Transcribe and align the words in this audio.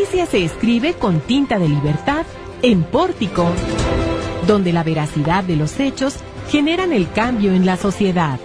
noticia 0.00 0.24
se 0.24 0.42
escribe 0.42 0.94
con 0.94 1.20
tinta 1.20 1.58
de 1.58 1.68
libertad 1.68 2.24
en 2.62 2.84
Pórtico, 2.84 3.44
donde 4.46 4.72
la 4.72 4.82
veracidad 4.82 5.44
de 5.44 5.56
los 5.56 5.78
hechos 5.78 6.16
generan 6.48 6.94
el 6.94 7.12
cambio 7.12 7.52
en 7.52 7.66
la 7.66 7.76
sociedad. 7.76 8.40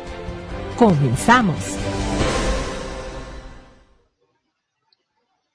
Comenzamos. 0.78 1.56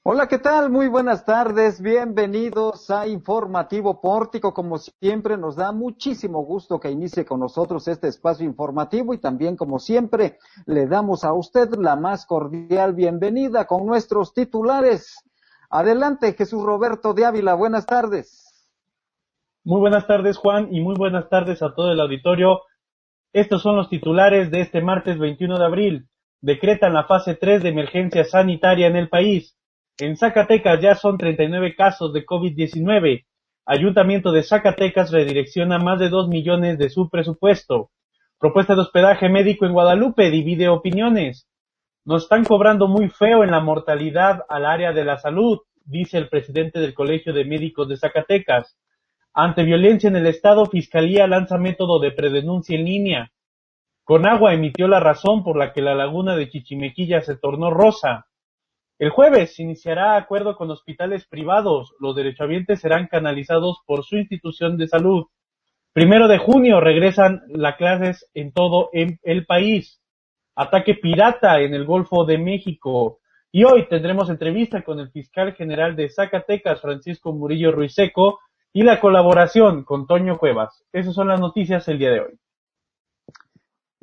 Hola, 0.01 0.27
¿qué 0.27 0.39
tal? 0.39 0.71
Muy 0.71 0.87
buenas 0.87 1.23
tardes. 1.23 1.79
Bienvenidos 1.79 2.89
a 2.89 3.07
Informativo 3.07 4.01
Pórtico. 4.01 4.55
Como 4.55 4.79
siempre, 4.79 5.37
nos 5.37 5.55
da 5.55 5.71
muchísimo 5.71 6.43
gusto 6.43 6.79
que 6.79 6.89
inicie 6.89 7.25
con 7.25 7.41
nosotros 7.41 7.87
este 7.87 8.07
espacio 8.07 8.43
informativo 8.47 9.13
y 9.13 9.19
también, 9.19 9.55
como 9.55 9.77
siempre, 9.77 10.39
le 10.65 10.87
damos 10.87 11.23
a 11.23 11.33
usted 11.33 11.75
la 11.75 11.95
más 11.95 12.25
cordial 12.25 12.95
bienvenida 12.95 13.67
con 13.67 13.85
nuestros 13.85 14.33
titulares. 14.33 15.23
Adelante, 15.73 16.33
Jesús 16.33 16.61
Roberto 16.63 17.13
de 17.13 17.23
Ávila. 17.23 17.53
Buenas 17.53 17.85
tardes. 17.85 18.67
Muy 19.63 19.79
buenas 19.79 20.05
tardes, 20.05 20.35
Juan, 20.35 20.67
y 20.69 20.81
muy 20.81 20.95
buenas 20.95 21.29
tardes 21.29 21.63
a 21.63 21.73
todo 21.73 21.93
el 21.93 22.01
auditorio. 22.01 22.59
Estos 23.31 23.61
son 23.61 23.77
los 23.77 23.87
titulares 23.87 24.51
de 24.51 24.59
este 24.59 24.81
martes 24.81 25.17
21 25.17 25.57
de 25.57 25.63
abril. 25.63 26.09
Decretan 26.41 26.93
la 26.93 27.05
fase 27.05 27.35
3 27.35 27.63
de 27.63 27.69
emergencia 27.69 28.25
sanitaria 28.25 28.87
en 28.87 28.97
el 28.97 29.07
país. 29.07 29.55
En 29.97 30.17
Zacatecas 30.17 30.81
ya 30.81 30.95
son 30.95 31.17
39 31.17 31.73
casos 31.77 32.11
de 32.11 32.25
COVID-19. 32.25 33.25
Ayuntamiento 33.65 34.33
de 34.33 34.43
Zacatecas 34.43 35.09
redirecciona 35.09 35.79
más 35.79 35.99
de 35.99 36.09
2 36.09 36.27
millones 36.27 36.79
de 36.79 36.89
su 36.89 37.09
presupuesto. 37.09 37.91
Propuesta 38.39 38.75
de 38.75 38.81
hospedaje 38.81 39.29
médico 39.29 39.65
en 39.65 39.71
Guadalupe 39.71 40.31
divide 40.31 40.67
opiniones. 40.67 41.47
Nos 42.03 42.23
están 42.23 42.43
cobrando 42.45 42.87
muy 42.87 43.09
feo 43.09 43.43
en 43.43 43.51
la 43.51 43.59
mortalidad 43.59 44.43
al 44.49 44.65
área 44.65 44.91
de 44.91 45.05
la 45.05 45.19
salud, 45.19 45.59
dice 45.85 46.17
el 46.17 46.29
presidente 46.29 46.79
del 46.79 46.95
Colegio 46.95 47.31
de 47.31 47.45
Médicos 47.45 47.87
de 47.87 47.97
Zacatecas. 47.97 48.75
Ante 49.35 49.63
violencia 49.63 50.09
en 50.09 50.15
el 50.15 50.25
Estado, 50.25 50.65
Fiscalía 50.65 51.27
lanza 51.27 51.59
método 51.59 51.99
de 51.99 52.11
predenuncia 52.11 52.75
en 52.75 52.85
línea. 52.85 53.31
Conagua 54.03 54.51
emitió 54.51 54.87
la 54.87 54.99
razón 54.99 55.43
por 55.43 55.55
la 55.55 55.73
que 55.73 55.83
la 55.83 55.93
laguna 55.93 56.35
de 56.35 56.49
Chichimequilla 56.49 57.21
se 57.21 57.37
tornó 57.37 57.69
rosa. 57.69 58.25
El 58.97 59.11
jueves 59.11 59.59
iniciará 59.59 60.15
acuerdo 60.15 60.55
con 60.55 60.71
hospitales 60.71 61.27
privados. 61.27 61.93
Los 61.99 62.15
derechohabientes 62.15 62.81
serán 62.81 63.09
canalizados 63.09 63.77
por 63.85 64.03
su 64.03 64.17
institución 64.17 64.75
de 64.75 64.87
salud. 64.87 65.27
Primero 65.93 66.27
de 66.27 66.39
junio 66.39 66.79
regresan 66.81 67.43
las 67.49 67.75
clases 67.75 68.27
en 68.33 68.53
todo 68.53 68.89
el 68.91 69.45
país. 69.45 70.00
Ataque 70.55 70.95
pirata 70.95 71.59
en 71.61 71.73
el 71.73 71.85
Golfo 71.85 72.25
de 72.25 72.37
México. 72.37 73.19
Y 73.51 73.63
hoy 73.63 73.87
tendremos 73.87 74.29
entrevista 74.29 74.83
con 74.83 74.99
el 74.99 75.11
fiscal 75.11 75.53
general 75.53 75.95
de 75.95 76.09
Zacatecas, 76.09 76.81
Francisco 76.81 77.33
Murillo 77.33 77.71
Ruiseco, 77.71 78.39
y 78.73 78.83
la 78.83 78.99
colaboración 78.99 79.83
con 79.83 80.07
Toño 80.07 80.37
Cuevas. 80.37 80.85
Esas 80.93 81.13
son 81.13 81.27
las 81.27 81.39
noticias 81.39 81.87
el 81.87 81.99
día 81.99 82.11
de 82.11 82.19
hoy. 82.21 82.39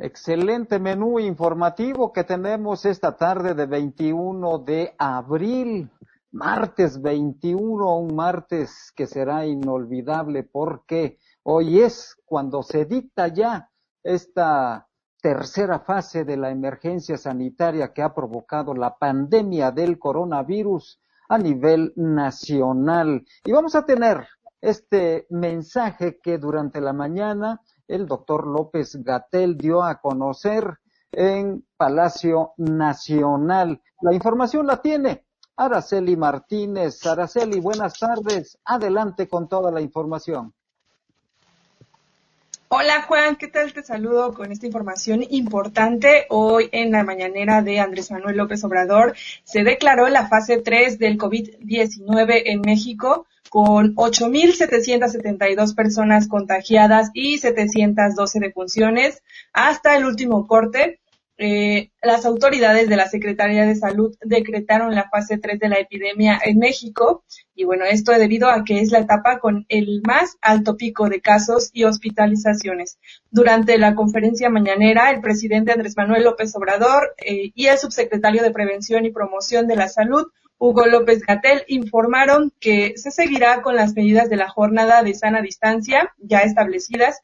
Excelente 0.00 0.78
menú 0.78 1.18
informativo 1.18 2.12
que 2.12 2.22
tenemos 2.22 2.84
esta 2.84 3.16
tarde 3.16 3.54
de 3.54 3.66
21 3.66 4.58
de 4.58 4.94
abril, 4.96 5.90
martes 6.30 7.00
21, 7.02 7.96
un 7.98 8.14
martes 8.14 8.92
que 8.94 9.06
será 9.06 9.44
inolvidable 9.44 10.44
porque 10.44 11.18
hoy 11.42 11.80
es 11.80 12.16
cuando 12.24 12.62
se 12.62 12.84
dicta 12.84 13.28
ya 13.28 13.70
esta 14.04 14.87
tercera 15.20 15.80
fase 15.80 16.24
de 16.24 16.36
la 16.36 16.50
emergencia 16.50 17.16
sanitaria 17.16 17.92
que 17.92 18.02
ha 18.02 18.14
provocado 18.14 18.74
la 18.74 18.96
pandemia 18.96 19.70
del 19.70 19.98
coronavirus 19.98 21.00
a 21.28 21.38
nivel 21.38 21.92
nacional. 21.96 23.24
Y 23.44 23.52
vamos 23.52 23.74
a 23.74 23.84
tener 23.84 24.26
este 24.60 25.26
mensaje 25.30 26.18
que 26.22 26.38
durante 26.38 26.80
la 26.80 26.92
mañana 26.92 27.60
el 27.86 28.06
doctor 28.06 28.46
López 28.46 28.96
Gatel 29.02 29.56
dio 29.56 29.82
a 29.82 30.00
conocer 30.00 30.78
en 31.12 31.66
Palacio 31.76 32.52
Nacional. 32.56 33.80
La 34.00 34.14
información 34.14 34.66
la 34.66 34.80
tiene 34.80 35.26
Araceli 35.56 36.16
Martínez. 36.16 37.04
Araceli, 37.06 37.60
buenas 37.60 37.98
tardes. 37.98 38.58
Adelante 38.64 39.28
con 39.28 39.48
toda 39.48 39.70
la 39.72 39.80
información. 39.80 40.54
Hola 42.70 43.00
Juan, 43.00 43.36
¿qué 43.36 43.48
tal? 43.48 43.72
Te 43.72 43.82
saludo 43.82 44.34
con 44.34 44.52
esta 44.52 44.66
información 44.66 45.24
importante. 45.30 46.26
Hoy 46.28 46.68
en 46.72 46.92
la 46.92 47.02
mañanera 47.02 47.62
de 47.62 47.80
Andrés 47.80 48.10
Manuel 48.10 48.36
López 48.36 48.62
Obrador 48.62 49.16
se 49.42 49.64
declaró 49.64 50.06
la 50.10 50.28
fase 50.28 50.58
3 50.58 50.98
del 50.98 51.16
COVID-19 51.16 52.42
en 52.44 52.60
México 52.60 53.26
con 53.48 53.94
8.772 53.94 55.74
personas 55.74 56.28
contagiadas 56.28 57.10
y 57.14 57.38
712 57.38 58.38
defunciones 58.38 59.22
hasta 59.54 59.96
el 59.96 60.04
último 60.04 60.46
corte. 60.46 61.00
Eh, 61.40 61.92
las 62.02 62.26
autoridades 62.26 62.88
de 62.88 62.96
la 62.96 63.08
Secretaría 63.08 63.64
de 63.64 63.76
Salud 63.76 64.16
decretaron 64.22 64.92
la 64.96 65.08
fase 65.08 65.38
3 65.38 65.60
de 65.60 65.68
la 65.68 65.78
epidemia 65.78 66.36
en 66.44 66.58
México 66.58 67.22
y 67.54 67.62
bueno, 67.62 67.84
esto 67.84 68.10
debido 68.10 68.50
a 68.50 68.64
que 68.64 68.80
es 68.80 68.90
la 68.90 68.98
etapa 68.98 69.38
con 69.38 69.64
el 69.68 70.02
más 70.04 70.36
alto 70.40 70.76
pico 70.76 71.08
de 71.08 71.20
casos 71.20 71.70
y 71.72 71.84
hospitalizaciones. 71.84 72.98
Durante 73.30 73.78
la 73.78 73.94
conferencia 73.94 74.50
mañanera, 74.50 75.12
el 75.12 75.20
presidente 75.20 75.70
Andrés 75.70 75.96
Manuel 75.96 76.24
López 76.24 76.54
Obrador 76.56 77.14
eh, 77.24 77.52
y 77.54 77.66
el 77.66 77.78
subsecretario 77.78 78.42
de 78.42 78.50
Prevención 78.50 79.04
y 79.04 79.12
Promoción 79.12 79.68
de 79.68 79.76
la 79.76 79.88
Salud, 79.88 80.26
Hugo 80.58 80.86
López 80.86 81.20
Gatel, 81.24 81.62
informaron 81.68 82.52
que 82.58 82.94
se 82.96 83.12
seguirá 83.12 83.62
con 83.62 83.76
las 83.76 83.94
medidas 83.94 84.28
de 84.28 84.36
la 84.36 84.48
jornada 84.48 85.04
de 85.04 85.14
sana 85.14 85.40
distancia 85.40 86.12
ya 86.18 86.40
establecidas 86.40 87.20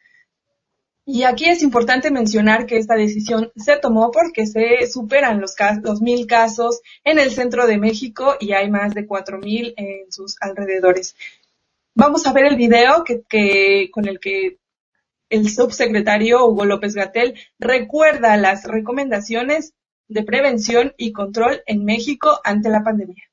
y 1.06 1.24
aquí 1.24 1.44
es 1.46 1.62
importante 1.62 2.10
mencionar 2.10 2.66
que 2.66 2.78
esta 2.78 2.94
decisión 2.96 3.52
se 3.56 3.76
tomó 3.76 4.10
porque 4.10 4.46
se 4.46 4.86
superan 4.86 5.40
los, 5.40 5.54
los 5.82 6.00
mil 6.00 6.26
casos 6.26 6.80
en 7.04 7.18
el 7.18 7.30
centro 7.30 7.66
de 7.66 7.78
México 7.78 8.36
y 8.40 8.52
hay 8.52 8.70
más 8.70 8.94
de 8.94 9.06
cuatro 9.06 9.38
mil 9.38 9.74
en 9.76 10.10
sus 10.10 10.36
alrededores. 10.40 11.14
Vamos 11.94 12.26
a 12.26 12.32
ver 12.32 12.46
el 12.46 12.56
video 12.56 13.04
que, 13.04 13.90
con 13.92 14.08
el 14.08 14.18
que 14.18 14.58
el 15.28 15.50
subsecretario 15.50 16.46
Hugo 16.46 16.64
López 16.64 16.94
Gatel 16.94 17.34
recuerda 17.58 18.36
las 18.36 18.64
recomendaciones 18.64 19.74
de 20.08 20.22
prevención 20.22 20.94
y 20.96 21.12
control 21.12 21.62
en 21.66 21.84
México 21.84 22.40
ante 22.44 22.70
la 22.70 22.82
pandemia 22.82 23.24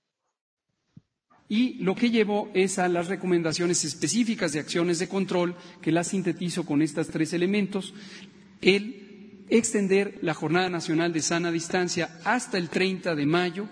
y 1.51 1.73
lo 1.83 1.95
que 1.95 2.09
llevó 2.09 2.49
es 2.53 2.79
a 2.79 2.87
las 2.87 3.09
recomendaciones 3.09 3.83
específicas 3.83 4.53
de 4.53 4.61
acciones 4.61 4.99
de 4.99 5.09
control 5.09 5.53
que 5.81 5.91
las 5.91 6.07
sintetizo 6.07 6.65
con 6.65 6.81
estos 6.81 7.09
tres 7.09 7.33
elementos. 7.33 7.93
El 8.61 9.41
extender 9.49 10.19
la 10.21 10.33
Jornada 10.33 10.69
Nacional 10.69 11.11
de 11.11 11.21
Sana 11.21 11.51
Distancia 11.51 12.21
hasta 12.23 12.57
el 12.57 12.69
30 12.69 13.15
de 13.15 13.25
mayo, 13.25 13.67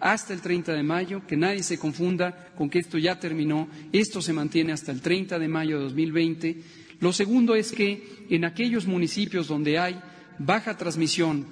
hasta 0.00 0.34
el 0.34 0.40
30 0.40 0.72
de 0.72 0.82
mayo, 0.82 1.24
que 1.24 1.36
nadie 1.36 1.62
se 1.62 1.78
confunda 1.78 2.48
con 2.56 2.68
que 2.68 2.80
esto 2.80 2.98
ya 2.98 3.20
terminó, 3.20 3.68
esto 3.92 4.20
se 4.20 4.32
mantiene 4.32 4.72
hasta 4.72 4.90
el 4.90 5.00
30 5.00 5.38
de 5.38 5.46
mayo 5.46 5.78
de 5.78 5.84
2020. 5.84 6.62
Lo 6.98 7.12
segundo 7.12 7.54
es 7.54 7.70
que 7.70 8.26
en 8.28 8.44
aquellos 8.44 8.88
municipios 8.88 9.46
donde 9.46 9.78
hay 9.78 10.00
baja 10.40 10.76
transmisión 10.76 11.46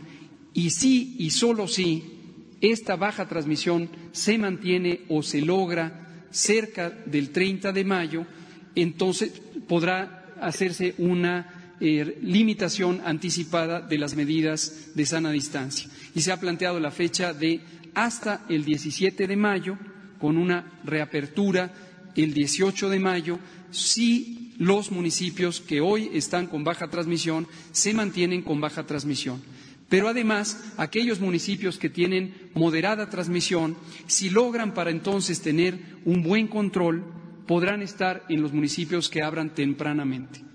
y 0.53 0.71
sí 0.71 1.15
y 1.21 1.31
solo 1.31 1.69
sí 1.69 2.18
esta 2.61 2.97
baja 2.97 3.29
transmisión 3.29 3.89
se 4.13 4.39
mantiene 4.39 5.01
o 5.09 5.23
se 5.23 5.41
logra 5.41 6.27
cerca 6.31 6.91
del 6.91 7.31
30 7.31 7.73
de 7.73 7.85
mayo, 7.85 8.27
entonces 8.75 9.33
podrá 9.67 10.27
hacerse 10.41 10.95
una 10.99 11.75
eh, 11.81 12.19
limitación 12.23 13.01
anticipada 13.05 13.81
de 13.81 13.99
las 13.99 14.15
medidas 14.15 14.91
de 14.95 15.07
sana 15.07 15.31
distancia. 15.31 15.89
Y 16.15 16.21
se 16.23 16.33
ha 16.33 16.41
planteado 16.41 16.81
la 16.81 16.91
fecha 16.91 17.33
de 17.33 17.61
hasta 17.95 18.45
el 18.49 18.65
17 18.65 19.27
de 19.27 19.37
mayo, 19.37 19.79
con 20.21 20.37
una 20.37 20.81
reapertura 20.85 21.73
el 22.17 22.35
18 22.35 22.91
de 22.91 22.99
mayo, 22.99 23.39
si 23.71 24.55
los 24.59 24.91
municipios 24.91 25.61
que 25.61 25.81
hoy 25.81 26.11
están 26.15 26.49
con 26.49 26.65
baja 26.65 26.89
transmisión 26.89 27.47
se 27.71 27.95
mantienen 27.95 28.43
con 28.43 28.61
baja 28.61 28.85
transmisión. 28.85 29.41
Pero 29.89 30.09
además, 30.09 30.73
aquellos 30.77 31.21
municipios 31.21 31.79
que 31.79 31.89
tienen 31.89 32.51
moderada 32.55 33.09
transmisión, 33.09 33.77
si 34.07 34.29
logran 34.29 34.75
para 34.75 34.91
entonces 34.91 35.41
tener 35.41 35.79
un 36.05 36.23
buen 36.23 36.47
control, 36.47 37.05
podrán 37.47 37.81
estar 37.81 38.25
en 38.29 38.43
los 38.43 38.53
municipios 38.53 39.09
que 39.09 39.23
abran 39.23 39.55
tempranamente. 39.55 40.49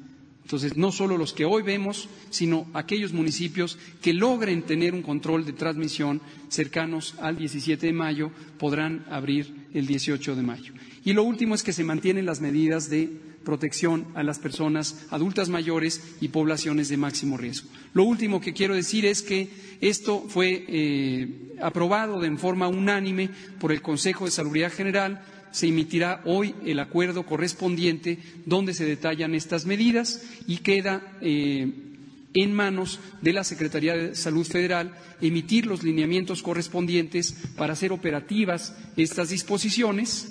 Entonces, 0.44 0.78
no 0.78 0.92
solo 0.92 1.18
los 1.18 1.34
que 1.34 1.46
hoy 1.46 1.64
vemos, 1.64 2.10
sino 2.30 2.68
aquellos 2.74 3.14
municipios 3.14 3.80
que 4.02 4.14
logren 4.14 4.64
tener 4.64 4.94
un 4.94 5.02
control 5.02 5.46
de 5.46 5.54
transmisión 5.54 6.22
cercanos 6.50 7.16
al 7.20 7.38
17 7.38 7.88
de 7.88 7.94
mayo 7.94 8.30
podrán 8.60 9.06
abrir 9.10 9.68
el 9.74 9.88
18 9.88 10.36
de 10.36 10.44
mayo. 10.44 10.74
Y 11.06 11.14
lo 11.14 11.24
último 11.24 11.56
es 11.56 11.64
que 11.64 11.74
se 11.74 11.84
mantienen 11.84 12.26
las 12.26 12.42
medidas 12.42 12.90
de 12.90 13.10
protección 13.44 14.08
a 14.16 14.24
las 14.24 14.40
personas 14.40 15.06
adultas 15.10 15.50
mayores 15.50 16.02
y 16.22 16.30
poblaciones 16.30 16.90
de 16.90 16.98
máximo 16.98 17.38
riesgo. 17.38 17.70
Lo 17.94 18.04
último 18.04 18.42
que 18.42 18.54
quiero 18.54 18.76
decir 18.76 19.06
es 19.06 19.22
que 19.22 19.50
esto 19.82 20.26
fue 20.28 20.66
eh, 20.68 21.56
aprobado 21.62 22.24
en 22.24 22.38
forma 22.38 22.68
unánime 22.68 23.30
por 23.60 23.72
el 23.72 23.82
Consejo 23.82 24.26
de 24.26 24.32
Salubridad 24.32 24.72
General. 24.72 25.24
Se 25.52 25.68
emitirá 25.68 26.22
hoy 26.26 26.56
el 26.66 26.80
acuerdo 26.80 27.26
correspondiente 27.26 28.20
donde 28.46 28.74
se 28.74 28.86
detallan 28.86 29.36
estas 29.36 29.66
medidas 29.66 30.24
y 30.48 30.58
queda 30.58 31.18
eh, 31.22 31.72
en 32.34 32.54
manos 32.54 33.00
de 33.22 33.34
la 33.34 33.44
Secretaría 33.44 33.94
de 33.96 34.16
Salud 34.16 34.46
Federal 34.46 34.94
emitir 35.22 35.66
los 35.66 35.84
lineamientos 35.84 36.42
correspondientes 36.42 37.36
para 37.56 37.74
hacer 37.74 37.92
operativas 37.92 38.76
estas 38.98 39.30
disposiciones 39.30 40.30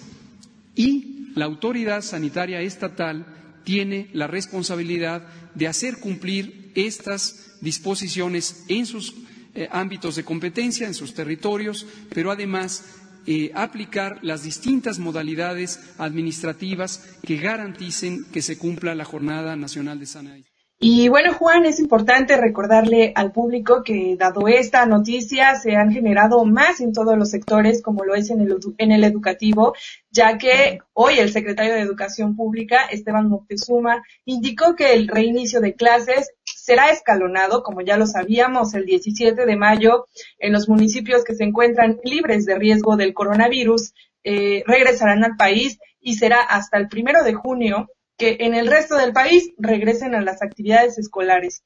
y 0.74 1.11
la 1.34 1.44
autoridad 1.44 2.02
sanitaria 2.02 2.60
estatal 2.60 3.26
tiene 3.64 4.08
la 4.12 4.26
responsabilidad 4.26 5.26
de 5.54 5.68
hacer 5.68 5.98
cumplir 5.98 6.72
estas 6.74 7.56
disposiciones 7.60 8.64
en 8.68 8.86
sus 8.86 9.14
eh, 9.54 9.68
ámbitos 9.70 10.16
de 10.16 10.24
competencia, 10.24 10.86
en 10.86 10.94
sus 10.94 11.14
territorios, 11.14 11.86
pero 12.14 12.30
además 12.30 12.84
eh, 13.26 13.52
aplicar 13.54 14.18
las 14.22 14.42
distintas 14.42 14.98
modalidades 14.98 15.80
administrativas 15.98 17.04
que 17.22 17.36
garanticen 17.36 18.24
que 18.32 18.42
se 18.42 18.58
cumpla 18.58 18.94
la 18.94 19.04
Jornada 19.04 19.54
Nacional 19.56 20.00
de 20.00 20.06
Sanidad. 20.06 20.51
Y 20.84 21.08
bueno, 21.08 21.32
Juan, 21.32 21.64
es 21.64 21.78
importante 21.78 22.36
recordarle 22.36 23.12
al 23.14 23.30
público 23.30 23.84
que 23.84 24.16
dado 24.18 24.48
esta 24.48 24.84
noticia 24.84 25.54
se 25.54 25.76
han 25.76 25.92
generado 25.92 26.44
más 26.44 26.80
en 26.80 26.92
todos 26.92 27.16
los 27.16 27.30
sectores, 27.30 27.80
como 27.80 28.04
lo 28.04 28.16
es 28.16 28.30
en 28.30 28.40
el, 28.40 28.56
en 28.78 28.90
el 28.90 29.04
educativo, 29.04 29.76
ya 30.10 30.38
que 30.38 30.80
hoy 30.92 31.20
el 31.20 31.30
secretario 31.30 31.74
de 31.74 31.82
Educación 31.82 32.34
Pública, 32.34 32.86
Esteban 32.90 33.28
Moctezuma, 33.28 34.02
indicó 34.24 34.74
que 34.74 34.94
el 34.94 35.06
reinicio 35.06 35.60
de 35.60 35.76
clases 35.76 36.32
será 36.44 36.90
escalonado, 36.90 37.62
como 37.62 37.82
ya 37.82 37.96
lo 37.96 38.08
sabíamos, 38.08 38.74
el 38.74 38.84
17 38.84 39.46
de 39.46 39.56
mayo 39.56 40.06
en 40.40 40.52
los 40.52 40.68
municipios 40.68 41.22
que 41.22 41.36
se 41.36 41.44
encuentran 41.44 42.00
libres 42.02 42.44
de 42.44 42.58
riesgo 42.58 42.96
del 42.96 43.14
coronavirus, 43.14 43.94
eh, 44.24 44.64
regresarán 44.66 45.22
al 45.22 45.36
país 45.36 45.78
y 46.00 46.16
será 46.16 46.40
hasta 46.40 46.76
el 46.76 46.88
primero 46.88 47.22
de 47.22 47.34
junio 47.34 47.88
que 48.16 48.38
en 48.40 48.54
el 48.54 48.66
resto 48.66 48.96
del 48.96 49.12
país 49.12 49.52
regresen 49.58 50.14
a 50.14 50.20
las 50.20 50.42
actividades 50.42 50.98
escolares. 50.98 51.64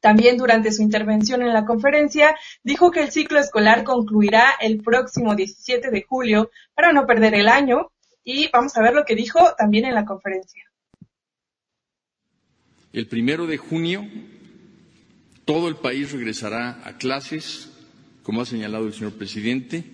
También 0.00 0.36
durante 0.36 0.70
su 0.70 0.82
intervención 0.82 1.42
en 1.42 1.54
la 1.54 1.64
conferencia 1.64 2.36
dijo 2.62 2.90
que 2.90 3.00
el 3.00 3.10
ciclo 3.10 3.38
escolar 3.38 3.84
concluirá 3.84 4.50
el 4.60 4.82
próximo 4.82 5.34
17 5.34 5.90
de 5.90 6.02
julio 6.02 6.50
para 6.74 6.92
no 6.92 7.06
perder 7.06 7.34
el 7.34 7.48
año 7.48 7.90
y 8.22 8.50
vamos 8.50 8.76
a 8.76 8.82
ver 8.82 8.94
lo 8.94 9.04
que 9.04 9.14
dijo 9.14 9.40
también 9.56 9.86
en 9.86 9.94
la 9.94 10.04
conferencia. 10.04 10.62
El 12.92 13.08
primero 13.08 13.46
de 13.46 13.56
junio 13.56 14.06
todo 15.44 15.68
el 15.68 15.76
país 15.76 16.12
regresará 16.12 16.80
a 16.84 16.96
clases, 16.96 17.70
como 18.22 18.40
ha 18.40 18.46
señalado 18.46 18.86
el 18.86 18.94
señor 18.94 19.14
presidente, 19.14 19.84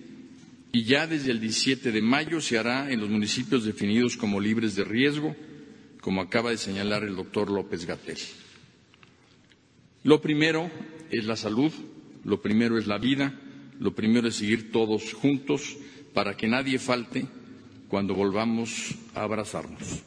y 0.71 0.83
ya 0.83 1.07
desde 1.07 1.31
el 1.31 1.41
17 1.41 1.91
de 1.91 2.01
mayo 2.01 2.39
se 2.39 2.57
hará 2.57 2.91
en 2.91 3.01
los 3.01 3.09
municipios 3.09 3.65
definidos 3.65 4.15
como 4.15 4.39
libres 4.39 4.75
de 4.75 4.85
riesgo 4.85 5.35
como 6.01 6.21
acaba 6.21 6.49
de 6.49 6.57
señalar 6.57 7.03
el 7.03 7.15
doctor 7.15 7.49
López 7.49 7.85
Gatel. 7.85 8.17
Lo 10.03 10.19
primero 10.21 10.69
es 11.11 11.25
la 11.25 11.35
salud, 11.35 11.71
lo 12.25 12.41
primero 12.41 12.77
es 12.77 12.87
la 12.87 12.97
vida, 12.97 13.39
lo 13.79 13.93
primero 13.93 14.27
es 14.27 14.35
seguir 14.35 14.71
todos 14.71 15.13
juntos 15.13 15.77
para 16.13 16.35
que 16.35 16.47
nadie 16.47 16.79
falte 16.79 17.27
cuando 17.87 18.15
volvamos 18.15 18.95
a 19.13 19.21
abrazarnos. 19.23 20.01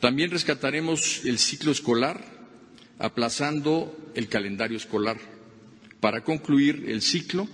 También 0.00 0.30
rescataremos 0.30 1.24
el 1.24 1.38
ciclo 1.38 1.70
escolar, 1.70 2.24
aplazando 2.98 3.96
el 4.14 4.28
calendario 4.28 4.76
escolar 4.76 5.18
para 6.00 6.24
concluir 6.24 6.84
el 6.88 7.02
ciclo 7.02 7.46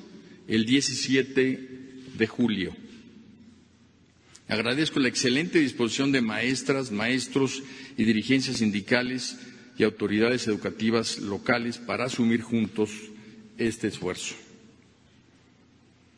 el 0.49 0.65
17 0.65 1.69
de 2.17 2.27
julio. 2.27 2.75
Agradezco 4.49 5.01
la 5.01 5.09
excelente 5.09 5.59
disposición 5.59 6.13
de 6.13 6.21
maestras, 6.21 6.93
maestros 6.93 7.63
y 7.97 8.05
dirigencias 8.05 8.59
sindicales 8.59 9.39
y 9.77 9.83
autoridades 9.83 10.47
educativas 10.47 11.19
locales 11.19 11.79
para 11.79 12.05
asumir 12.05 12.43
juntos 12.43 12.91
este 13.59 13.89
esfuerzo. 13.89 14.37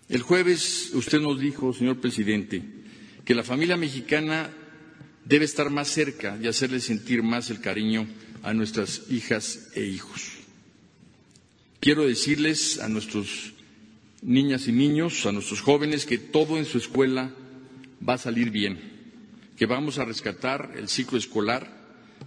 El 0.08 0.22
jueves 0.22 0.90
usted 0.94 1.20
nos 1.20 1.40
dijo, 1.40 1.72
señor 1.72 2.00
presidente, 2.00 2.62
que 3.24 3.34
la 3.34 3.44
familia 3.44 3.76
mexicana 3.76 4.50
debe 5.24 5.44
estar 5.44 5.70
más 5.70 5.88
cerca 5.88 6.38
y 6.42 6.48
hacerle 6.48 6.80
sentir 6.80 7.22
más 7.22 7.50
el 7.50 7.60
cariño 7.60 8.06
a 8.42 8.52
nuestras 8.52 9.02
hijas 9.10 9.68
e 9.74 9.84
hijos. 9.84 10.32
Quiero 11.80 12.06
decirles 12.06 12.78
a 12.80 12.88
nuestros 12.88 13.52
niñas 14.22 14.68
y 14.68 14.72
niños, 14.72 15.26
a 15.26 15.32
nuestros 15.32 15.60
jóvenes, 15.60 16.06
que 16.06 16.18
todo 16.18 16.58
en 16.58 16.64
su 16.64 16.78
escuela 16.78 17.32
va 18.06 18.14
a 18.14 18.18
salir 18.18 18.50
bien, 18.50 18.78
que 19.56 19.66
vamos 19.66 19.98
a 19.98 20.04
rescatar 20.04 20.72
el 20.76 20.88
ciclo 20.88 21.18
escolar, 21.18 21.76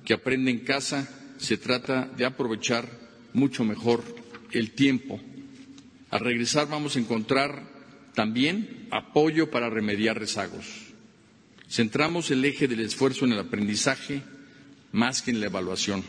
que 0.05 0.13
aprende 0.13 0.51
en 0.51 0.59
casa, 0.59 1.09
se 1.37 1.57
trata 1.57 2.05
de 2.05 2.25
aprovechar 2.25 2.87
mucho 3.33 3.63
mejor 3.63 4.03
el 4.51 4.71
tiempo. 4.71 5.19
Al 6.09 6.19
regresar 6.19 6.67
vamos 6.67 6.95
a 6.95 6.99
encontrar 6.99 7.63
también 8.13 8.87
apoyo 8.91 9.49
para 9.49 9.69
remediar 9.69 10.19
rezagos. 10.19 10.65
Centramos 11.69 12.31
el 12.31 12.43
eje 12.43 12.67
del 12.67 12.81
esfuerzo 12.81 13.25
en 13.25 13.31
el 13.31 13.39
aprendizaje 13.39 14.21
más 14.91 15.21
que 15.21 15.31
en 15.31 15.39
la 15.39 15.45
evaluación. 15.45 16.03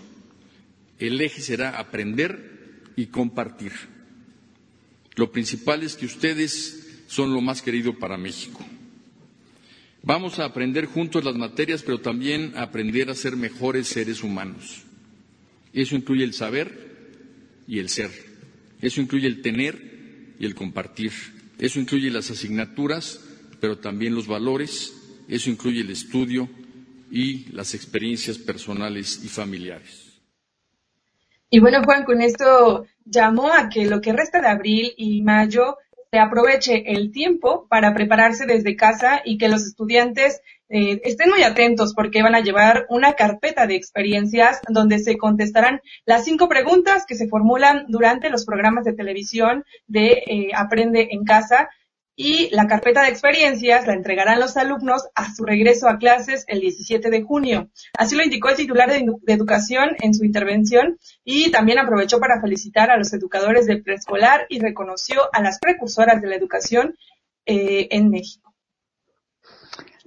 El 0.99 1.21
eje 1.21 1.41
será 1.41 1.79
aprender 1.79 2.83
y 2.97 3.07
compartir. 3.07 3.73
Lo 5.15 5.31
principal 5.31 5.83
es 5.83 5.95
que 5.95 6.07
ustedes 6.07 7.05
son 7.07 7.33
lo 7.33 7.41
más 7.41 7.63
querido 7.63 7.99
para 7.99 8.17
México. 8.17 8.65
Vamos 10.05 10.41
a 10.41 10.45
aprender 10.47 10.87
juntos 10.87 11.25
las 11.25 11.37
materias, 11.37 11.83
pero 11.83 12.01
también 12.01 12.53
a 12.57 12.63
aprender 12.63 13.09
a 13.09 13.15
ser 13.15 13.37
mejores 13.37 13.87
seres 13.87 14.25
humanos. 14.25 14.83
Eso 15.73 15.95
incluye 15.95 16.25
el 16.25 16.35
saber 16.35 16.77
y 17.69 17.79
el 17.79 17.89
ser. 17.89 18.11
Eso 18.81 19.01
incluye 19.01 19.29
el 19.29 19.43
tener 19.43 20.35
y 20.41 20.45
el 20.45 20.57
compartir. 20.57 21.13
Eso 21.59 21.79
incluye 21.79 22.11
las 22.11 22.31
asignaturas, 22.31 23.21
pero 23.61 23.79
también 23.79 24.15
los 24.15 24.27
valores. 24.27 24.93
Eso 25.29 25.51
incluye 25.51 25.83
el 25.83 25.91
estudio 25.91 26.49
y 27.11 27.53
las 27.53 27.75
experiencias 27.75 28.39
personales 28.39 29.21
y 29.25 29.29
familiares. 29.29 30.21
Y 31.49 31.61
bueno, 31.61 31.83
Juan, 31.85 32.05
con 32.05 32.23
esto 32.23 32.87
llamó 33.05 33.53
a 33.53 33.69
que 33.69 33.87
lo 33.87 34.01
que 34.01 34.13
resta 34.13 34.41
de 34.41 34.49
abril 34.49 34.93
y 34.97 35.23
mayo 35.23 35.77
aproveche 36.19 36.93
el 36.93 37.11
tiempo 37.11 37.67
para 37.69 37.95
prepararse 37.95 38.45
desde 38.47 38.77
casa 38.77 39.23
y 39.25 39.39
que 39.39 39.49
los 39.49 39.63
estudiantes 39.63 40.43
eh, 40.69 41.01
estén 41.05 41.31
muy 41.31 41.43
atentos 41.43 41.95
porque 41.95 42.23
van 42.23 42.35
a 42.35 42.41
llevar 42.41 42.87
una 42.89 43.15
carpeta 43.15 43.67
de 43.67 43.77
experiencias 43.77 44.61
donde 44.69 44.99
se 44.99 45.17
contestarán 45.17 45.81
las 46.07 46.25
cinco 46.25 46.49
preguntas 46.49 47.05
que 47.07 47.15
se 47.15 47.29
formulan 47.29 47.87
durante 47.89 48.31
los 48.31 48.45
programas 48.45 48.85
de 48.85 48.95
televisión 48.95 49.65
de 49.87 50.23
eh, 50.27 50.51
Aprende 50.55 51.09
en 51.11 51.25
Casa 51.25 51.69
y 52.25 52.49
la 52.55 52.69
carpeta 52.69 53.03
de 53.03 53.09
experiencias 53.09 53.85
la 53.89 53.95
entregarán 53.95 54.39
los 54.39 54.57
alumnos 54.57 55.09
a 55.17 55.35
su 55.35 55.45
regreso 55.45 55.89
a 55.89 55.99
clases 55.99 56.45
el 56.47 56.61
17 56.61 57.11
de 57.11 57.23
junio. 57.23 57.69
Así 57.99 58.15
lo 58.15 58.23
indicó 58.23 58.49
el 58.49 58.55
titular 58.55 58.89
de, 58.89 59.05
Educación 59.27 59.97
en 60.01 60.15
su 60.15 60.25
intervención 60.25 60.99
y 61.25 61.51
también 61.51 61.81
aprovechó 61.81 62.21
para 62.21 62.41
felicitar 62.41 62.91
a 62.91 62.97
los 62.97 63.13
educadores 63.13 63.67
de 63.67 63.83
preescolar 63.83 64.47
y 64.49 64.61
reconoció 64.61 65.23
a 65.33 65.43
las 65.43 65.59
precursoras 65.59 66.23
de 66.23 66.29
la 66.29 66.37
educación 66.37 66.95
eh, 67.45 67.89
en 67.91 68.09
México. 68.11 68.55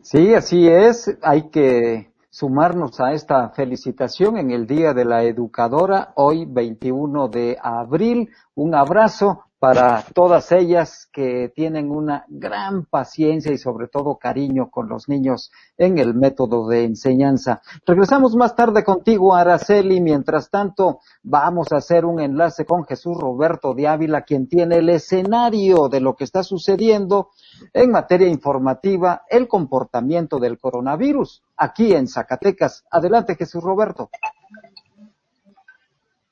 Sí, 0.01 0.34
así 0.34 0.69
es. 0.69 1.17
Hay 1.22 1.50
que 1.50 2.13
sumarnos 2.29 3.01
a 3.01 3.12
esta 3.12 3.50
felicitación 3.50 4.38
en 4.38 4.51
el 4.51 4.67
Día 4.67 4.93
de 4.93 5.03
la 5.03 5.24
Educadora, 5.24 6.13
hoy 6.15 6.45
21 6.45 7.27
de 7.27 7.57
abril. 7.62 8.29
Un 8.53 8.74
abrazo 8.74 9.44
para 9.59 10.03
todas 10.13 10.51
ellas 10.51 11.07
que 11.12 11.51
tienen 11.55 11.89
una 11.89 12.25
gran 12.27 12.85
paciencia 12.85 13.51
y 13.51 13.57
sobre 13.57 13.88
todo 13.88 14.17
cariño 14.17 14.69
con 14.69 14.89
los 14.89 15.07
niños 15.07 15.51
en 15.77 15.97
el 15.97 16.13
método 16.13 16.67
de 16.67 16.83
enseñanza. 16.83 17.62
Regresamos 17.85 18.35
más 18.35 18.55
tarde 18.55 18.83
contigo, 18.83 19.33
Araceli. 19.33 20.01
Mientras 20.01 20.50
tanto, 20.50 21.00
vamos 21.24 21.71
a 21.71 21.77
hacer 21.77 22.05
un 22.05 22.19
enlace 22.19 22.65
con 22.65 22.85
Jesús 22.85 23.17
Roberto 23.17 23.74
de 23.74 23.88
Ávila, 23.88 24.24
quien 24.24 24.47
tiene 24.47 24.77
el 24.77 24.89
escenario 24.89 25.88
de 25.89 26.01
lo 26.01 26.15
que 26.15 26.25
está 26.25 26.43
sucediendo 26.43 27.29
en 27.74 27.91
materia 27.91 28.27
informativa, 28.27 29.24
el 29.29 29.47
comportamiento 29.47 30.39
del 30.39 30.59
coronavirus 30.59 31.43
aquí 31.57 31.93
en 31.93 32.07
Zacatecas. 32.07 32.85
Adelante, 32.91 33.35
Jesús 33.35 33.63
Roberto. 33.63 34.09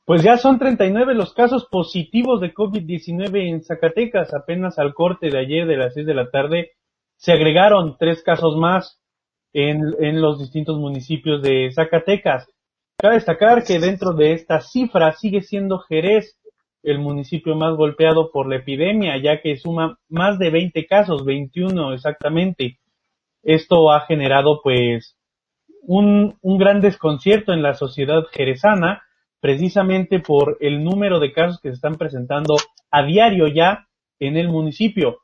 Pues 0.06 0.22
ya 0.22 0.38
son 0.38 0.60
39 0.60 1.16
los 1.16 1.34
casos 1.34 1.66
positivos 1.72 2.42
de 2.42 2.54
COVID-19 2.54 3.50
en 3.50 3.64
Zacatecas. 3.64 4.34
Apenas 4.34 4.78
al 4.78 4.94
corte 4.94 5.30
de 5.30 5.40
ayer 5.40 5.66
de 5.66 5.78
las 5.78 5.94
6 5.94 6.06
de 6.06 6.14
la 6.14 6.30
tarde 6.30 6.72
se 7.16 7.32
agregaron 7.32 7.96
tres 7.98 8.22
casos 8.22 8.58
más 8.58 9.00
en, 9.54 10.22
los 10.22 10.40
distintos 10.40 10.78
municipios 10.78 11.42
de 11.42 11.72
Zacatecas. 11.72 12.50
Cabe 12.98 13.16
destacar 13.16 13.64
que 13.64 13.80
dentro 13.80 14.12
de 14.14 14.34
esta 14.34 14.60
cifra 14.60 15.14
sigue 15.14 15.42
siendo 15.42 15.80
Jerez 15.80 16.38
el 16.84 17.00
municipio 17.00 17.56
más 17.56 17.76
golpeado 17.76 18.30
por 18.30 18.50
la 18.50 18.58
epidemia, 18.58 19.18
ya 19.22 19.42
que 19.42 19.56
suma 19.56 20.00
más 20.10 20.38
de 20.38 20.50
20 20.50 20.86
casos, 20.86 21.24
21 21.24 21.94
exactamente. 21.94 22.80
Esto 23.42 23.92
ha 23.92 24.02
generado 24.02 24.60
pues 24.62 25.18
un, 25.82 26.38
un 26.42 26.58
gran 26.58 26.82
desconcierto 26.82 27.54
en 27.54 27.62
la 27.62 27.74
sociedad 27.74 28.24
jerezana, 28.34 29.04
precisamente 29.44 30.22
por 30.22 30.56
el 30.62 30.86
número 30.86 31.20
de 31.20 31.34
casos 31.34 31.60
que 31.60 31.68
se 31.68 31.76
están 31.76 31.96
presentando 31.96 32.56
a 32.90 33.04
diario 33.04 33.50
ya 33.50 33.90
en 34.18 34.38
el 34.38 34.48
municipio. 34.48 35.18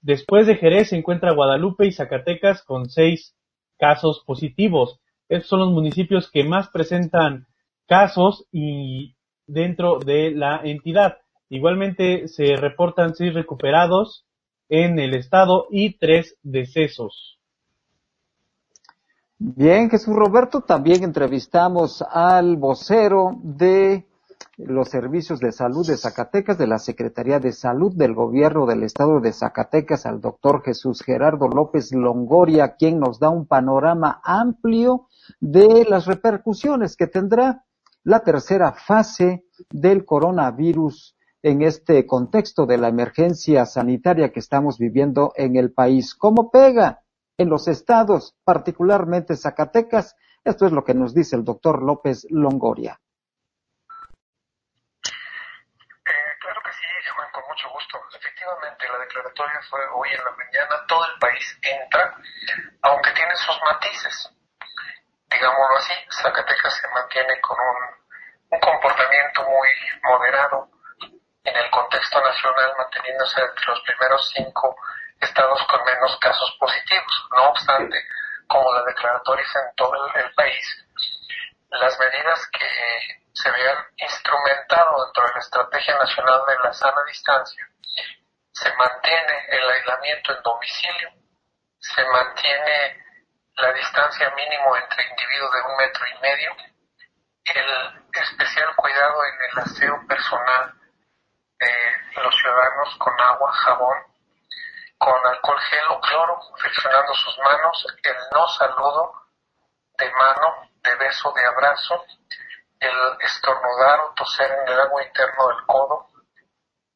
Después 0.00 0.46
de 0.46 0.56
Jerez 0.56 0.88
se 0.88 0.96
encuentra 0.96 1.34
Guadalupe 1.34 1.86
y 1.86 1.92
Zacatecas 1.92 2.62
con 2.64 2.88
seis 2.88 3.36
casos 3.78 4.22
positivos. 4.24 5.00
Estos 5.28 5.50
son 5.50 5.60
los 5.60 5.70
municipios 5.70 6.30
que 6.30 6.44
más 6.44 6.70
presentan 6.70 7.46
casos 7.86 8.46
y 8.50 9.16
dentro 9.46 9.98
de 9.98 10.30
la 10.30 10.62
entidad. 10.64 11.18
Igualmente 11.50 12.26
se 12.28 12.56
reportan 12.56 13.14
seis 13.14 13.34
recuperados 13.34 14.24
en 14.70 14.98
el 14.98 15.12
estado 15.12 15.66
y 15.70 15.98
tres 15.98 16.38
decesos. 16.42 17.37
Bien, 19.40 19.88
Jesús 19.88 20.16
Roberto, 20.16 20.62
también 20.62 21.04
entrevistamos 21.04 22.02
al 22.10 22.56
vocero 22.56 23.36
de 23.40 24.04
los 24.56 24.88
servicios 24.88 25.38
de 25.38 25.52
salud 25.52 25.86
de 25.86 25.96
Zacatecas, 25.96 26.58
de 26.58 26.66
la 26.66 26.80
Secretaría 26.80 27.38
de 27.38 27.52
Salud 27.52 27.94
del 27.94 28.14
Gobierno 28.14 28.66
del 28.66 28.82
Estado 28.82 29.20
de 29.20 29.32
Zacatecas, 29.32 30.06
al 30.06 30.20
doctor 30.20 30.64
Jesús 30.64 31.02
Gerardo 31.02 31.46
López 31.46 31.92
Longoria, 31.92 32.74
quien 32.74 32.98
nos 32.98 33.20
da 33.20 33.30
un 33.30 33.46
panorama 33.46 34.20
amplio 34.24 35.06
de 35.38 35.86
las 35.88 36.06
repercusiones 36.06 36.96
que 36.96 37.06
tendrá 37.06 37.64
la 38.02 38.24
tercera 38.24 38.72
fase 38.72 39.44
del 39.70 40.04
coronavirus 40.04 41.16
en 41.42 41.62
este 41.62 42.04
contexto 42.08 42.66
de 42.66 42.78
la 42.78 42.88
emergencia 42.88 43.66
sanitaria 43.66 44.32
que 44.32 44.40
estamos 44.40 44.78
viviendo 44.78 45.32
en 45.36 45.54
el 45.54 45.70
país. 45.70 46.16
¿Cómo 46.16 46.50
pega 46.50 47.02
en 47.38 47.48
los 47.48 47.68
estados, 47.68 48.36
particularmente 48.44 49.36
Zacatecas? 49.36 50.16
Esto 50.44 50.66
es 50.66 50.72
lo 50.72 50.84
que 50.84 50.94
nos 50.94 51.14
dice 51.14 51.36
el 51.36 51.44
doctor 51.44 51.82
López 51.82 52.26
Longoria. 52.30 53.00
mucho 57.58 57.68
gusto. 57.70 57.98
Efectivamente, 58.14 58.86
la 58.88 58.98
declaratoria 58.98 59.60
fue 59.68 59.80
hoy 59.94 60.08
en 60.10 60.24
la 60.24 60.30
mañana. 60.30 60.86
Todo 60.86 61.04
el 61.06 61.18
país 61.18 61.58
entra, 61.62 62.14
aunque 62.82 63.10
tiene 63.12 63.34
sus 63.36 63.60
matices. 63.62 64.30
Digámoslo 65.30 65.76
así, 65.76 65.92
Zacatecas 66.22 66.74
se 66.76 66.88
mantiene 66.88 67.40
con 67.40 67.56
un, 67.58 67.76
un 68.50 68.60
comportamiento 68.60 69.42
muy 69.42 69.68
moderado 70.04 70.70
en 71.44 71.56
el 71.56 71.70
contexto 71.70 72.20
nacional, 72.20 72.72
manteniéndose 72.78 73.40
entre 73.40 73.66
los 73.66 73.80
primeros 73.82 74.32
cinco 74.34 74.76
estados 75.20 75.66
con 75.66 75.84
menos 75.84 76.16
casos 76.18 76.56
positivos. 76.58 77.28
No 77.36 77.50
obstante, 77.50 77.96
como 78.46 78.72
la 78.72 78.82
declaratoria 78.84 79.44
en 79.44 79.76
todo 79.76 80.14
el 80.14 80.34
país, 80.34 80.86
las 81.70 81.98
medidas 81.98 82.48
que 82.48 83.20
se 83.32 83.48
habían 83.48 83.76
instrumentado 83.96 85.04
dentro 85.04 85.26
de 85.26 85.32
la 85.34 85.38
Estrategia 85.38 85.96
Nacional 85.96 86.40
de 86.46 86.58
la 86.64 86.72
Sana 86.72 87.02
Distancia, 87.06 87.68
se 88.52 88.74
mantiene 88.74 89.46
el 89.50 89.70
aislamiento 89.70 90.34
en 90.34 90.42
domicilio, 90.42 91.10
se 91.78 92.04
mantiene 92.06 93.04
la 93.56 93.72
distancia 93.72 94.30
mínimo 94.30 94.76
entre 94.76 95.08
individuos 95.08 95.52
de 95.52 95.62
un 95.62 95.76
metro 95.76 96.04
y 96.06 96.20
medio, 96.20 96.56
el 97.44 98.10
especial 98.12 98.74
cuidado 98.76 99.24
en 99.24 99.50
el 99.50 99.58
aseo 99.64 100.06
personal 100.06 100.74
de 101.58 102.22
los 102.22 102.34
ciudadanos 102.36 102.96
con 102.98 103.20
agua, 103.20 103.52
jabón, 103.52 103.98
con 104.98 105.26
alcohol 105.26 105.58
gel 105.60 105.88
o 105.90 106.00
cloro, 106.00 106.40
friccionando 106.56 107.14
sus 107.14 107.38
manos, 107.38 107.86
el 108.02 108.16
no 108.32 108.48
saludo 108.48 109.28
de 109.96 110.10
mano, 110.12 110.70
de 110.82 110.94
beso, 110.96 111.32
de 111.32 111.46
abrazo, 111.46 112.04
el 112.80 113.16
estornudar 113.20 114.00
o 114.00 114.14
toser 114.14 114.50
en 114.50 114.68
el 114.68 114.80
agua 114.80 115.04
interno 115.04 115.48
del 115.48 115.66
codo, 115.66 116.08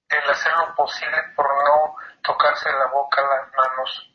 el 0.09 0.30
hacer 0.30 0.52
lo 0.56 0.75
posible 0.75 1.16
por 1.35 1.47
no 1.47 1.97
tocarse 2.23 2.71
la 2.73 2.87
boca, 2.87 3.23
las 3.23 3.52
manos. 3.52 4.09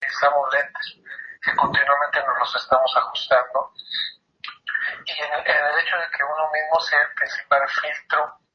Utilizamos 0.00 0.52
lentes 0.52 0.96
que 1.42 1.56
continuamente 1.56 2.24
nos 2.26 2.38
los 2.38 2.56
estamos 2.56 2.96
ajustando 2.96 3.72
y 5.04 5.20
el, 5.20 5.46
en 5.46 5.64
el 5.66 5.78
hecho 5.78 5.96
de 5.96 6.10
que 6.10 6.24
uno 6.24 6.50
mismo 6.52 6.80
sea 6.80 7.00
el 7.02 7.14
principal 7.14 7.68
filtro 7.68 8.45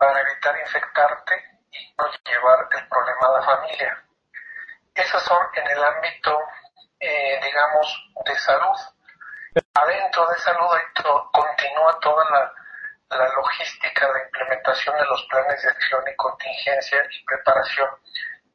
para 0.00 0.18
evitar 0.22 0.58
infectarte 0.58 1.60
y 1.70 1.94
no 1.98 2.10
llevar 2.24 2.68
el 2.70 2.88
problema 2.88 3.26
a 3.26 3.38
la 3.38 3.42
familia. 3.42 4.02
Esas 4.94 5.22
son 5.22 5.46
en 5.54 5.66
el 5.70 5.84
ámbito 5.84 6.38
eh, 7.00 7.40
digamos, 7.42 8.12
de 8.26 8.38
salud. 8.38 8.76
Adentro 9.74 10.26
de 10.26 10.38
salud 10.38 10.68
continúa 11.32 11.98
toda 12.00 12.24
la, 12.30 12.52
la 13.16 13.28
logística 13.34 14.12
de 14.12 14.22
implementación 14.24 14.96
de 14.96 15.04
los 15.06 15.26
planes 15.30 15.62
de 15.62 15.70
acción 15.70 16.04
y 16.06 16.16
contingencia 16.16 17.02
y 17.10 17.24
preparación 17.24 17.88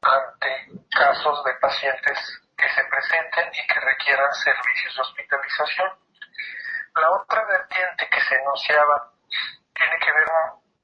ante 0.02 0.68
casos 0.92 1.44
de 1.44 1.54
pacientes 1.56 2.42
que 2.56 2.70
se 2.70 2.84
presenten 2.86 3.50
y 3.52 3.68
que 3.68 3.80
requieran 3.80 4.34
servicios 4.34 4.96
de 4.96 5.02
hospitalización. 5.02 6.00
La 6.96 7.12
otra 7.12 7.44
vertiente 7.46 8.08
que 8.10 8.22
se 8.22 8.36
enunciaba 8.36 9.12
tiene 9.74 10.00
que 10.00 10.12
ver 10.12 10.30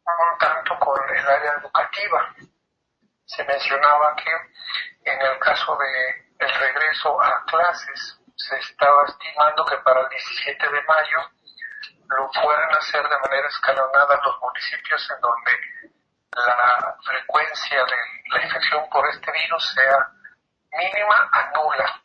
un, 0.06 0.38
tanto 0.38 0.78
con 0.80 0.98
el 1.10 1.28
área 1.28 1.54
educativa. 1.54 2.36
Se 3.26 3.44
mencionaba 3.46 4.16
que 4.16 4.32
en 5.04 5.22
el 5.22 5.40
caso 5.40 5.78
de 5.78 6.32
el 6.40 6.54
regreso 6.54 7.22
a 7.22 7.46
clases 7.46 8.20
se 8.36 8.58
estaba 8.58 9.06
estimando 9.06 9.64
que 9.66 9.78
para 9.78 10.02
el 10.02 10.10
17 10.10 10.70
de 10.70 10.82
mayo 10.84 11.18
lo 12.08 12.30
fueran 12.34 12.74
a 12.74 12.78
hacer 12.78 13.08
de 13.08 13.20
manera 13.20 13.48
escalonada 13.48 14.20
los 14.24 14.40
municipios 14.42 15.12
en 15.12 15.22
donde 15.22 15.52
la 16.34 16.98
frecuencia 17.04 17.84
de 17.86 17.96
la 18.32 18.44
infección 18.44 18.90
por 18.90 19.08
este 19.10 19.32
virus 19.32 19.74
sea 19.74 20.08
mínima 20.72 21.30
a 21.32 21.52
nula. 21.54 22.02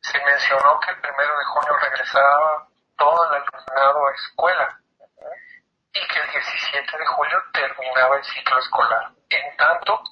Se 0.00 0.18
mencionó 0.24 0.80
que 0.80 0.90
el 0.90 1.00
primero 1.00 1.38
de 1.38 1.44
junio 1.44 1.76
regresaba 1.76 2.68
todo 2.96 3.24
el 3.26 3.42
alumnado 3.42 4.06
a 4.06 4.12
escuela 4.12 4.81
y 5.94 6.06
que 6.08 6.20
el 6.20 6.30
17 6.30 6.98
de 6.98 7.06
julio 7.06 7.38
terminaba 7.52 8.16
el 8.16 8.24
ciclo 8.24 8.58
escolar. 8.58 9.12
En 9.28 9.56
tanto, 9.56 10.02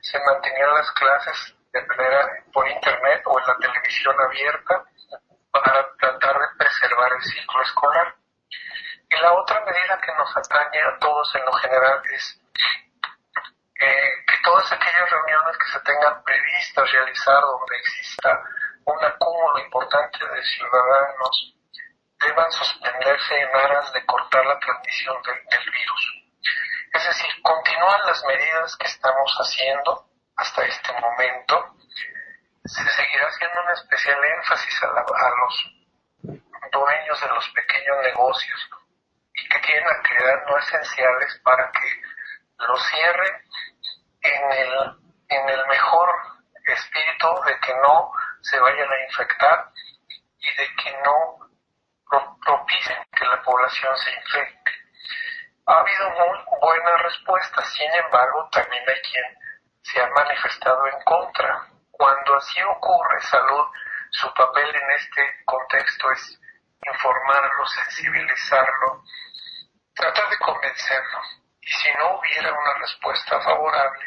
se 0.00 0.18
mantenían 0.20 0.74
las 0.74 0.90
clases 0.92 1.54
de 1.72 1.82
manera 1.86 2.28
por 2.52 2.68
internet 2.68 3.22
o 3.26 3.40
en 3.40 3.46
la 3.46 3.56
televisión 3.58 4.14
abierta 4.20 4.84
para 5.50 5.88
tratar 5.96 6.38
de 6.38 6.46
preservar 6.58 7.12
el 7.12 7.22
ciclo 7.22 7.62
escolar. 7.62 8.14
Y 9.10 9.16
la 9.16 9.32
otra 9.32 9.60
medida 9.64 10.00
que 10.00 10.14
nos 10.14 10.36
atañe 10.36 10.80
a 10.82 10.98
todos 10.98 11.34
en 11.34 11.44
lo 11.44 11.52
general 11.52 12.02
es 12.12 12.40
eh, 13.80 14.10
que 14.26 14.36
todas 14.44 14.70
aquellas 14.70 15.10
reuniones 15.10 15.58
que 15.58 15.66
se 15.66 15.80
tengan 15.80 16.22
previstas 16.22 16.92
realizar 16.92 17.40
donde 17.40 17.76
exista 17.76 18.40
un 18.84 19.04
acúmulo 19.04 19.58
importante 19.58 20.18
de 20.26 20.44
ciudadanos 20.44 21.53
deban 22.24 22.50
suspenderse 22.52 23.40
en 23.40 23.56
aras 23.56 23.92
de 23.92 24.04
cortar 24.06 24.44
la 24.46 24.58
transmisión 24.58 25.22
del 25.22 25.70
virus. 25.70 26.24
Es 26.94 27.04
decir, 27.04 27.42
continúan 27.42 28.06
las 28.06 28.24
medidas 28.24 28.76
que 28.76 28.86
estamos 28.86 29.34
haciendo, 29.38 30.06
hasta 30.36 30.64
este 30.64 30.92
momento, 31.00 31.76
se 32.64 32.88
seguirá 32.88 33.26
haciendo 33.26 33.62
un 33.62 33.70
especial 33.72 34.24
énfasis 34.24 34.82
a, 34.82 35.30
los 35.30 35.72
dueños 36.72 37.20
de 37.20 37.28
los 37.28 37.48
pequeños 37.50 37.96
negocios 38.02 38.70
y 39.34 39.48
que 39.48 39.58
tienen 39.60 39.88
actividades 39.88 40.44
no 40.48 40.58
esenciales 40.58 41.40
para 41.44 41.70
que 41.70 42.02
lo 42.58 42.76
cierren 42.76 43.42
en 44.22 44.52
el, 44.52 44.96
en 45.28 45.48
el 45.50 45.66
mejor 45.66 46.08
espíritu 46.66 47.28
de 47.46 47.60
que 47.60 47.74
no 47.74 48.10
se 48.40 48.58
vayan 48.58 48.90
a 48.90 49.02
infectar 49.04 49.70
y 50.38 50.56
de 50.56 50.68
que 50.76 50.92
no 51.04 51.43
propicien 52.08 52.98
que 53.16 53.24
la 53.24 53.42
población 53.42 53.96
se 53.96 54.10
infecte. 54.12 54.72
Ha 55.66 55.78
habido 55.78 56.10
muy 56.10 56.38
buena 56.60 56.96
respuesta, 56.98 57.64
sin 57.64 57.90
embargo, 57.92 58.48
también 58.50 58.84
hay 58.88 59.00
quien 59.00 59.24
se 59.82 60.00
ha 60.00 60.08
manifestado 60.10 60.86
en 60.86 61.02
contra. 61.04 61.66
Cuando 61.90 62.36
así 62.36 62.62
ocurre, 62.62 63.20
salud, 63.22 63.66
su 64.10 64.32
papel 64.34 64.68
en 64.74 64.90
este 64.92 65.22
contexto 65.44 66.10
es 66.12 66.40
informarlo, 66.86 67.66
sensibilizarlo, 67.66 69.02
tratar 69.94 70.28
de 70.28 70.38
convencerlo. 70.38 71.20
Y 71.60 71.70
si 71.70 71.92
no 71.98 72.18
hubiera 72.18 72.52
una 72.52 72.74
respuesta 72.74 73.40
favorable, 73.40 74.06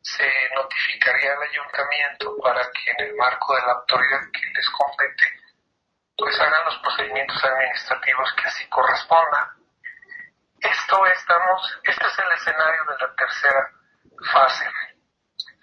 se 0.00 0.28
notificaría 0.54 1.32
al 1.32 1.42
ayuntamiento 1.42 2.36
para 2.42 2.62
que 2.72 2.90
en 2.90 3.06
el 3.08 3.14
marco 3.14 3.54
de 3.54 3.62
la 3.62 3.72
autoridad 3.72 4.20
que 4.32 4.46
les 4.46 4.70
compete, 4.70 5.41
pues 6.16 6.40
hagan 6.40 6.64
los 6.64 6.78
procedimientos 6.78 7.44
administrativos 7.44 8.32
que 8.34 8.46
así 8.48 8.68
correspondan. 8.68 9.48
Esto 10.60 11.06
estamos, 11.06 11.80
este 11.82 12.06
es 12.06 12.18
el 12.18 12.32
escenario 12.32 12.84
de 12.84 13.06
la 13.06 13.14
tercera 13.14 13.70
fase. 14.32 14.70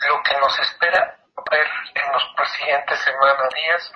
Lo 0.07 0.21
que 0.23 0.37
nos 0.39 0.59
espera 0.59 1.15
ver 1.49 1.67
en 1.95 2.11
los 2.11 2.49
siguientes 2.57 2.99
semanas, 2.99 3.53
días, 3.53 3.91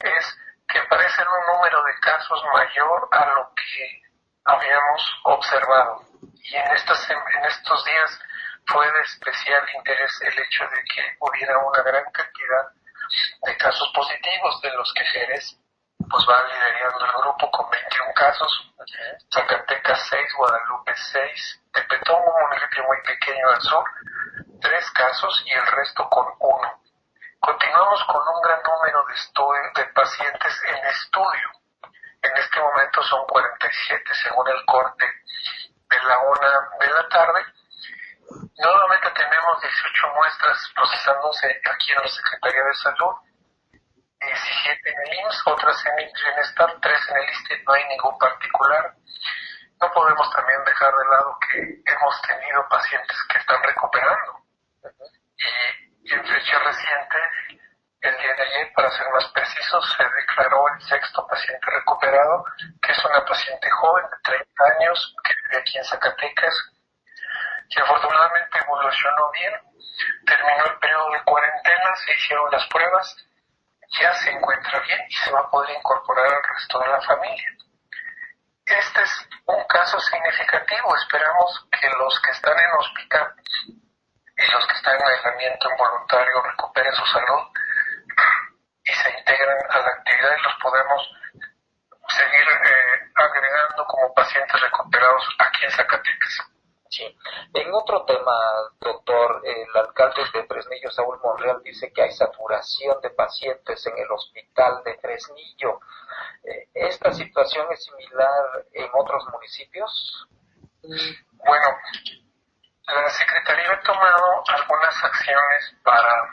es 0.00 0.38
que 0.68 0.78
aparece 0.78 1.22
un 1.22 1.54
número 1.54 1.82
de 1.84 2.00
casos 2.00 2.44
mayor 2.52 3.08
a 3.12 3.26
lo 3.34 3.52
que 3.54 4.02
habíamos 4.44 5.20
observado. 5.24 6.02
Y 6.42 6.56
en, 6.56 6.70
estas, 6.72 7.10
en 7.10 7.44
estos 7.44 7.84
días 7.84 8.20
fue 8.66 8.90
de 8.90 9.00
especial 9.00 9.64
interés 9.74 10.20
el 10.22 10.38
hecho 10.38 10.64
de 10.68 10.82
que 10.94 11.16
hubiera 11.20 11.58
una 11.58 11.82
gran 11.82 12.04
cantidad 12.12 12.68
de 13.42 13.56
casos 13.56 13.90
positivos, 13.94 14.60
de 14.62 14.70
los 14.72 14.92
que 14.94 15.04
Jerez 15.04 15.58
pues 16.10 16.24
va 16.28 16.42
liderando 16.44 17.04
el 17.04 17.12
grupo 17.22 17.50
con 17.50 17.70
21 17.70 18.14
casos, 18.14 18.72
Zacatecas 19.32 20.06
6, 20.08 20.34
Guadalupe 20.36 20.94
6, 20.94 21.60
Tepetón, 21.72 22.22
un 22.22 22.48
municipio 22.48 22.84
muy 22.84 22.98
pequeño 23.02 23.48
al 23.50 23.60
sur, 23.60 23.84
3 24.60 24.90
casos 24.92 25.42
y 25.46 25.52
el 25.52 25.66
resto 25.66 26.08
con 26.08 26.26
1. 26.38 26.82
Continuamos 27.40 28.04
con 28.04 28.22
un 28.28 28.42
gran 28.42 28.60
número 28.62 29.04
de, 29.06 29.82
de 29.82 29.88
pacientes 29.92 30.62
en 30.68 30.86
estudio. 30.86 31.50
En 32.22 32.36
este 32.38 32.60
momento 32.60 33.02
son 33.02 33.24
47 33.26 34.14
según 34.14 34.48
el 34.48 34.64
corte 34.64 35.04
de 35.88 35.98
la 36.02 36.18
una 36.18 36.70
de 36.80 36.90
la 36.90 37.08
tarde. 37.08 37.44
Nuevamente 38.58 39.10
tenemos 39.10 39.60
18 39.60 40.08
muestras 40.14 40.72
procesándose 40.74 41.46
aquí 41.70 41.92
en 41.92 42.02
la 42.02 42.08
Secretaría 42.08 42.64
de 42.64 42.74
Salud, 42.74 43.14
17 44.26 44.90
en 44.90 45.00
el 45.00 45.14
IMSS, 45.20 45.46
otras 45.46 45.86
en 45.86 45.98
el 46.00 46.12
Bienestar, 46.12 46.74
3 46.80 47.00
en 47.10 47.16
el 47.16 47.30
ISTE, 47.30 47.62
no 47.64 47.72
hay 47.72 47.84
ningún 47.88 48.18
particular. 48.18 48.94
No 49.80 49.92
podemos 49.92 50.30
también 50.34 50.64
dejar 50.64 50.92
de 50.94 51.04
lado 51.10 51.38
que 51.40 51.92
hemos 51.92 52.22
tenido 52.22 52.68
pacientes 52.68 53.16
que 53.30 53.38
están 53.38 53.62
recuperando. 53.62 54.40
Y, 55.36 56.08
y 56.08 56.12
en 56.14 56.24
fecha 56.24 56.58
reciente, 56.58 57.18
el 58.00 58.16
día 58.18 58.34
de 58.34 58.42
ayer, 58.42 58.72
para 58.74 58.90
ser 58.90 59.06
más 59.12 59.26
precisos, 59.32 59.96
se 59.96 60.04
declaró 60.04 60.64
el 60.74 60.82
sexto 60.82 61.26
paciente 61.26 61.66
recuperado, 61.70 62.44
que 62.82 62.92
es 62.92 63.04
una 63.04 63.24
paciente 63.24 63.70
joven 63.70 64.04
de 64.10 64.16
30 64.22 64.64
años 64.78 65.16
que 65.24 65.34
vive 65.42 65.58
aquí 65.60 65.78
en 65.78 65.84
Zacatecas, 65.84 66.54
que 67.68 67.82
afortunadamente 67.82 68.58
evolucionó 68.58 69.30
bien, 69.32 69.52
terminó 70.26 70.66
el 70.66 70.78
periodo 70.78 71.10
de 71.10 71.22
cuarentena, 71.24 71.96
se 71.96 72.12
hicieron 72.12 72.50
las 72.50 72.66
pruebas, 72.68 73.16
ya 74.00 74.14
se 74.14 74.30
encuentra 74.30 74.80
bien 74.80 75.00
y 75.08 75.14
se 75.14 75.30
va 75.30 75.40
a 75.40 75.50
poder 75.50 75.76
incorporar 75.76 76.26
al 76.26 76.42
resto 76.54 76.78
de 76.80 76.88
la 76.88 77.00
familia. 77.02 77.48
Este 78.66 79.00
es 79.00 79.28
un 79.46 79.64
caso 79.66 79.98
significativo. 80.00 80.96
Esperamos 80.96 81.66
que 81.70 81.88
los 81.88 82.20
que 82.20 82.30
están 82.32 82.58
en 82.58 82.70
hospital 82.78 83.34
y 84.36 84.52
los 84.52 84.66
que 84.66 84.74
están 84.74 84.96
en 84.96 85.06
aislamiento 85.06 85.70
involuntario 85.70 86.42
recuperen 86.42 86.92
su 86.94 87.06
salud 87.06 87.42
y 88.84 88.92
se 88.92 89.10
integren 89.18 89.58
a 89.70 89.78
la 89.78 89.88
actividad 89.88 90.36
y 90.36 90.42
los 90.42 90.54
podemos 90.60 91.10
seguir 92.08 92.48
eh, 92.48 93.12
agregando 93.14 93.84
como 93.86 94.14
pacientes 94.14 94.60
recuperados 94.60 95.28
aquí 95.38 95.64
en 95.64 95.70
Zacatecas. 95.70 96.55
Sí. 96.88 97.18
En 97.52 97.74
otro 97.74 98.04
tema, 98.04 98.32
doctor, 98.80 99.42
el 99.44 99.76
alcalde 99.76 100.22
de 100.32 100.46
Fresnillo, 100.46 100.90
Saúl 100.90 101.18
Monreal, 101.22 101.62
dice 101.62 101.92
que 101.92 102.02
hay 102.02 102.12
saturación 102.12 103.00
de 103.00 103.10
pacientes 103.10 103.86
en 103.86 103.98
el 103.98 104.10
hospital 104.10 104.82
de 104.84 104.96
Fresnillo. 104.98 105.80
Eh, 106.44 106.68
¿Esta 106.74 107.12
situación 107.12 107.66
es 107.72 107.84
similar 107.84 108.66
en 108.72 108.88
otros 108.94 109.24
municipios? 109.32 110.28
Bueno, 110.82 111.78
la 112.86 113.10
Secretaría 113.10 113.72
ha 113.72 113.80
tomado 113.80 114.44
algunas 114.46 115.04
acciones 115.04 115.76
para 115.82 116.32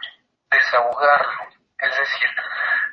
desahogarlo. 0.51 1.49
Es 1.79 1.97
decir, 1.97 2.29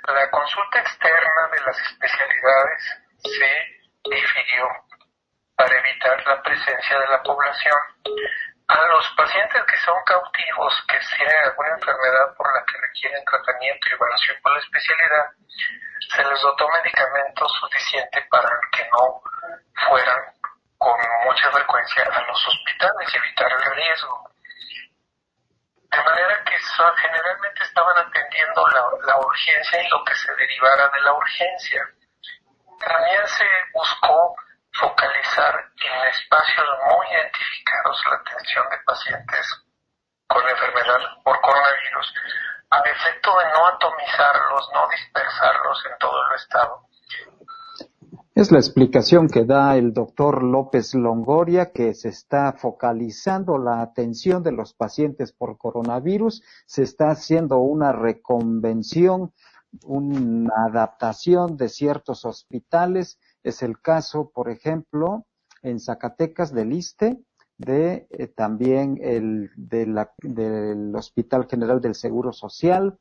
la 0.07 0.31
consulta 0.31 0.81
externa 0.81 1.49
de 1.53 1.61
las 1.61 1.79
especialidades 1.79 3.03
se 3.23 4.11
difirió 4.11 4.67
para 5.61 5.77
evitar 5.77 6.27
la 6.27 6.41
presencia 6.41 6.99
de 6.99 7.07
la 7.09 7.23
población. 7.23 7.77
A 8.69 8.87
los 8.87 9.07
pacientes 9.15 9.63
que 9.65 9.77
son 9.85 9.95
cautivos, 10.07 10.73
que 10.89 10.99
tienen 11.17 11.37
alguna 11.45 11.69
enfermedad 11.77 12.35
por 12.35 12.49
la 12.55 12.65
que 12.65 12.79
requieren 12.81 13.23
tratamiento 13.27 13.89
y 13.91 13.93
evaluación 13.93 14.37
por 14.43 14.55
la 14.55 14.61
especialidad, 14.61 15.27
se 16.17 16.25
les 16.25 16.41
dotó 16.41 16.67
medicamento 16.67 17.47
suficiente 17.61 18.27
para 18.31 18.49
que 18.73 18.89
no 18.89 19.21
fueran 19.87 20.21
con 20.79 20.99
mucha 21.25 21.51
frecuencia 21.51 22.05
a 22.05 22.23
los 22.23 22.49
hospitales 22.49 23.13
y 23.13 23.17
evitar 23.19 23.53
el 23.53 23.75
riesgo. 23.75 24.31
De 25.91 26.03
manera 26.03 26.43
que 26.45 26.57
generalmente 27.03 27.65
estaban 27.65 27.99
atendiendo 27.99 28.67
la, 28.69 29.13
la 29.13 29.19
urgencia 29.19 29.83
y 29.83 29.89
lo 29.91 30.03
que 30.05 30.15
se 30.15 30.35
derivara 30.37 30.89
de 30.89 31.01
la 31.03 31.13
urgencia. 31.13 31.83
También 32.79 33.29
se 33.29 33.45
buscó 33.75 34.35
focalizar 34.73 35.55
en 35.77 36.09
espacios 36.09 36.67
muy 36.91 37.07
identificados 37.11 38.05
la 38.11 38.17
atención 38.17 38.65
de 38.71 38.77
pacientes 38.87 39.47
con 40.29 40.43
enfermedad 40.49 41.01
por 41.25 41.41
coronavirus, 41.41 42.15
a 42.71 42.79
efecto 42.79 43.31
de 43.39 43.45
no 43.53 43.67
atomizarlos, 43.67 44.71
no 44.73 44.89
dispersarlos 44.89 45.85
en 45.91 45.99
todo 45.99 46.17
el 46.29 46.37
estado. 46.37 46.91
Es 48.33 48.53
la 48.53 48.59
explicación 48.59 49.29
que 49.29 49.45
da 49.45 49.77
el 49.77 49.93
doctor 49.93 50.45
López 50.45 50.95
Longoria, 50.95 51.73
que 51.73 51.95
se 51.95 52.11
está 52.11 52.53
focalizando 52.53 53.59
la 53.59 53.83
atención 53.83 54.45
de 54.45 54.53
los 54.53 54.73
pacientes 54.73 55.33
por 55.33 55.59
coronavirus, 55.59 56.43
se 56.65 56.85
está 56.85 57.11
haciendo 57.11 57.59
una 57.59 57.93
reconvención, 57.93 59.33
una 59.85 60.65
adaptación 60.65 61.57
de 61.57 61.69
ciertos 61.69 62.25
hospitales 62.25 63.19
es 63.43 63.63
el 63.63 63.81
caso, 63.81 64.31
por 64.35 64.51
ejemplo, 64.51 65.27
en 65.63 65.81
Zacatecas 65.81 66.53
del 66.53 66.73
ISTE, 66.73 67.19
de 67.59 68.07
eh, 68.11 68.27
también 68.29 68.99
el 69.03 69.51
del 69.57 70.95
Hospital 70.95 71.47
General 71.47 71.81
del 71.81 71.95
Seguro 71.95 72.33
Social, 72.33 72.99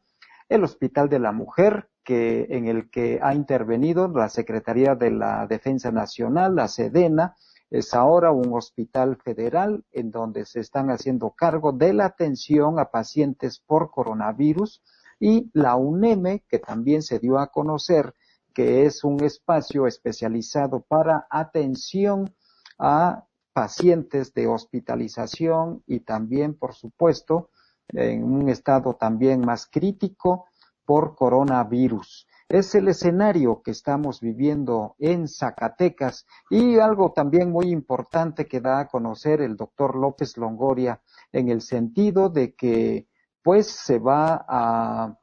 el 0.50 0.64
Hospital 0.64 1.08
de 1.08 1.20
la 1.20 1.32
Mujer, 1.32 1.90
que 2.04 2.48
en 2.50 2.68
el 2.68 2.90
que 2.90 3.20
ha 3.22 3.34
intervenido 3.36 4.08
la 4.08 4.30
Secretaría 4.30 4.96
de 4.96 5.12
la 5.12 5.48
Defensa 5.48 5.92
Nacional, 5.92 6.56
la 6.56 6.68
SEDENA, 6.68 7.36
es 7.70 7.94
ahora 7.94 8.32
un 8.32 8.52
hospital 8.54 9.18
federal 9.18 9.86
en 9.92 10.10
donde 10.10 10.46
se 10.46 10.60
están 10.60 10.90
haciendo 10.90 11.32
cargo 11.38 11.72
de 11.72 11.94
la 11.94 12.06
atención 12.06 12.80
a 12.80 12.86
pacientes 12.86 13.60
por 13.60 13.92
coronavirus 13.92 14.82
y 15.20 15.52
la 15.54 15.76
UNEME, 15.76 16.44
que 16.48 16.60
también 16.60 17.04
se 17.04 17.20
dio 17.20 17.38
a 17.38 17.48
conocer 17.48 18.16
que 18.54 18.86
es 18.86 19.04
un 19.04 19.24
espacio 19.24 19.88
especializado 19.88 20.82
para 20.82 21.28
atención 21.30 22.34
a 22.78 23.26
pacientes 23.54 24.34
de 24.34 24.48
hospitalización 24.48 25.84
y 25.86 26.02
también, 26.02 26.54
por 26.54 26.74
supuesto, 26.74 27.50
en 27.90 28.24
un 28.24 28.50
estado 28.50 28.96
también 28.96 29.42
más 29.42 29.68
crítico 29.68 30.46
por 30.86 31.16
coronavirus. 31.16 32.28
Es 32.48 32.74
el 32.74 32.88
escenario 32.88 33.62
que 33.62 33.72
estamos 33.72 34.22
viviendo 34.22 34.96
en 34.98 35.28
Zacatecas 35.28 36.26
y 36.50 36.80
algo 36.80 37.12
también 37.12 37.52
muy 37.52 37.70
importante 37.70 38.48
que 38.48 38.60
da 38.60 38.80
a 38.80 38.88
conocer 38.88 39.42
el 39.42 39.56
doctor 39.56 39.96
López 39.96 40.36
Longoria 40.36 41.00
en 41.32 41.50
el 41.50 41.62
sentido 41.62 42.30
de 42.30 42.56
que 42.56 43.08
pues 43.44 43.68
se 43.68 44.00
va 44.00 44.46
a 44.48 45.16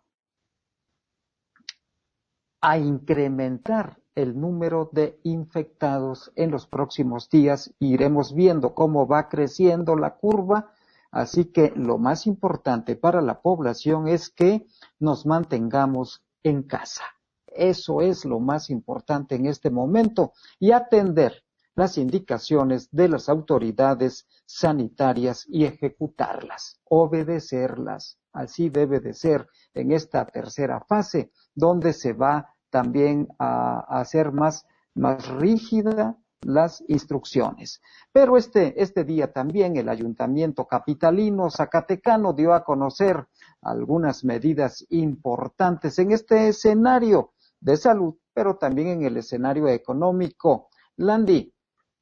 a 2.69 2.79
incrementar 2.79 4.01
el 4.17 4.41
número 4.41 4.91
de 4.93 5.21
infectados 5.23 6.33
en 6.35 6.51
los 6.51 6.67
próximos 6.67 7.31
días. 7.31 7.73
Iremos 7.79 8.35
viendo 8.35 8.75
cómo 8.75 9.07
va 9.07 9.29
creciendo 9.29 9.95
la 9.95 10.17
curva. 10.17 10.73
Así 11.13 11.45
que 11.45 11.73
lo 11.77 11.97
más 11.99 12.27
importante 12.27 12.97
para 12.97 13.23
la 13.23 13.41
población 13.41 14.09
es 14.09 14.31
que 14.31 14.67
nos 14.99 15.27
mantengamos 15.27 16.25
en 16.43 16.65
casa. 16.65 17.05
Eso 17.47 18.01
es 18.01 18.25
lo 18.25 18.41
más 18.41 18.69
importante 18.69 19.37
en 19.37 19.47
este 19.47 19.71
momento 19.71 20.33
y 20.59 20.73
atender 20.73 21.45
las 21.77 21.99
indicaciones 21.99 22.89
de 22.91 23.09
las 23.09 23.29
autoridades 23.29 24.27
sanitarias 24.45 25.47
y 25.49 25.67
ejecutarlas, 25.67 26.81
obedecerlas. 26.83 28.19
Así 28.33 28.71
debe 28.71 28.99
de 28.99 29.15
ser 29.15 29.47
en 29.73 29.93
esta 29.93 30.27
tercera 30.27 30.81
fase, 30.81 31.31
donde 31.55 31.93
se 31.93 32.13
va 32.13 32.56
también 32.71 33.29
a, 33.39 34.05
ser 34.05 34.33
más, 34.33 34.67
más 34.95 35.29
rígida 35.29 36.17
las 36.43 36.85
instrucciones. 36.89 37.81
Pero 38.13 38.37
este, 38.37 38.81
este 38.81 39.05
día 39.05 39.33
también 39.33 39.77
el 39.77 39.89
ayuntamiento 39.89 40.67
capitalino 40.67 41.51
Zacatecano 41.51 42.33
dio 42.33 42.53
a 42.53 42.65
conocer 42.65 43.27
algunas 43.63 44.25
medidas 44.25 44.87
importantes 44.91 45.99
en 45.99 46.13
este 46.13 46.49
escenario 46.49 47.33
de 47.61 47.77
salud, 47.77 48.15
pero 48.33 48.57
también 48.57 48.89
en 48.89 49.03
el 49.03 49.17
escenario 49.17 49.69
económico. 49.69 50.69
Landy, 50.97 51.53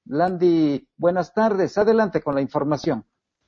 Landy, 0.07 0.87
buenas 0.97 1.33
tardes. 1.33 1.79
Adelante 1.79 2.21
con 2.21 2.35
la 2.35 2.43
información. 2.43 3.05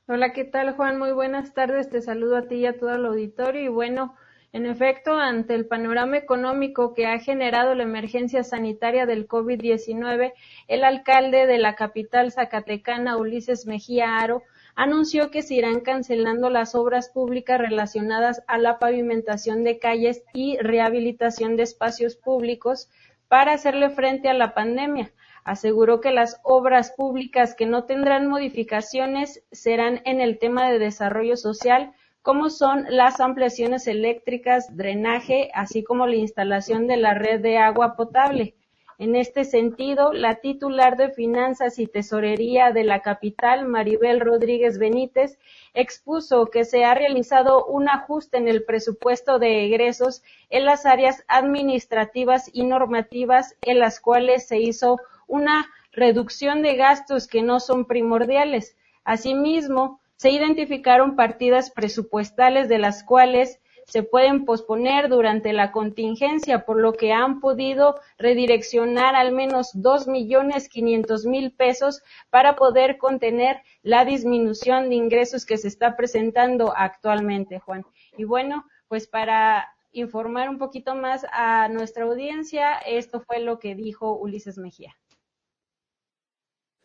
Hola, 0.08 0.32
¿qué 0.32 0.44
tal, 0.44 0.74
Juan? 0.76 0.98
Muy 0.98 1.12
buenas 1.12 1.52
tardes. 1.52 1.90
Te 1.90 2.00
saludo 2.00 2.36
a 2.36 2.48
ti 2.48 2.56
y 2.56 2.66
a 2.66 2.78
todo 2.78 2.94
el 2.94 3.04
auditorio. 3.04 3.62
Y 3.62 3.68
bueno, 3.68 4.14
en 4.56 4.64
efecto, 4.64 5.12
ante 5.12 5.54
el 5.54 5.66
panorama 5.66 6.16
económico 6.16 6.94
que 6.94 7.04
ha 7.04 7.18
generado 7.18 7.74
la 7.74 7.82
emergencia 7.82 8.42
sanitaria 8.42 9.04
del 9.04 9.28
COVID-19, 9.28 10.32
el 10.66 10.82
alcalde 10.82 11.46
de 11.46 11.58
la 11.58 11.74
capital 11.74 12.32
zacatecana, 12.32 13.18
Ulises 13.18 13.66
Mejía 13.66 14.16
Aro, 14.16 14.44
anunció 14.74 15.30
que 15.30 15.42
se 15.42 15.56
irán 15.56 15.80
cancelando 15.80 16.48
las 16.48 16.74
obras 16.74 17.10
públicas 17.10 17.60
relacionadas 17.60 18.42
a 18.46 18.56
la 18.56 18.78
pavimentación 18.78 19.62
de 19.62 19.78
calles 19.78 20.22
y 20.32 20.56
rehabilitación 20.56 21.56
de 21.56 21.64
espacios 21.64 22.16
públicos 22.16 22.88
para 23.28 23.52
hacerle 23.52 23.90
frente 23.90 24.30
a 24.30 24.34
la 24.34 24.54
pandemia. 24.54 25.12
Aseguró 25.44 26.00
que 26.00 26.12
las 26.12 26.40
obras 26.44 26.94
públicas 26.96 27.54
que 27.54 27.66
no 27.66 27.84
tendrán 27.84 28.26
modificaciones 28.26 29.44
serán 29.52 30.00
en 30.06 30.22
el 30.22 30.38
tema 30.38 30.70
de 30.70 30.78
desarrollo 30.78 31.36
social, 31.36 31.92
como 32.26 32.50
son 32.50 32.86
las 32.88 33.20
ampliaciones 33.20 33.86
eléctricas, 33.86 34.76
drenaje, 34.76 35.48
así 35.54 35.84
como 35.84 36.08
la 36.08 36.16
instalación 36.16 36.88
de 36.88 36.96
la 36.96 37.14
red 37.14 37.38
de 37.40 37.58
agua 37.58 37.94
potable. 37.94 38.56
En 38.98 39.14
este 39.14 39.44
sentido, 39.44 40.12
la 40.12 40.34
titular 40.34 40.96
de 40.96 41.10
Finanzas 41.10 41.78
y 41.78 41.86
Tesorería 41.86 42.72
de 42.72 42.82
la 42.82 43.00
capital, 43.00 43.68
Maribel 43.68 44.18
Rodríguez 44.18 44.80
Benítez, 44.80 45.38
expuso 45.72 46.46
que 46.46 46.64
se 46.64 46.84
ha 46.84 46.94
realizado 46.94 47.64
un 47.64 47.88
ajuste 47.88 48.38
en 48.38 48.48
el 48.48 48.64
presupuesto 48.64 49.38
de 49.38 49.64
egresos 49.64 50.24
en 50.50 50.64
las 50.64 50.84
áreas 50.84 51.22
administrativas 51.28 52.50
y 52.52 52.64
normativas 52.64 53.54
en 53.62 53.78
las 53.78 54.00
cuales 54.00 54.48
se 54.48 54.58
hizo 54.58 54.98
una 55.28 55.68
reducción 55.92 56.62
de 56.62 56.74
gastos 56.74 57.28
que 57.28 57.44
no 57.44 57.60
son 57.60 57.84
primordiales. 57.84 58.76
Asimismo, 59.04 60.00
se 60.16 60.30
identificaron 60.30 61.16
partidas 61.16 61.70
presupuestales 61.70 62.68
de 62.68 62.78
las 62.78 63.04
cuales 63.04 63.60
se 63.86 64.02
pueden 64.02 64.44
posponer 64.44 65.08
durante 65.08 65.52
la 65.52 65.70
contingencia, 65.70 66.64
por 66.64 66.80
lo 66.80 66.92
que 66.94 67.12
han 67.12 67.40
podido 67.40 68.00
redireccionar 68.18 69.14
al 69.14 69.32
menos 69.32 69.70
dos 69.74 70.08
millones 70.08 70.68
quinientos 70.68 71.24
mil 71.24 71.52
pesos 71.52 72.02
para 72.28 72.56
poder 72.56 72.98
contener 72.98 73.62
la 73.82 74.04
disminución 74.04 74.88
de 74.88 74.96
ingresos 74.96 75.46
que 75.46 75.56
se 75.56 75.68
está 75.68 75.96
presentando 75.96 76.74
actualmente, 76.76 77.60
Juan. 77.60 77.84
Y 78.16 78.24
bueno, 78.24 78.66
pues 78.88 79.06
para 79.06 79.68
informar 79.92 80.48
un 80.48 80.58
poquito 80.58 80.96
más 80.96 81.24
a 81.32 81.68
nuestra 81.68 82.04
audiencia, 82.04 82.78
esto 82.78 83.20
fue 83.20 83.38
lo 83.38 83.60
que 83.60 83.76
dijo 83.76 84.16
Ulises 84.16 84.58
Mejía. 84.58 84.96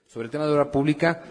Sobre 0.06 0.26
el 0.26 0.32
tema 0.32 0.46
de 0.46 0.54
obra 0.54 0.72
pública, 0.72 1.24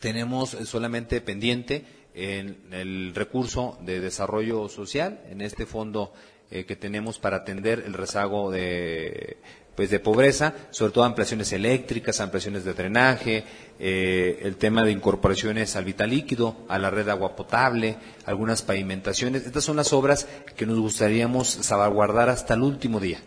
tenemos 0.00 0.50
solamente 0.64 1.20
pendiente 1.20 1.84
en 2.14 2.56
el 2.72 3.14
recurso 3.14 3.78
de 3.82 4.00
desarrollo 4.00 4.68
social, 4.68 5.20
en 5.30 5.40
este 5.40 5.66
fondo 5.66 6.12
eh, 6.50 6.64
que 6.64 6.74
tenemos 6.74 7.18
para 7.18 7.38
atender 7.38 7.84
el 7.86 7.92
rezago 7.94 8.50
de 8.50 9.36
pues 9.76 9.88
de 9.88 10.00
pobreza, 10.00 10.52
sobre 10.70 10.92
todo 10.92 11.04
ampliaciones 11.04 11.52
eléctricas, 11.52 12.20
ampliaciones 12.20 12.64
de 12.64 12.74
drenaje, 12.74 13.44
eh, 13.78 14.40
el 14.42 14.56
tema 14.56 14.84
de 14.84 14.90
incorporaciones 14.90 15.74
al 15.76 15.84
vital 15.84 16.10
líquido, 16.10 16.66
a 16.68 16.78
la 16.78 16.90
red 16.90 17.06
de 17.06 17.12
agua 17.12 17.34
potable, 17.34 17.96
algunas 18.26 18.60
pavimentaciones. 18.60 19.46
Estas 19.46 19.64
son 19.64 19.76
las 19.76 19.94
obras 19.94 20.28
que 20.56 20.66
nos 20.66 20.78
gustaríamos 20.78 21.48
salvaguardar 21.48 22.28
hasta 22.28 22.54
el 22.54 22.62
último 22.62 23.00
día 23.00 23.20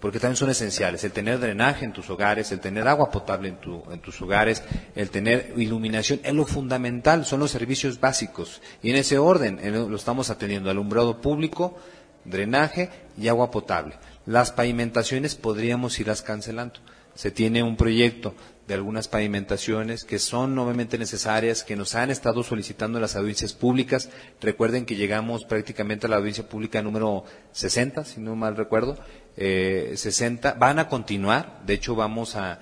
porque 0.00 0.18
también 0.18 0.36
son 0.36 0.50
esenciales. 0.50 1.04
El 1.04 1.12
tener 1.12 1.38
drenaje 1.38 1.84
en 1.84 1.92
tus 1.92 2.08
hogares, 2.10 2.50
el 2.52 2.60
tener 2.60 2.88
agua 2.88 3.10
potable 3.10 3.48
en, 3.48 3.56
tu, 3.56 3.82
en 3.92 4.00
tus 4.00 4.20
hogares, 4.22 4.62
el 4.96 5.10
tener 5.10 5.52
iluminación, 5.56 6.20
es 6.24 6.32
lo 6.32 6.46
fundamental, 6.46 7.24
son 7.26 7.40
los 7.40 7.50
servicios 7.50 8.00
básicos. 8.00 8.60
Y 8.82 8.90
en 8.90 8.96
ese 8.96 9.18
orden 9.18 9.60
lo 9.90 9.96
estamos 9.96 10.30
atendiendo, 10.30 10.70
alumbrado 10.70 11.20
público, 11.20 11.78
drenaje 12.24 12.88
y 13.18 13.28
agua 13.28 13.50
potable. 13.50 13.96
Las 14.26 14.52
pavimentaciones 14.52 15.34
podríamos 15.34 15.98
irlas 16.00 16.22
cancelando. 16.22 16.80
Se 17.14 17.30
tiene 17.30 17.62
un 17.62 17.76
proyecto 17.76 18.34
de 18.70 18.74
algunas 18.74 19.08
pavimentaciones 19.08 20.04
que 20.04 20.20
son 20.20 20.54
nuevamente 20.54 20.96
necesarias, 20.96 21.64
que 21.64 21.74
nos 21.74 21.96
han 21.96 22.08
estado 22.08 22.44
solicitando 22.44 23.00
las 23.00 23.16
audiencias 23.16 23.52
públicas. 23.52 24.10
Recuerden 24.40 24.86
que 24.86 24.94
llegamos 24.94 25.44
prácticamente 25.44 26.06
a 26.06 26.10
la 26.10 26.18
audiencia 26.18 26.48
pública 26.48 26.80
número 26.80 27.24
60, 27.50 28.04
si 28.04 28.20
no 28.20 28.36
mal 28.36 28.56
recuerdo, 28.56 28.96
eh, 29.36 29.94
60. 29.96 30.52
Van 30.52 30.78
a 30.78 30.88
continuar, 30.88 31.62
de 31.66 31.74
hecho 31.74 31.96
vamos 31.96 32.36
a, 32.36 32.60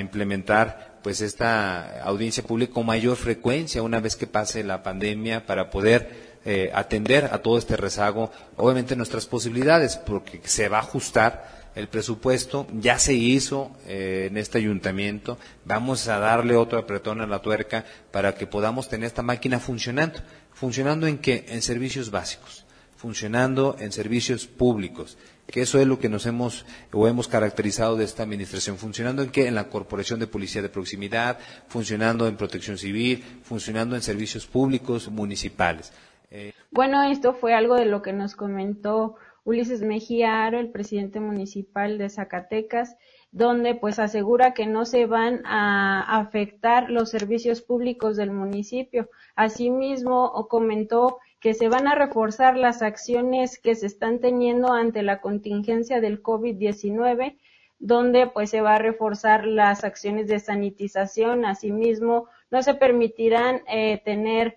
implementar 0.00 0.98
pues 1.00 1.20
esta 1.20 2.02
audiencia 2.02 2.42
pública 2.42 2.74
con 2.74 2.86
mayor 2.86 3.16
frecuencia 3.16 3.82
una 3.82 4.00
vez 4.00 4.16
que 4.16 4.26
pase 4.26 4.64
la 4.64 4.82
pandemia 4.82 5.46
para 5.46 5.70
poder 5.70 6.40
eh, 6.44 6.72
atender 6.74 7.26
a 7.26 7.38
todo 7.38 7.56
este 7.56 7.76
rezago, 7.76 8.32
obviamente 8.56 8.96
nuestras 8.96 9.26
posibilidades, 9.26 9.96
porque 9.96 10.40
se 10.42 10.68
va 10.68 10.78
a 10.78 10.80
ajustar 10.80 11.55
el 11.76 11.88
presupuesto 11.88 12.66
ya 12.72 12.98
se 12.98 13.12
hizo 13.12 13.70
eh, 13.86 14.28
en 14.30 14.38
este 14.38 14.58
ayuntamiento. 14.58 15.38
Vamos 15.66 16.08
a 16.08 16.18
darle 16.18 16.56
otro 16.56 16.78
apretón 16.78 17.20
a 17.20 17.26
la 17.26 17.42
tuerca 17.42 17.84
para 18.10 18.34
que 18.34 18.46
podamos 18.46 18.88
tener 18.88 19.06
esta 19.06 19.22
máquina 19.22 19.60
funcionando. 19.60 20.20
¿Funcionando 20.52 21.06
en 21.06 21.18
qué? 21.18 21.44
En 21.48 21.60
servicios 21.60 22.10
básicos. 22.10 22.64
Funcionando 22.96 23.76
en 23.78 23.92
servicios 23.92 24.46
públicos. 24.46 25.18
Que 25.46 25.60
eso 25.60 25.78
es 25.78 25.86
lo 25.86 25.98
que 25.98 26.08
nos 26.08 26.24
hemos 26.24 26.64
o 26.92 27.06
hemos 27.08 27.28
caracterizado 27.28 27.94
de 27.94 28.04
esta 28.04 28.22
administración. 28.22 28.78
¿Funcionando 28.78 29.22
en 29.22 29.28
qué? 29.28 29.46
En 29.46 29.54
la 29.54 29.68
Corporación 29.68 30.18
de 30.18 30.26
Policía 30.26 30.62
de 30.62 30.70
Proximidad, 30.70 31.38
funcionando 31.68 32.26
en 32.26 32.38
protección 32.38 32.78
civil, 32.78 33.22
funcionando 33.42 33.94
en 33.94 34.02
servicios 34.02 34.46
públicos 34.46 35.10
municipales. 35.10 35.92
Eh, 36.30 36.54
bueno, 36.70 37.02
esto 37.04 37.34
fue 37.34 37.54
algo 37.54 37.76
de 37.76 37.84
lo 37.84 38.00
que 38.00 38.14
nos 38.14 38.34
comentó 38.34 39.16
Ulises 39.46 39.80
Mejía 39.80 40.44
Aro, 40.44 40.58
el 40.58 40.70
presidente 40.70 41.20
municipal 41.20 41.98
de 41.98 42.10
Zacatecas, 42.10 42.96
donde 43.30 43.76
pues 43.76 44.00
asegura 44.00 44.54
que 44.54 44.66
no 44.66 44.84
se 44.84 45.06
van 45.06 45.40
a 45.46 46.18
afectar 46.18 46.90
los 46.90 47.10
servicios 47.10 47.62
públicos 47.62 48.16
del 48.16 48.32
municipio. 48.32 49.08
Asimismo, 49.36 50.32
comentó 50.48 51.18
que 51.38 51.54
se 51.54 51.68
van 51.68 51.86
a 51.86 51.94
reforzar 51.94 52.56
las 52.56 52.82
acciones 52.82 53.60
que 53.60 53.76
se 53.76 53.86
están 53.86 54.18
teniendo 54.18 54.72
ante 54.72 55.04
la 55.04 55.20
contingencia 55.20 56.00
del 56.00 56.24
COVID-19, 56.24 57.38
donde 57.78 58.26
pues 58.26 58.50
se 58.50 58.62
va 58.62 58.74
a 58.74 58.80
reforzar 58.80 59.46
las 59.46 59.84
acciones 59.84 60.26
de 60.26 60.40
sanitización. 60.40 61.44
Asimismo, 61.44 62.26
no 62.50 62.62
se 62.62 62.74
permitirán 62.74 63.62
eh, 63.68 64.02
tener 64.04 64.56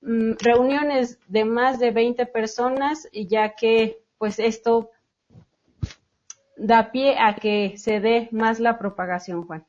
mm, 0.00 0.32
reuniones 0.38 1.18
de 1.28 1.44
más 1.44 1.78
de 1.78 1.90
20 1.90 2.24
personas, 2.24 3.06
ya 3.12 3.54
que 3.54 4.03
pues 4.18 4.38
esto 4.38 4.90
da 6.56 6.90
pie 6.92 7.16
a 7.18 7.34
que 7.34 7.76
se 7.76 8.00
dé 8.00 8.28
más 8.32 8.60
la 8.60 8.78
propagación, 8.78 9.46
Juan. 9.46 9.64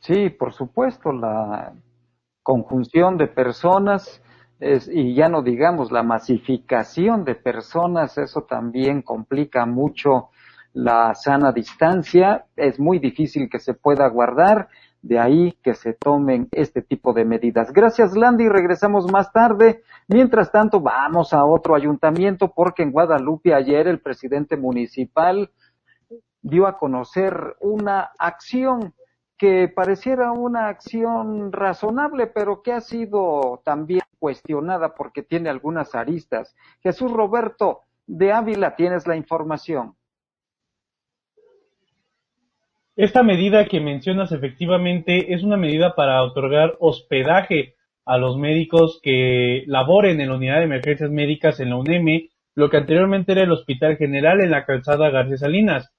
Sí, 0.00 0.30
por 0.30 0.52
supuesto, 0.52 1.12
la 1.12 1.72
conjunción 2.42 3.16
de 3.16 3.26
personas 3.26 4.22
es, 4.60 4.88
y 4.88 5.14
ya 5.14 5.28
no 5.28 5.42
digamos 5.42 5.90
la 5.90 6.02
masificación 6.02 7.24
de 7.24 7.34
personas, 7.34 8.18
eso 8.18 8.42
también 8.42 9.02
complica 9.02 9.66
mucho 9.66 10.30
la 10.72 11.14
sana 11.14 11.52
distancia, 11.52 12.46
es 12.56 12.78
muy 12.80 12.98
difícil 12.98 13.48
que 13.48 13.60
se 13.60 13.74
pueda 13.74 14.08
guardar 14.08 14.68
de 15.04 15.18
ahí 15.18 15.52
que 15.62 15.74
se 15.74 15.92
tomen 15.92 16.48
este 16.50 16.80
tipo 16.80 17.12
de 17.12 17.26
medidas. 17.26 17.72
Gracias, 17.74 18.16
Landy. 18.16 18.48
Regresamos 18.48 19.12
más 19.12 19.30
tarde. 19.32 19.82
Mientras 20.08 20.50
tanto, 20.50 20.80
vamos 20.80 21.34
a 21.34 21.44
otro 21.44 21.74
ayuntamiento 21.74 22.50
porque 22.50 22.82
en 22.82 22.90
Guadalupe 22.90 23.52
ayer 23.52 23.86
el 23.86 24.00
presidente 24.00 24.56
municipal 24.56 25.50
dio 26.40 26.66
a 26.66 26.78
conocer 26.78 27.54
una 27.60 28.12
acción 28.18 28.94
que 29.36 29.68
pareciera 29.68 30.32
una 30.32 30.68
acción 30.68 31.52
razonable, 31.52 32.26
pero 32.26 32.62
que 32.62 32.72
ha 32.72 32.80
sido 32.80 33.60
también 33.62 34.00
cuestionada 34.18 34.94
porque 34.94 35.22
tiene 35.22 35.50
algunas 35.50 35.94
aristas. 35.94 36.56
Jesús 36.82 37.12
Roberto 37.12 37.82
de 38.06 38.32
Ávila, 38.32 38.74
tienes 38.74 39.06
la 39.06 39.16
información. 39.16 39.96
Esta 42.96 43.24
medida 43.24 43.64
que 43.64 43.80
mencionas 43.80 44.30
efectivamente 44.30 45.34
es 45.34 45.42
una 45.42 45.56
medida 45.56 45.94
para 45.96 46.22
otorgar 46.22 46.76
hospedaje 46.78 47.74
a 48.06 48.18
los 48.18 48.36
médicos 48.36 49.00
que 49.02 49.64
laboren 49.66 50.20
en 50.20 50.28
la 50.28 50.36
unidad 50.36 50.58
de 50.58 50.64
emergencias 50.64 51.10
médicas 51.10 51.58
en 51.58 51.70
la 51.70 51.76
UNEM, 51.76 52.28
lo 52.54 52.70
que 52.70 52.76
anteriormente 52.76 53.32
era 53.32 53.42
el 53.42 53.50
Hospital 53.50 53.96
General 53.96 54.40
en 54.40 54.52
la 54.52 54.64
calzada 54.64 55.10
García 55.10 55.38
Salinas. 55.38 55.90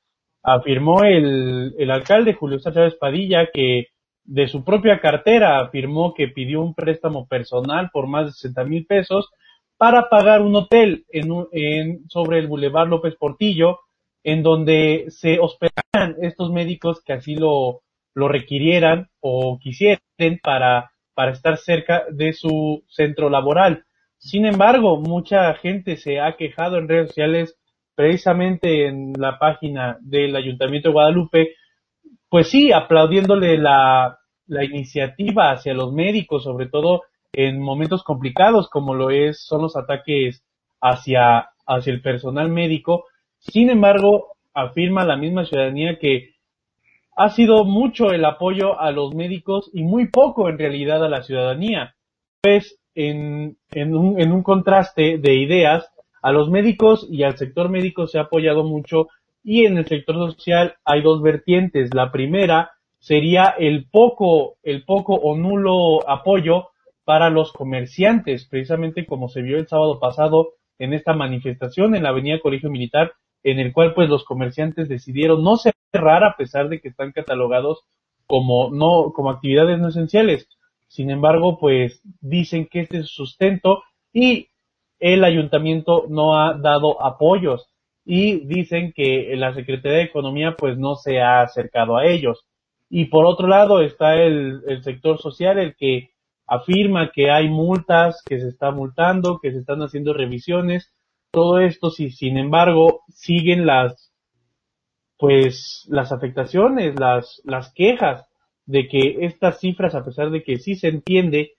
afirmó 0.42 1.04
el, 1.04 1.74
el 1.78 1.92
alcalde 1.92 2.34
Julio 2.34 2.60
Chávez 2.60 2.96
Padilla 2.96 3.50
que 3.54 3.88
de 4.24 4.48
su 4.48 4.64
propia 4.64 5.00
cartera 5.00 5.60
afirmó 5.60 6.14
que 6.14 6.30
pidió 6.30 6.62
un 6.62 6.76
préstamo 6.76 7.28
personal 7.28 7.90
por 7.92 8.08
más 8.08 8.28
de 8.28 8.32
60 8.34 8.64
mil 8.66 8.86
pesos 8.86 9.30
para 9.78 10.10
pagar 10.10 10.42
un 10.42 10.56
hotel 10.56 11.06
en, 11.10 11.32
en, 11.52 12.10
sobre 12.10 12.40
el 12.40 12.48
Boulevard 12.48 12.88
López 12.88 13.16
Portillo, 13.16 13.80
en 14.26 14.42
donde 14.42 15.06
se 15.10 15.38
hospedaran 15.40 16.16
estos 16.20 16.52
médicos 16.52 17.02
que 17.06 17.14
así 17.14 17.36
lo, 17.36 17.84
lo 18.16 18.28
requirieran 18.28 19.08
o 19.20 19.60
quisieran 19.62 20.00
para, 20.42 20.92
para 21.14 21.32
estar 21.32 21.58
cerca 21.58 22.06
de 22.12 22.34
su 22.34 22.84
centro 22.90 23.30
laboral. 23.30 23.86
Sin 24.18 24.48
embargo, 24.48 25.00
mucha 25.00 25.54
gente 25.54 25.96
se 25.98 26.20
ha 26.20 26.36
quejado 26.38 26.80
en 26.80 26.90
redes 26.90 27.10
sociales, 27.10 27.56
precisamente 27.94 28.88
en 28.88 29.14
la 29.16 29.38
página 29.38 30.00
del 30.02 30.36
Ayuntamiento 30.36 30.90
de 30.90 30.94
Guadalupe, 30.94 31.56
pues 32.28 32.50
sí, 32.50 32.72
aplaudiéndole 32.72 33.60
la, 33.60 34.18
la 34.48 34.64
iniciativa 34.64 35.52
hacia 35.52 35.76
los 35.76 35.94
médicos, 35.94 36.46
sobre 36.46 36.68
todo 36.68 37.04
en 37.32 37.62
momentos 37.62 38.04
complicados 38.04 38.70
como 38.70 38.96
lo 38.96 39.12
es, 39.12 39.46
son 39.46 39.62
los 39.62 39.76
ataques 39.78 40.44
hacia, 40.82 41.50
hacia 41.68 41.94
el 41.94 42.02
personal 42.02 42.50
médico. 42.50 43.06
Sin 43.48 43.70
embargo, 43.70 44.36
afirma 44.54 45.06
la 45.06 45.18
misma 45.18 45.46
ciudadanía 45.46 46.00
que 46.00 46.36
ha 47.16 47.30
sido 47.30 47.64
mucho 47.64 48.12
el 48.12 48.26
apoyo 48.26 48.80
a 48.80 48.92
los 48.92 49.14
médicos 49.14 49.70
y 49.74 49.84
muy 49.84 50.10
poco 50.10 50.50
en 50.50 50.58
realidad 50.58 51.04
a 51.04 51.10
la 51.10 51.24
ciudadanía. 51.24 51.96
Pues 52.42 52.78
en, 52.94 53.58
en, 53.72 53.96
un, 53.96 54.20
en 54.20 54.32
un 54.32 54.44
contraste 54.44 55.18
de 55.18 55.36
ideas, 55.36 55.90
a 56.22 56.32
los 56.32 56.50
médicos 56.50 57.08
y 57.10 57.22
al 57.22 57.38
sector 57.38 57.70
médico 57.70 58.08
se 58.08 58.18
ha 58.18 58.22
apoyado 58.22 58.64
mucho 58.64 59.10
y 59.44 59.66
en 59.66 59.78
el 59.78 59.86
sector 59.86 60.16
social 60.34 60.74
hay 60.84 61.04
dos 61.04 61.22
vertientes. 61.22 61.94
La 61.94 62.12
primera 62.12 62.72
sería 62.98 63.54
el 63.60 63.86
poco, 63.92 64.56
el 64.64 64.84
poco 64.86 65.14
o 65.14 65.38
nulo 65.38 66.10
apoyo 66.10 66.70
para 67.04 67.30
los 67.30 67.54
comerciantes, 67.54 68.48
precisamente 68.50 69.06
como 69.06 69.30
se 69.30 69.44
vio 69.44 69.58
el 69.60 69.68
sábado 69.68 70.00
pasado 70.00 70.54
en 70.80 70.94
esta 70.94 71.14
manifestación 71.14 71.96
en 71.96 72.02
la 72.02 72.10
Avenida 72.10 72.40
Colegio 72.40 72.72
Militar, 72.72 73.14
en 73.46 73.60
el 73.60 73.74
cual 73.74 73.94
pues 73.94 74.10
los 74.10 74.26
comerciantes 74.26 74.90
decidieron 74.90 75.44
no 75.44 75.56
cerrar 75.58 76.24
a 76.24 76.36
pesar 76.36 76.68
de 76.68 76.82
que 76.82 76.88
están 76.88 77.12
catalogados 77.12 77.84
como 78.26 78.72
no, 78.72 79.14
como 79.14 79.30
actividades 79.30 79.80
no 79.80 79.90
esenciales. 79.90 80.50
Sin 80.88 81.12
embargo, 81.12 81.60
pues 81.60 82.02
dicen 82.22 82.68
que 82.68 82.82
este 82.82 83.00
es 83.00 83.10
sustento 83.10 83.84
y 84.12 84.50
el 85.00 85.24
ayuntamiento 85.24 86.06
no 86.10 86.40
ha 86.40 86.56
dado 86.56 87.04
apoyos 87.04 87.70
y 88.04 88.48
dicen 88.48 88.94
que 88.96 89.36
la 89.36 89.54
Secretaría 89.54 90.00
de 90.00 90.04
Economía 90.06 90.56
pues 90.58 90.76
no 90.80 90.96
se 90.96 91.22
ha 91.22 91.42
acercado 91.42 91.98
a 91.98 92.08
ellos. 92.08 92.48
Y 92.90 93.06
por 93.06 93.28
otro 93.28 93.48
lado 93.48 93.82
está 93.82 94.16
el, 94.16 94.64
el 94.68 94.84
sector 94.84 95.20
social, 95.20 95.60
el 95.60 95.76
que 95.76 96.10
afirma 96.48 97.12
que 97.12 97.30
hay 97.30 97.48
multas, 97.48 98.24
que 98.26 98.40
se 98.40 98.48
está 98.48 98.72
multando, 98.72 99.38
que 99.40 99.52
se 99.52 99.60
están 99.60 99.84
haciendo 99.84 100.14
revisiones, 100.14 100.96
todo 101.36 101.60
esto 101.60 101.92
si 101.92 102.12
sin 102.12 102.38
embargo 102.38 103.02
siguen 103.10 103.66
las 103.66 104.14
pues 105.18 105.86
las 105.90 106.14
afectaciones, 106.14 106.98
las 106.98 107.42
las 107.44 107.74
quejas 107.74 108.26
de 108.66 108.88
que 108.88 109.18
estas 109.26 109.60
cifras 109.60 109.96
a 109.96 110.06
pesar 110.06 110.32
de 110.32 110.44
que 110.44 110.58
sí 110.58 110.76
se 110.76 110.88
entiende 110.88 111.52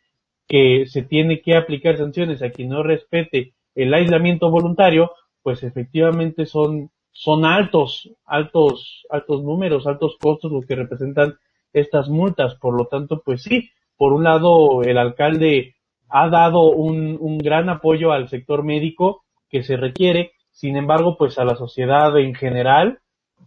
que 0.49 0.87
se 0.87 1.03
tiene 1.03 1.43
que 1.43 1.57
aplicar 1.57 1.99
sanciones 1.99 2.43
a 2.43 2.51
quien 2.51 2.71
no 2.71 2.83
respete 2.83 3.53
el 3.75 3.93
aislamiento 3.93 4.51
voluntario, 4.51 5.13
pues 5.43 5.63
efectivamente 5.63 6.47
son 6.47 6.91
son 7.13 7.45
altos, 7.45 8.11
altos, 8.25 9.07
altos 9.11 9.43
números, 9.43 9.87
altos 9.87 10.17
costos 10.19 10.53
los 10.53 10.65
que 10.67 10.77
representan 10.77 11.35
estas 11.73 12.09
multas. 12.09 12.55
Por 12.57 12.77
lo 12.77 12.87
tanto, 12.87 13.23
pues 13.25 13.43
sí, 13.43 13.71
por 13.97 14.13
un 14.13 14.25
lado, 14.25 14.83
el 14.83 14.99
alcalde 14.99 15.77
ha 16.09 16.29
dado 16.29 16.71
un, 16.71 17.17
un 17.19 17.39
gran 17.39 17.69
apoyo 17.71 18.13
al 18.13 18.29
sector 18.29 18.65
médico 18.65 19.26
que 19.49 19.63
se 19.63 19.77
requiere, 19.77 20.33
sin 20.51 20.77
embargo, 20.77 21.17
pues 21.19 21.39
a 21.39 21.45
la 21.45 21.55
sociedad 21.55 22.17
en 22.19 22.35
general, 22.35 23.01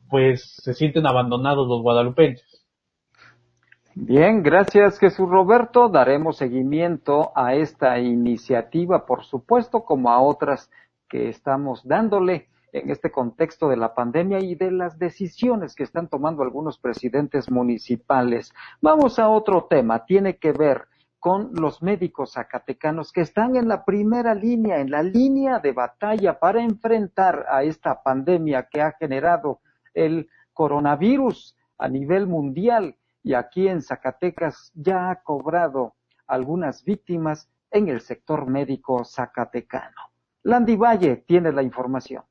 pues 0.09 0.55
se 0.57 0.73
sienten 0.73 1.07
abandonados 1.07 1.67
los 1.67 1.81
guadalupenses. 1.81 2.65
Bien, 3.95 4.43
gracias 4.43 4.97
Jesús 4.99 5.27
Roberto. 5.27 5.89
Daremos 5.89 6.37
seguimiento 6.37 7.31
a 7.35 7.55
esta 7.55 7.99
iniciativa, 7.99 9.05
por 9.05 9.25
supuesto, 9.25 9.83
como 9.83 10.09
a 10.11 10.21
otras 10.21 10.71
que 11.09 11.27
estamos 11.27 11.85
dándole 11.85 12.47
en 12.71 12.91
este 12.91 13.11
contexto 13.11 13.67
de 13.67 13.77
la 13.77 13.95
pandemia 13.95 14.39
y 14.39 14.55
de 14.55 14.71
las 14.71 14.99
decisiones 14.99 15.75
que 15.75 15.83
están 15.83 16.07
tomando 16.07 16.43
algunos 16.43 16.77
presidentes 16.77 17.49
municipales. 17.49 18.53
Vamos 18.81 19.19
a 19.19 19.27
otro 19.27 19.65
tema, 19.69 20.05
tiene 20.05 20.37
que 20.37 20.51
ver 20.51 20.83
con 21.19 21.51
los 21.53 21.81
médicos 21.81 22.33
zacatecanos 22.33 23.11
que 23.11 23.21
están 23.21 23.55
en 23.57 23.67
la 23.67 23.83
primera 23.83 24.33
línea, 24.33 24.79
en 24.79 24.89
la 24.89 25.03
línea 25.03 25.59
de 25.59 25.73
batalla 25.73 26.39
para 26.39 26.61
enfrentar 26.61 27.45
a 27.49 27.63
esta 27.63 28.01
pandemia 28.01 28.69
que 28.69 28.81
ha 28.81 28.93
generado 28.93 29.59
el 29.93 30.29
coronavirus 30.53 31.57
a 31.77 31.89
nivel 31.89 32.27
mundial 32.27 32.95
y 33.21 33.33
aquí 33.33 33.67
en 33.67 33.81
Zacatecas 33.81 34.71
ya 34.75 35.11
ha 35.11 35.21
cobrado 35.21 35.95
algunas 36.25 36.83
víctimas 36.83 37.49
en 37.71 37.89
el 37.89 38.01
sector 38.01 38.47
médico 38.47 39.03
zacatecano. 39.03 40.11
Landy 40.43 40.77
Valle 40.77 41.17
tiene 41.27 41.51
la 41.51 41.63
información. 41.63 42.23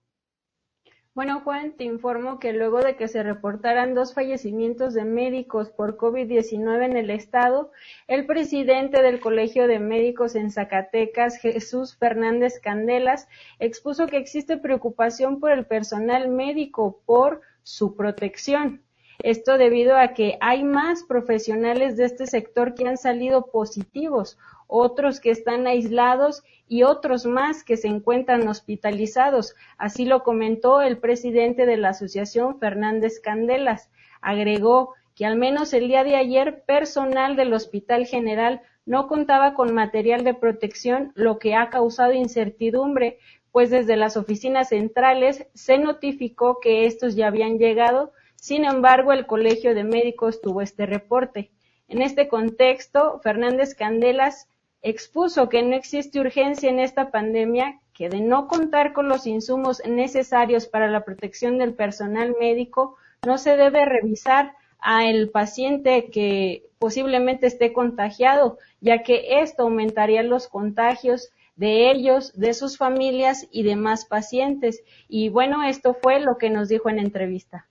Bueno, 1.18 1.40
Juan, 1.40 1.72
te 1.72 1.83
informo 1.83 2.38
que 2.38 2.52
luego 2.52 2.78
de 2.78 2.94
que 2.94 3.09
se 3.09 3.24
reportaran 3.24 3.92
dos 3.92 4.14
fallecimientos 4.14 4.94
de 4.94 5.02
médicos 5.02 5.68
por 5.68 5.96
COVID-19 5.96 6.85
en 6.85 6.96
el 6.96 7.11
estado, 7.11 7.72
el 8.07 8.24
presidente 8.24 9.02
del 9.02 9.18
Colegio 9.18 9.66
de 9.66 9.81
Médicos 9.81 10.37
en 10.37 10.52
Zacatecas, 10.52 11.38
Jesús 11.38 11.96
Fernández 11.96 12.61
Candelas, 12.61 13.26
expuso 13.59 14.07
que 14.07 14.16
existe 14.16 14.59
preocupación 14.59 15.40
por 15.40 15.50
el 15.50 15.66
personal 15.66 16.28
médico 16.28 17.00
por 17.04 17.40
su 17.64 17.96
protección. 17.96 18.85
Esto 19.20 19.59
debido 19.59 19.96
a 19.96 20.14
que 20.14 20.38
hay 20.40 20.62
más 20.62 21.02
profesionales 21.02 21.96
de 21.96 22.04
este 22.04 22.28
sector 22.28 22.74
que 22.74 22.87
han 22.87 22.96
salido 22.96 23.46
positivos, 23.50 24.38
otros 24.68 25.18
que 25.18 25.31
están 25.31 25.66
aislados 25.66 26.44
y 26.68 26.85
otros 26.85 27.26
más 27.26 27.64
que 27.64 27.76
se 27.76 27.88
encuentran 27.88 28.46
hospitalizados. 28.46 29.57
Así 29.78 30.04
lo 30.04 30.22
comentó 30.22 30.83
el 30.83 30.98
presidente 30.98 31.66
de 31.66 31.78
la 31.78 31.88
Asociación, 31.88 32.61
Fernández 32.61 33.18
Candelas. 33.18 33.90
Agregó 34.20 34.94
que 35.16 35.26
al 35.26 35.37
menos 35.37 35.72
el 35.72 35.88
día 35.88 36.04
de 36.04 36.14
ayer 36.14 36.62
personal 36.64 37.35
del 37.35 37.52
Hospital 37.52 38.07
General 38.07 38.62
no 38.87 39.09
contaba 39.09 39.54
con 39.54 39.74
material 39.74 40.22
de 40.22 40.35
protección, 40.35 41.12
lo 41.14 41.38
que 41.38 41.54
ha 41.54 41.70
causado 41.70 42.12
incertidumbre, 42.12 43.18
pues 43.50 43.70
desde 43.70 43.96
las 43.96 44.16
oficinas 44.16 44.68
centrales 44.68 45.46
se 45.54 45.78
notificó 45.78 46.61
que 46.61 46.87
estos 46.87 47.16
ya 47.16 47.26
habían 47.26 47.59
llegado, 47.59 48.12
sin 48.37 48.64
embargo 48.64 49.12
el 49.12 49.26
Colegio 49.26 49.74
de 49.74 49.85
Médicos 49.85 50.40
tuvo 50.40 50.62
este 50.62 50.87
reporte. 50.87 51.50
En 51.88 52.02
este 52.02 52.28
contexto, 52.28 53.18
Fernández 53.22 53.74
Candelas 53.74 54.48
expuso 54.82 55.48
que 55.48 55.62
no 55.62 55.74
existe 55.74 56.20
urgencia 56.20 56.70
en 56.70 56.80
esta 56.80 57.10
pandemia, 57.10 57.80
que 57.92 58.08
de 58.08 58.20
no 58.20 58.46
contar 58.46 58.92
con 58.92 59.08
los 59.08 59.26
insumos 59.26 59.82
necesarios 59.84 60.66
para 60.66 60.88
la 60.88 61.04
protección 61.04 61.58
del 61.58 61.74
personal 61.74 62.36
médico, 62.38 62.96
no 63.26 63.38
se 63.38 63.56
debe 63.56 63.84
revisar 63.84 64.54
al 64.78 65.30
paciente 65.30 66.10
que 66.10 66.64
posiblemente 66.78 67.46
esté 67.46 67.72
contagiado, 67.72 68.58
ya 68.80 69.02
que 69.02 69.40
esto 69.40 69.64
aumentaría 69.64 70.22
los 70.22 70.46
contagios 70.46 71.32
de 71.56 71.90
ellos, 71.90 72.38
de 72.38 72.54
sus 72.54 72.78
familias 72.78 73.48
y 73.50 73.64
demás 73.64 74.06
pacientes. 74.06 74.84
Y 75.08 75.28
bueno, 75.28 75.64
esto 75.64 75.94
fue 76.00 76.20
lo 76.20 76.38
que 76.38 76.50
nos 76.50 76.68
dijo 76.68 76.88
en 76.88 77.00
entrevista. 77.00 77.66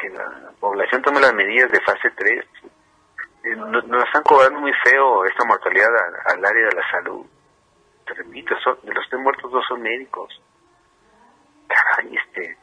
Que 0.00 0.08
la 0.10 0.52
población 0.60 1.02
tome 1.02 1.20
las 1.20 1.34
medidas 1.34 1.70
de 1.72 1.80
fase 1.80 2.10
3 2.16 2.38
eh, 2.38 2.59
nos, 3.44 4.04
están 4.06 4.22
cobrando 4.22 4.60
muy 4.60 4.72
feo 4.84 5.24
esta 5.24 5.44
mortalidad 5.44 5.88
al, 6.26 6.44
área 6.44 6.68
de 6.68 6.76
la 6.76 6.90
salud. 6.90 7.26
Te 8.06 8.14
repito, 8.14 8.54
de 8.82 8.94
los 8.94 9.08
tres 9.08 9.20
muertos 9.20 9.50
dos 9.50 9.64
son 9.68 9.82
médicos. 9.82 10.40
Caray, 11.68 12.16
este, 12.16 12.58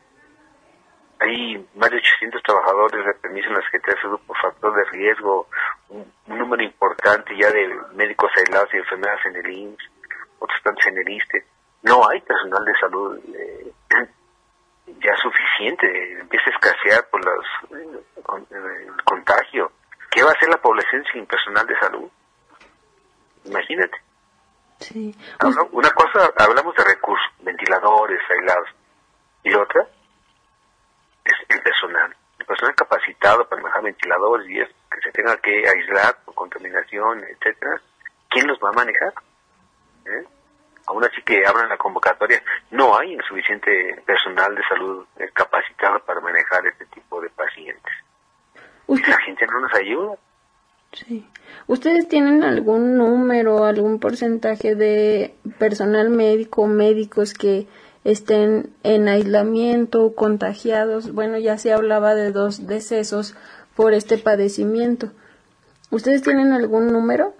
hay 1.19 1.67
más 1.75 1.89
de 1.89 1.97
800 1.97 2.43
trabajadores 2.43 3.05
de 3.05 3.13
permiso 3.15 3.47
en 3.47 3.55
la 3.55 3.61
Secretaría 3.63 3.95
de 3.95 4.01
Salud 4.01 4.19
por 4.27 4.37
factor 4.37 4.75
de 4.75 4.83
riesgo, 4.91 5.47
un, 5.89 6.13
número 6.27 6.63
importante 6.63 7.35
ya 7.35 7.49
de 7.49 7.75
médicos 7.93 8.29
aislados 8.37 8.69
y 8.73 8.77
enfermeras 8.77 9.25
en 9.25 9.35
el 9.37 9.49
IMSS, 9.49 9.89
otros 10.39 10.61
tantos 10.63 10.85
en 10.87 10.97
el 10.97 11.09
ISTE. 11.09 11.45
No 11.83 12.07
hay 12.07 12.21
personal 12.21 12.63
de 12.65 12.79
salud 12.79 13.19
eh, 13.35 13.71
ya 14.99 15.15
suficiente, 15.17 16.19
empieza 16.19 16.49
a 16.49 16.53
escasear 16.53 17.09
por 17.09 17.25
los, 17.25 17.45
eh, 17.71 18.87
el 18.87 19.03
contagio 19.03 19.71
¿Qué 20.17 20.23
va 20.23 20.31
a 20.31 20.33
hacer 20.33 20.49
la 20.49 20.57
población 20.57 21.03
sin 21.13 21.27
personal 21.27 21.67
de 21.67 21.79
salud? 21.79 22.09
Imagínate. 23.45 24.01
Sí. 24.79 25.15
una 25.71 25.91
cosa, 25.91 26.33
hablamos 26.39 26.75
de 26.75 26.83
recursos, 26.85 27.27
ventiladores, 27.41 28.19
aislados. 28.27 28.67
Y 29.43 29.53
otra 29.53 29.87
es 31.23 31.35
el 31.49 31.61
personal. 31.61 32.15
El 32.39 32.47
personal 32.47 32.73
capacitado 32.73 33.47
para 33.47 33.61
manejar 33.61 33.83
ventiladores 33.83 34.49
y 34.49 34.59
es 34.59 34.69
que 34.89 35.01
se 35.03 35.11
tenga 35.11 35.37
que 35.37 35.69
aislar 35.69 36.17
por 36.25 36.33
contaminación, 36.33 37.23
etcétera. 37.23 37.79
¿Quién 38.27 38.47
los 38.47 38.57
va 38.57 38.69
a 38.69 38.73
manejar? 38.73 39.13
¿Eh? 40.05 40.25
Aún 40.87 41.05
así 41.05 41.21
que 41.21 41.45
abran 41.45 41.69
la 41.69 41.77
convocatoria, 41.77 42.41
no 42.71 42.97
hay 42.97 43.15
suficiente 43.27 44.01
personal 44.03 44.55
de 44.55 44.63
salud 44.67 45.05
capacitado 45.35 45.99
para 45.99 46.21
manejar 46.21 46.65
este 46.65 46.87
tipo 46.87 47.21
de 47.21 47.29
pacientes. 47.29 48.06
La 48.87 49.17
gente 49.25 49.45
no 49.47 49.59
nos 49.59 49.73
ayuda. 49.73 50.17
Sí. 50.93 51.27
¿Ustedes 51.67 52.07
tienen 52.07 52.43
algún 52.43 52.97
número, 52.97 53.65
algún 53.65 53.99
porcentaje 53.99 54.75
de 54.75 55.35
personal 55.59 56.09
médico 56.09 56.67
médicos 56.67 57.33
que 57.33 57.67
estén 58.05 58.73
en 58.83 59.09
aislamiento, 59.09 60.15
contagiados? 60.15 61.13
Bueno, 61.13 61.37
ya 61.37 61.57
se 61.57 61.73
hablaba 61.73 62.15
de 62.15 62.31
dos 62.31 62.67
decesos 62.67 63.35
por 63.75 63.93
este 63.93 64.17
padecimiento. 64.17 65.11
¿Ustedes 65.91 66.21
tienen 66.23 66.53
algún 66.53 66.91
número? 66.91 67.33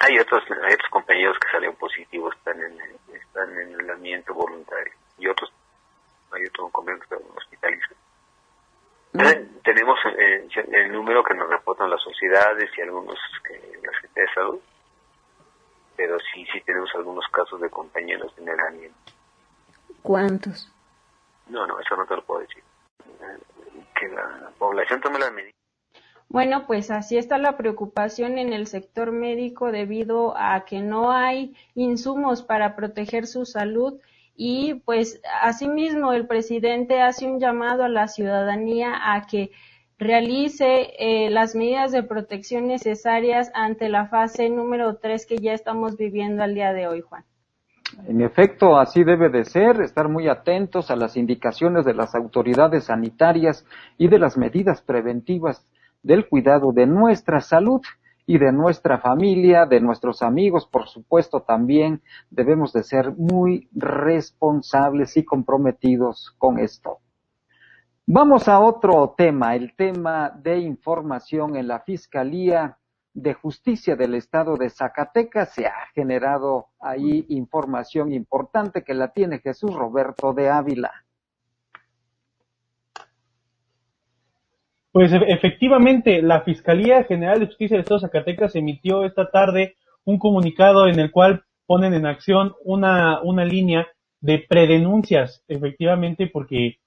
Hay 0.00 0.18
otros, 0.18 0.42
hay 0.62 0.74
otros 0.74 0.90
compañeros 0.90 1.38
que 1.38 1.50
salieron 1.50 1.76
positivos, 1.76 2.34
están 2.36 2.60
en, 2.60 2.78
están 3.14 3.58
en 3.58 3.80
aislamiento 3.80 4.34
voluntario. 4.34 4.92
Y 5.18 5.28
otros, 5.28 5.50
hay 6.32 6.44
otros 6.44 6.70
compañeros 6.70 7.06
que 7.08 7.14
están 7.14 7.30
hospitalizados. 7.36 7.96
Tenemos 9.76 9.98
eh, 10.18 10.48
el 10.72 10.90
número 10.90 11.22
que 11.22 11.34
nos 11.34 11.50
reportan 11.50 11.90
las 11.90 12.00
sociedades 12.00 12.70
y 12.78 12.80
algunos 12.80 13.18
que 13.46 13.78
la 13.86 13.92
gente 13.98 14.22
de 14.22 14.26
salud, 14.32 14.58
pero 15.94 16.16
sí, 16.32 16.46
sí 16.50 16.62
tenemos 16.62 16.88
algunos 16.94 17.26
casos 17.30 17.60
de 17.60 17.68
compañeros 17.68 18.32
en 18.38 18.48
el 18.48 18.58
aislamiento. 18.58 19.12
¿Cuántos? 20.00 20.72
No, 21.48 21.66
no, 21.66 21.78
eso 21.78 21.94
no 21.94 22.06
te 22.06 22.16
lo 22.16 22.24
puedo 22.24 22.40
decir. 22.40 22.64
Eh, 23.20 23.38
que 24.00 24.08
la 24.08 24.50
población 24.58 24.98
tome 25.02 25.18
las 25.18 25.30
medidas 25.30 25.52
bueno, 26.28 26.66
pues 26.66 26.90
así 26.90 27.18
está 27.18 27.38
la 27.38 27.56
preocupación 27.56 28.38
en 28.38 28.52
el 28.52 28.66
sector 28.66 29.12
médico 29.12 29.70
debido 29.70 30.36
a 30.36 30.64
que 30.64 30.80
no 30.80 31.12
hay 31.12 31.54
insumos 31.74 32.42
para 32.42 32.74
proteger 32.74 33.26
su 33.26 33.44
salud 33.44 34.00
y 34.36 34.74
pues 34.84 35.20
asimismo 35.42 36.12
el 36.12 36.26
presidente 36.26 37.00
hace 37.00 37.26
un 37.26 37.40
llamado 37.40 37.84
a 37.84 37.88
la 37.88 38.06
ciudadanía 38.06 38.92
a 39.14 39.26
que 39.26 39.50
realice 39.98 40.92
eh, 40.98 41.30
las 41.30 41.54
medidas 41.54 41.90
de 41.92 42.02
protección 42.02 42.66
necesarias 42.66 43.50
ante 43.54 43.88
la 43.88 44.08
fase 44.08 44.50
número 44.50 44.96
3 44.96 45.26
que 45.26 45.38
ya 45.38 45.54
estamos 45.54 45.96
viviendo 45.96 46.42
al 46.42 46.54
día 46.54 46.72
de 46.72 46.86
hoy, 46.86 47.00
Juan. 47.00 47.24
En 48.06 48.20
efecto, 48.20 48.78
así 48.78 49.04
debe 49.04 49.30
de 49.30 49.44
ser, 49.44 49.80
estar 49.80 50.08
muy 50.08 50.28
atentos 50.28 50.90
a 50.90 50.96
las 50.96 51.16
indicaciones 51.16 51.84
de 51.84 51.94
las 51.94 52.14
autoridades 52.14 52.84
sanitarias 52.84 53.64
y 53.96 54.08
de 54.08 54.18
las 54.18 54.36
medidas 54.36 54.82
preventivas 54.82 55.66
del 56.02 56.28
cuidado 56.28 56.72
de 56.72 56.86
nuestra 56.86 57.40
salud 57.40 57.80
y 58.26 58.38
de 58.38 58.52
nuestra 58.52 58.98
familia, 58.98 59.66
de 59.66 59.80
nuestros 59.80 60.20
amigos, 60.20 60.66
por 60.66 60.88
supuesto 60.88 61.42
también 61.42 62.02
debemos 62.28 62.72
de 62.72 62.82
ser 62.82 63.14
muy 63.16 63.68
responsables 63.72 65.16
y 65.16 65.24
comprometidos 65.24 66.34
con 66.36 66.58
esto. 66.58 66.98
Vamos 68.04 68.48
a 68.48 68.60
otro 68.60 69.14
tema, 69.16 69.54
el 69.54 69.74
tema 69.74 70.30
de 70.30 70.58
información 70.58 71.56
en 71.56 71.68
la 71.68 71.80
Fiscalía 71.80 72.78
de 73.14 73.34
Justicia 73.34 73.96
del 73.96 74.14
Estado 74.14 74.56
de 74.56 74.70
Zacatecas. 74.70 75.54
Se 75.54 75.66
ha 75.66 75.86
generado 75.94 76.66
ahí 76.80 77.26
información 77.28 78.12
importante 78.12 78.84
que 78.84 78.94
la 78.94 79.12
tiene 79.12 79.38
Jesús 79.38 79.74
Roberto 79.74 80.32
de 80.34 80.50
Ávila. 80.50 81.05
Pues 84.96 85.12
e-, 85.12 85.28
efectivamente, 85.28 86.22
la 86.22 86.40
Fiscalía 86.40 87.04
General 87.04 87.38
de 87.38 87.48
Justicia 87.48 87.74
del 87.74 87.82
Estado 87.82 88.00
de 88.00 88.06
Zacatecas 88.06 88.56
emitió 88.56 89.04
esta 89.04 89.30
tarde 89.30 89.76
un 90.06 90.18
comunicado 90.18 90.88
en 90.88 90.98
el 90.98 91.10
cual 91.10 91.42
ponen 91.66 91.92
en 91.92 92.06
acción 92.06 92.54
una, 92.64 93.20
una 93.20 93.44
línea 93.44 93.88
de 94.22 94.42
predenuncias, 94.48 95.44
efectivamente, 95.48 96.30
porque 96.32 96.78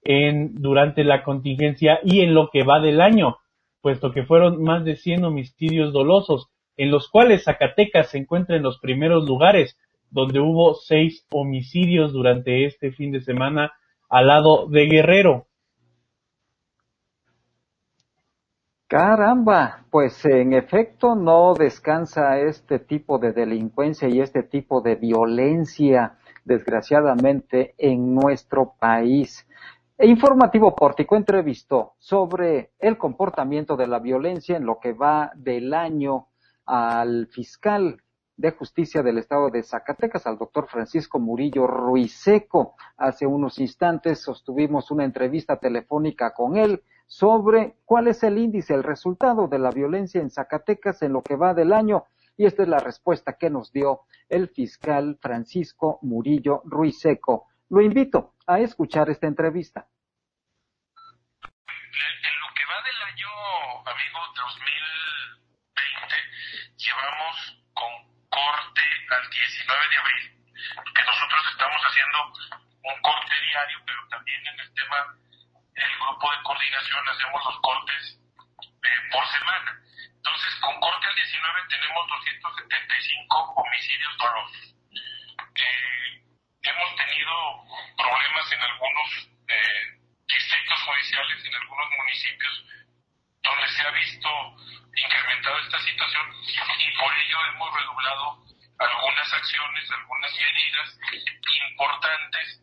en, 0.03 0.53
durante 0.61 1.03
la 1.03 1.23
contingencia 1.23 1.99
y 2.03 2.19
en 2.21 2.35
lo 2.35 2.51
que 2.51 2.61
va 2.63 2.79
del 2.79 3.01
año 3.01 3.39
puesto 3.81 4.11
que 4.11 4.23
fueron 4.23 4.61
más 4.63 4.83
de 4.83 4.95
100 4.95 5.25
homicidios 5.25 5.93
dolosos, 5.93 6.49
en 6.77 6.91
los 6.91 7.09
cuales 7.09 7.45
Zacatecas 7.45 8.11
se 8.11 8.19
encuentra 8.19 8.55
en 8.55 8.63
los 8.63 8.79
primeros 8.79 9.27
lugares, 9.27 9.77
donde 10.09 10.39
hubo 10.39 10.75
seis 10.75 11.25
homicidios 11.31 12.13
durante 12.13 12.65
este 12.65 12.91
fin 12.91 13.11
de 13.11 13.21
semana 13.21 13.71
al 14.09 14.27
lado 14.27 14.67
de 14.67 14.85
Guerrero. 14.85 15.47
Caramba, 18.89 19.83
pues 19.91 20.23
en 20.23 20.53
efecto 20.53 21.13
no 21.13 21.53
descansa 21.53 22.39
este 22.39 22.79
tipo 22.79 23.19
de 23.19 23.33
delincuencia 23.33 24.07
y 24.07 24.21
este 24.21 24.43
tipo 24.43 24.79
de 24.79 24.95
violencia, 24.95 26.17
desgraciadamente, 26.45 27.75
en 27.77 28.15
nuestro 28.15 28.75
país. 28.79 29.45
E 29.99 30.05
Informativo 30.05 30.75
Pórtico 30.75 31.15
entrevistó 31.15 31.95
sobre 31.97 32.73
el 32.77 32.99
comportamiento 32.99 33.75
de 33.75 33.87
la 33.87 33.97
violencia 33.97 34.55
en 34.55 34.63
lo 34.63 34.79
que 34.79 34.93
va 34.93 35.31
del 35.35 35.73
año 35.73 36.27
al 36.67 37.25
fiscal 37.25 37.99
de 38.35 38.51
justicia 38.51 39.01
del 39.01 39.17
estado 39.17 39.49
de 39.49 39.63
Zacatecas, 39.63 40.27
al 40.27 40.37
doctor 40.37 40.67
Francisco 40.67 41.17
Murillo 41.17 41.65
Ruiseco. 41.65 42.75
Hace 42.95 43.25
unos 43.25 43.57
instantes 43.57 44.21
sostuvimos 44.21 44.91
una 44.91 45.03
entrevista 45.03 45.57
telefónica 45.57 46.31
con 46.31 46.57
él 46.57 46.83
sobre 47.07 47.77
cuál 47.83 48.07
es 48.07 48.21
el 48.21 48.37
índice, 48.37 48.75
el 48.75 48.83
resultado 48.83 49.47
de 49.47 49.57
la 49.57 49.71
violencia 49.71 50.21
en 50.21 50.29
Zacatecas 50.29 51.01
en 51.01 51.13
lo 51.13 51.23
que 51.23 51.35
va 51.35 51.55
del 51.55 51.73
año. 51.73 52.03
Y 52.37 52.45
esta 52.45 52.61
es 52.61 52.69
la 52.69 52.77
respuesta 52.77 53.33
que 53.33 53.49
nos 53.49 53.71
dio 53.71 54.01
el 54.29 54.49
fiscal 54.49 55.17
Francisco 55.19 55.97
Murillo 56.03 56.61
Ruiseco. 56.65 57.47
Lo 57.69 57.81
invito 57.81 58.35
a 58.47 58.59
escuchar 58.59 59.09
esta 59.09 59.27
entrevista. 59.27 59.87
En 61.59 62.39
lo 62.39 62.47
que 62.55 62.63
va 62.63 62.81
del 62.81 62.95
año, 63.11 63.27
amigo, 63.83 64.19
2020, 64.35 66.15
llevamos 66.77 67.59
con 67.73 67.91
corte 68.29 68.81
al 69.11 69.29
19 69.29 69.89
de 69.89 69.97
abril, 69.97 70.31
que 70.95 71.03
nosotros 71.03 71.43
estamos 71.51 71.81
haciendo 71.83 72.31
un 72.87 73.01
corte 73.01 73.35
diario, 73.35 73.83
pero 73.85 73.99
también 74.07 74.47
en 74.47 74.59
el 74.61 74.73
tema 74.73 75.17
del 75.75 75.91
grupo 75.99 76.31
de 76.31 76.43
coordinación 76.43 77.09
hacemos 77.09 77.45
los 77.51 77.59
cortes 77.59 78.19
eh, 78.63 79.01
por 79.11 79.27
semana. 79.27 79.75
Entonces, 80.15 80.55
con 80.61 80.79
corte 80.79 81.05
al 81.05 81.15
19 81.15 81.67
tenemos 81.67 82.07
275 82.07 83.53
homicidios 83.59 84.17
dolosos. 84.17 84.75
Eh, 85.55 86.23
hemos 86.67 86.95
tenido 86.95 87.63
problemas 87.95 88.51
en 88.51 88.61
algunos 88.61 88.96
eh, 89.47 89.97
distritos 90.27 90.81
judiciales, 90.83 91.45
en 91.45 91.55
algunos 91.55 91.89
municipios, 91.97 92.65
donde 93.43 93.67
se 93.69 93.81
ha 93.81 93.91
visto 93.91 94.29
incrementada 94.95 95.61
esta 95.61 95.79
situación 95.79 96.25
y 96.43 96.97
por 96.97 97.13
ello 97.13 97.37
hemos 97.53 97.73
redoblado 97.73 98.43
algunas 98.79 99.33
acciones, 99.33 99.91
algunas 99.91 100.33
medidas 100.33 100.99
importantes. 101.69 102.61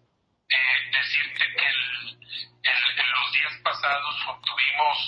Eh, 0.49 0.91
decirte 0.93 1.45
que 1.57 1.67
en 1.67 3.11
los 3.11 3.33
días 3.33 3.53
pasados 3.65 4.15
obtuvimos, 4.29 4.99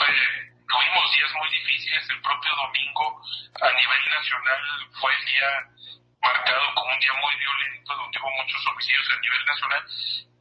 eh, 0.00 0.52
tuvimos 0.68 1.16
días 1.16 1.32
muy 1.34 1.50
difíciles. 1.50 2.08
El 2.10 2.20
propio 2.20 2.54
domingo 2.54 3.22
a 3.60 3.72
nivel 3.72 4.10
nacional 4.10 4.62
fue 5.00 5.14
el 5.14 5.24
día 5.24 5.48
marcado 6.20 6.74
como 6.74 6.92
un 6.92 7.00
día 7.00 7.12
muy 7.14 7.36
violento, 7.36 7.96
donde 7.96 8.18
hubo 8.18 8.30
muchos 8.30 8.66
homicidios 8.66 9.10
a 9.12 9.20
nivel 9.20 9.46
nacional, 9.46 9.82
pues, 9.84 10.26
pues 10.26 10.33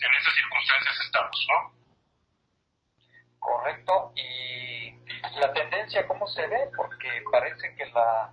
en 0.00 0.14
esas 0.14 0.34
circunstancias 0.34 1.00
estamos, 1.04 1.46
¿no? 1.48 1.80
Correcto. 3.38 4.12
Y 4.16 4.92
la 5.38 5.52
tendencia, 5.52 6.06
¿cómo 6.06 6.26
se 6.26 6.46
ve? 6.46 6.70
Porque 6.76 7.22
parece 7.30 7.74
que 7.74 7.86
la, 7.86 8.32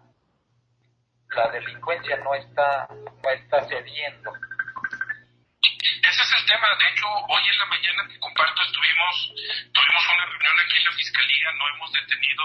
la 1.35 1.47
delincuencia 1.49 2.17
no 2.17 2.35
está, 2.35 2.87
no 2.89 3.29
está 3.29 3.63
cediendo. 3.67 4.31
Ese 5.61 6.21
es 6.23 6.33
el 6.39 6.45
tema. 6.45 6.67
De 6.75 6.89
hecho, 6.89 7.07
hoy 7.07 7.43
en 7.47 7.57
la 7.57 7.65
mañana 7.65 8.07
que 8.07 8.19
comparto 8.19 8.61
estuvimos, 8.61 9.33
tuvimos 9.73 10.03
una 10.13 10.25
reunión 10.25 10.55
aquí 10.63 10.77
en 10.77 10.85
la 10.85 10.91
Fiscalía, 10.91 11.51
no 11.53 11.69
hemos 11.75 11.91
detenido 11.93 12.43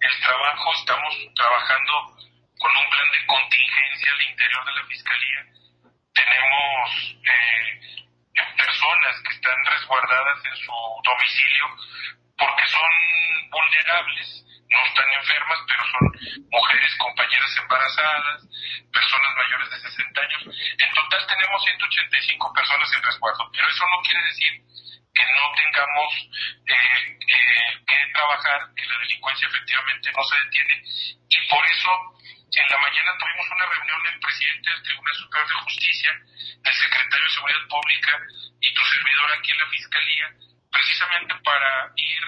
el 0.00 0.20
trabajo, 0.20 0.72
estamos 0.74 1.14
trabajando 1.34 1.92
con 2.58 2.70
un 2.76 2.90
plan 2.90 3.10
de 3.12 3.26
contingencia 3.26 4.12
al 4.12 4.22
interior 4.22 4.64
de 4.64 4.72
la 4.72 4.84
Fiscalía. 4.84 5.46
Tenemos 6.14 7.16
eh, 7.24 8.03
personas 8.56 9.22
que 9.22 9.34
están 9.34 9.56
resguardadas 9.66 10.44
en 10.44 10.56
su 10.56 10.72
domicilio 11.04 11.66
porque 12.36 12.66
son 12.66 12.90
vulnerables, 13.50 14.44
no 14.68 14.84
están 14.84 15.06
enfermas, 15.14 15.58
pero 15.68 15.82
son 15.86 16.04
mujeres, 16.50 16.96
compañeras 16.98 17.56
embarazadas, 17.58 18.42
personas 18.92 19.30
mayores 19.36 19.70
de 19.70 19.78
60 19.78 20.20
años. 20.20 20.42
En 20.78 20.94
total 20.94 21.26
tenemos 21.26 21.64
185 21.64 22.52
personas 22.52 22.92
en 22.92 23.02
resguardo, 23.02 23.50
pero 23.52 23.68
eso 23.68 23.84
no 23.86 24.02
quiere 24.02 24.24
decir 24.24 24.52
que 25.14 25.24
no 25.38 25.52
tengamos 25.54 26.10
eh, 26.66 27.18
eh, 27.22 27.84
que 27.86 28.12
trabajar, 28.12 28.60
que 28.74 28.86
la 28.86 28.98
delincuencia 28.98 29.46
efectivamente 29.46 30.10
no 30.10 30.24
se 30.24 30.36
detiene. 30.44 30.82
Y 31.28 31.48
por 31.48 31.64
eso 31.66 31.90
en 32.56 32.68
la 32.70 32.78
mañana 32.78 33.18
tuvimos 33.18 33.50
una 33.50 33.66
reunión 33.66 34.02
del 34.04 34.20
presidente 34.20 34.70
del 34.70 34.82
Tribunal 34.82 35.14
Superior 35.14 35.48
de 35.48 35.54
Justicia, 35.54 36.12
del 36.62 36.74
secretario 36.74 37.26
de 37.26 37.34
Seguridad 37.34 37.68
Pública 37.68 38.20
y 38.60 38.74
tu 38.74 38.84
servidor 38.84 39.32
aquí 39.32 39.50
en 39.50 39.58
la 39.58 39.68
Fiscalía, 39.68 40.26
precisamente 40.70 41.34
para 41.42 41.92
ir 41.96 42.24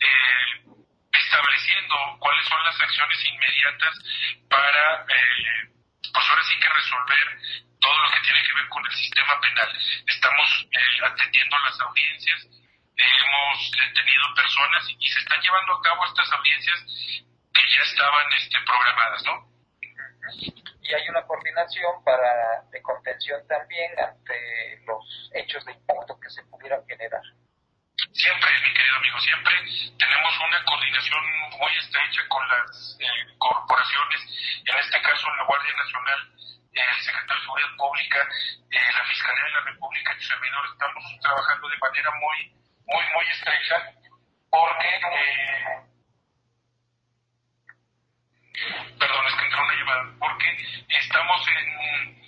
eh, 0.00 0.70
estableciendo 1.12 1.96
cuáles 2.20 2.46
son 2.46 2.64
las 2.64 2.80
acciones 2.80 3.24
inmediatas 3.26 3.94
para, 4.48 5.06
eh, 5.08 5.70
pues 6.12 6.28
ahora 6.28 6.42
sí 6.44 6.58
que 6.60 6.68
resolver 6.68 7.38
todo 7.80 7.98
lo 8.02 8.10
que 8.10 8.20
tiene 8.20 8.42
que 8.44 8.52
ver 8.52 8.68
con 8.68 8.86
el 8.86 8.92
sistema 8.92 9.40
penal. 9.40 9.70
Estamos 10.06 10.66
eh, 10.70 11.06
atendiendo 11.06 11.58
las 11.58 11.80
audiencias, 11.80 12.46
hemos 12.96 13.70
tenido 13.94 14.34
personas 14.34 14.84
y, 14.98 15.08
se 15.08 15.18
están 15.18 15.40
llevando 15.40 15.74
a 15.74 15.82
cabo 15.82 16.06
estas 16.06 16.30
audiencias 16.32 16.84
ya 17.70 17.82
estaban 17.82 18.26
este, 18.38 18.58
programadas, 18.66 19.22
¿no? 19.24 19.50
Y 20.82 20.94
hay 20.94 21.08
una 21.08 21.22
coordinación 21.22 22.02
para 22.04 22.62
de 22.70 22.82
contención 22.82 23.46
también 23.46 23.92
ante 23.98 24.82
los 24.86 25.30
hechos 25.34 25.64
de 25.64 25.72
impacto 25.72 26.18
que 26.18 26.30
se 26.30 26.42
pudieran 26.44 26.84
generar. 26.86 27.22
Siempre, 28.12 28.50
mi 28.66 28.74
querido 28.74 28.96
amigo, 28.96 29.20
siempre 29.20 29.54
tenemos 29.98 30.32
una 30.48 30.64
coordinación 30.64 31.20
muy 31.58 31.72
estrecha 31.78 32.22
con 32.28 32.42
las 32.48 32.96
eh, 32.98 33.06
corporaciones, 33.38 34.20
en 34.66 34.76
este 34.78 35.00
caso 35.02 35.30
la 35.36 35.44
Guardia 35.44 35.74
Nacional, 35.76 36.20
el 36.72 37.02
Secretario 37.02 37.34
de 37.34 37.42
Seguridad 37.42 37.76
Pública, 37.76 38.28
eh, 38.70 38.92
la 38.96 39.04
Fiscalía 39.04 39.44
de 39.44 39.50
la 39.50 39.60
República 39.60 39.80
su 40.20 40.26
servidor 40.26 40.64
estamos 40.72 41.04
trabajando 41.22 41.68
de 41.68 41.78
manera 41.78 42.10
muy, 42.20 42.38
muy, 42.86 43.04
muy 43.14 43.26
estrecha 43.30 43.92
porque 44.50 44.88
eh, 44.88 45.89
perdón, 48.98 49.26
es 49.26 49.34
que 49.34 49.44
entró 49.44 49.62
una 49.62 49.74
llamada, 49.74 50.04
porque 50.18 50.48
estamos 50.88 51.48
en 51.48 52.20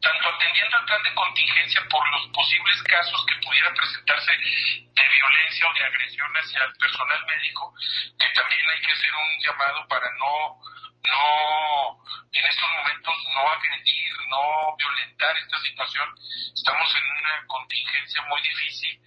tanto 0.00 0.28
atendiendo 0.28 0.76
al 0.76 0.84
plan 0.84 1.02
de 1.02 1.14
contingencia 1.14 1.82
por 1.88 2.06
los 2.10 2.28
posibles 2.28 2.82
casos 2.82 3.24
que 3.26 3.46
pudieran 3.46 3.74
presentarse 3.74 4.32
de 4.32 5.08
violencia 5.08 5.66
o 5.66 5.74
de 5.74 5.84
agresión 5.84 6.30
hacia 6.36 6.64
el 6.64 6.72
personal 6.74 7.24
médico, 7.26 7.74
que 8.18 8.28
también 8.34 8.60
hay 8.68 8.80
que 8.80 8.92
hacer 8.92 9.10
un 9.14 9.40
llamado 9.40 9.88
para 9.88 10.06
no, 10.18 10.60
no, 11.04 12.04
en 12.32 12.44
estos 12.46 12.70
momentos 12.70 13.14
no 13.34 13.48
agredir, 13.50 14.12
no 14.28 14.76
violentar 14.76 15.36
esta 15.36 15.58
situación. 15.58 16.08
Estamos 16.54 16.94
en 16.96 17.04
una 17.24 17.46
contingencia 17.46 18.22
muy 18.22 18.40
difícil 18.42 19.00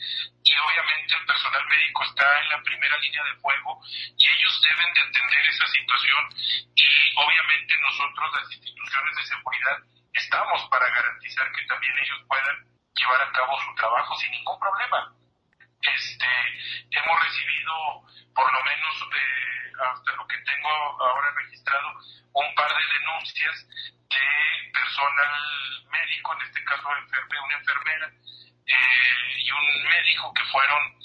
y 0.43 0.53
obviamente 0.57 1.15
el 1.15 1.25
personal 1.25 1.65
médico 1.67 2.03
está 2.03 2.39
en 2.39 2.49
la 2.49 2.61
primera 2.61 2.97
línea 2.97 3.23
de 3.23 3.35
fuego 3.41 3.81
y 4.17 4.27
ellos 4.27 4.61
deben 4.61 4.93
de 4.93 5.01
atender 5.01 5.45
esa 5.49 5.67
situación 5.67 6.29
y 6.75 6.85
obviamente 7.15 7.73
nosotros 7.81 8.31
las 8.33 8.51
instituciones 8.51 9.15
de 9.15 9.23
seguridad 9.23 9.77
estamos 10.13 10.69
para 10.69 10.89
garantizar 10.89 11.51
que 11.51 11.65
también 11.65 11.93
ellos 11.99 12.19
puedan 12.27 12.65
llevar 12.93 13.21
a 13.21 13.31
cabo 13.31 13.59
su 13.61 13.75
trabajo 13.75 14.15
sin 14.15 14.31
ningún 14.31 14.59
problema. 14.59 15.13
Este, 15.81 16.27
hemos 16.91 17.23
recibido, 17.23 17.73
por 18.33 18.51
lo 18.51 18.63
menos 18.63 18.95
eh, 19.15 19.56
hasta 19.79 20.11
lo 20.13 20.27
que 20.27 20.37
tengo 20.39 20.69
ahora 20.69 21.31
registrado, 21.35 21.99
un 22.33 22.55
par 22.55 22.69
de 22.69 22.99
denuncias 22.99 23.67
de 24.09 24.71
personal 24.73 25.85
médico, 25.91 26.33
en 26.33 26.47
este 26.47 26.63
caso 26.63 26.87
una 26.89 27.57
enfermera 27.57 28.11
eh, 28.65 29.37
y 29.37 29.51
un 29.51 29.83
médico 29.89 30.33
que 30.33 30.43
fueron 30.45 30.99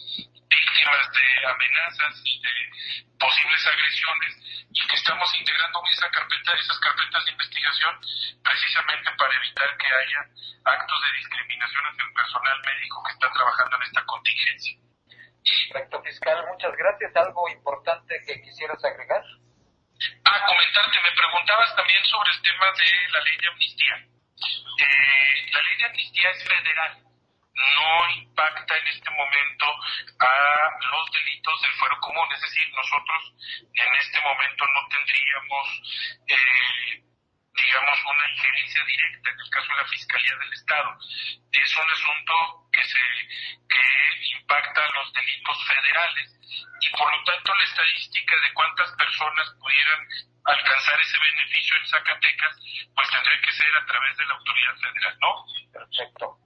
víctimas 0.49 1.13
de 1.13 1.47
amenazas 1.47 2.23
y 2.25 2.41
de 2.41 3.09
posibles 3.19 3.67
agresiones 3.67 4.67
y 4.73 4.87
que 4.87 4.97
estamos 4.97 5.35
integrando 5.39 5.83
esa 5.91 6.11
carpeta, 6.11 6.53
esas 6.55 6.79
carpetas 6.81 7.25
de 7.25 7.31
investigación 7.33 8.01
precisamente 8.43 9.11
para 9.19 9.37
evitar 9.37 9.77
que 9.77 9.87
haya 9.87 10.21
actos 10.65 11.03
de 11.03 11.19
discriminación 11.19 11.85
hacia 11.87 12.05
el 12.05 12.13
personal 12.13 12.61
médico 12.67 13.03
que 13.05 13.13
está 13.13 13.31
trabajando 13.33 13.77
en 13.77 13.83
esta 13.83 14.05
contingencia. 14.07 14.82
Recto 15.71 16.03
fiscal, 16.03 16.47
muchas 16.49 16.77
gracias. 16.77 17.17
¿Algo 17.17 17.49
importante 17.49 18.15
que 18.27 18.43
quisieras 18.43 18.83
agregar? 18.85 19.23
Ah, 20.25 20.47
comentarte, 20.47 20.99
me 21.03 21.17
preguntabas 21.17 21.75
también 21.77 22.05
sobre 22.05 22.31
el 22.31 22.43
tema 22.43 22.67
de 22.73 23.13
la 23.13 23.21
ley 23.23 23.37
de 23.39 23.47
amnistía. 23.49 23.97
Eh, 24.79 25.51
la 25.53 25.63
ley 25.63 25.77
de 25.79 25.85
amnistía 25.85 26.31
es 26.31 26.45
federal 26.45 27.03
no 27.55 28.11
impacta 28.17 28.77
en 28.77 28.87
este 28.89 29.11
momento 29.11 29.67
a 30.19 30.71
los 30.91 31.11
delitos 31.13 31.63
del 31.63 31.73
fuero 31.73 31.99
común. 32.01 32.27
Es 32.35 32.41
decir, 32.41 32.67
nosotros 32.75 33.35
en 33.75 33.95
este 33.99 34.21
momento 34.21 34.65
no 34.67 34.89
tendríamos, 34.89 35.67
eh, 36.29 37.03
digamos, 37.55 37.99
una 38.05 38.31
injerencia 38.31 38.85
directa 38.85 39.31
en 39.31 39.41
el 39.41 39.51
caso 39.51 39.69
de 39.69 39.77
la 39.77 39.89
Fiscalía 39.89 40.37
del 40.37 40.53
Estado. 40.53 40.99
Es 41.53 41.77
un 41.77 41.91
asunto 41.91 42.62
que, 42.73 42.83
se, 42.83 43.01
que 43.69 43.85
impacta 44.41 44.81
a 44.85 44.93
los 44.97 45.13
delitos 45.13 45.59
federales 45.69 46.29
y 46.81 46.89
por 46.97 47.07
lo 47.07 47.25
tanto 47.25 47.55
la 47.55 47.65
estadística 47.65 48.35
de 48.35 48.55
cuántas 48.55 48.91
personas 48.97 49.47
pudieran 49.61 50.01
alcanzar 50.45 51.01
ese 51.01 51.19
beneficio 51.21 51.77
en 51.79 51.87
Zacatecas, 51.87 52.53
pues 52.95 53.09
tendría 53.11 53.41
que 53.45 53.53
ser 53.53 53.73
a 53.77 53.87
través 53.87 54.17
de 54.17 54.25
la 54.25 54.35
autoridad 54.35 54.77
federal, 54.83 55.15
¿no? 55.21 55.33
Perfecto. 55.73 56.43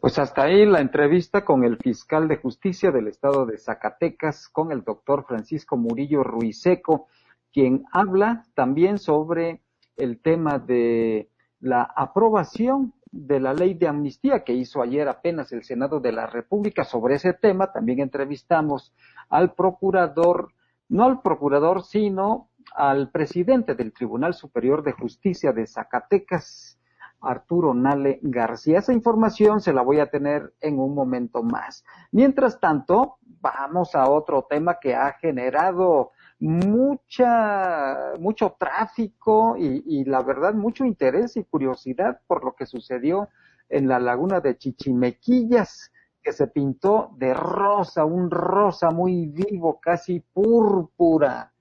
Pues 0.00 0.18
hasta 0.18 0.44
ahí 0.44 0.64
la 0.64 0.80
entrevista 0.80 1.44
con 1.44 1.64
el 1.64 1.76
fiscal 1.76 2.28
de 2.28 2.36
justicia 2.36 2.90
del 2.90 3.08
estado 3.08 3.44
de 3.46 3.58
Zacatecas, 3.58 4.48
con 4.48 4.72
el 4.72 4.84
doctor 4.84 5.26
Francisco 5.26 5.76
Murillo 5.76 6.22
Ruiseco, 6.22 7.08
quien 7.52 7.84
habla 7.92 8.44
también 8.54 8.98
sobre 8.98 9.60
el 9.96 10.22
tema 10.22 10.58
de 10.58 11.28
la 11.60 11.82
aprobación 11.82 12.94
de 13.10 13.40
la 13.40 13.54
ley 13.54 13.74
de 13.74 13.88
amnistía 13.88 14.44
que 14.44 14.52
hizo 14.52 14.82
ayer 14.82 15.08
apenas 15.08 15.52
el 15.52 15.64
Senado 15.64 16.00
de 16.00 16.12
la 16.12 16.26
República. 16.26 16.84
Sobre 16.84 17.14
ese 17.14 17.32
tema 17.32 17.72
también 17.72 18.00
entrevistamos 18.00 18.94
al 19.28 19.54
procurador, 19.54 20.52
no 20.88 21.04
al 21.04 21.22
procurador, 21.22 21.82
sino 21.82 22.48
al 22.74 23.10
presidente 23.10 23.74
del 23.74 23.92
Tribunal 23.92 24.34
Superior 24.34 24.82
de 24.82 24.92
Justicia 24.92 25.52
de 25.52 25.66
Zacatecas, 25.66 26.78
Arturo 27.20 27.74
Nale 27.74 28.20
García. 28.22 28.78
Esa 28.78 28.92
información 28.92 29.60
se 29.60 29.72
la 29.72 29.82
voy 29.82 30.00
a 30.00 30.10
tener 30.10 30.54
en 30.60 30.78
un 30.78 30.94
momento 30.94 31.42
más. 31.42 31.84
Mientras 32.12 32.60
tanto, 32.60 33.16
vamos 33.40 33.94
a 33.94 34.08
otro 34.08 34.46
tema 34.48 34.78
que 34.80 34.94
ha 34.94 35.12
generado 35.14 36.12
mucha, 36.40 38.12
mucho 38.18 38.56
tráfico 38.58 39.56
y, 39.58 39.82
y, 39.86 40.04
la 40.04 40.22
verdad 40.22 40.54
mucho 40.54 40.84
interés 40.84 41.36
y 41.36 41.44
curiosidad 41.44 42.20
por 42.26 42.44
lo 42.44 42.54
que 42.54 42.66
sucedió 42.66 43.28
en 43.68 43.88
la 43.88 43.98
laguna 43.98 44.40
de 44.40 44.56
Chichimequillas, 44.56 45.92
que 46.22 46.32
se 46.32 46.46
pintó 46.46 47.10
de 47.16 47.34
rosa, 47.34 48.04
un 48.04 48.30
rosa 48.30 48.90
muy 48.90 49.26
vivo, 49.26 49.80
casi 49.80 50.20
púrpura. 50.20 51.52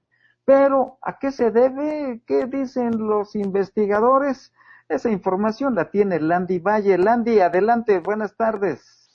Pero, 0.45 0.97
¿a 1.01 1.19
qué 1.19 1.31
se 1.31 1.51
debe? 1.51 2.21
¿Qué 2.25 2.45
dicen 2.45 2.97
los 2.97 3.35
investigadores? 3.35 4.53
Esa 4.87 5.09
información 5.09 5.75
la 5.75 5.91
tiene 5.91 6.19
Landy 6.19 6.59
Valle. 6.59 6.97
Landy, 6.97 7.41
adelante, 7.41 7.99
buenas 7.99 8.35
tardes. 8.37 9.06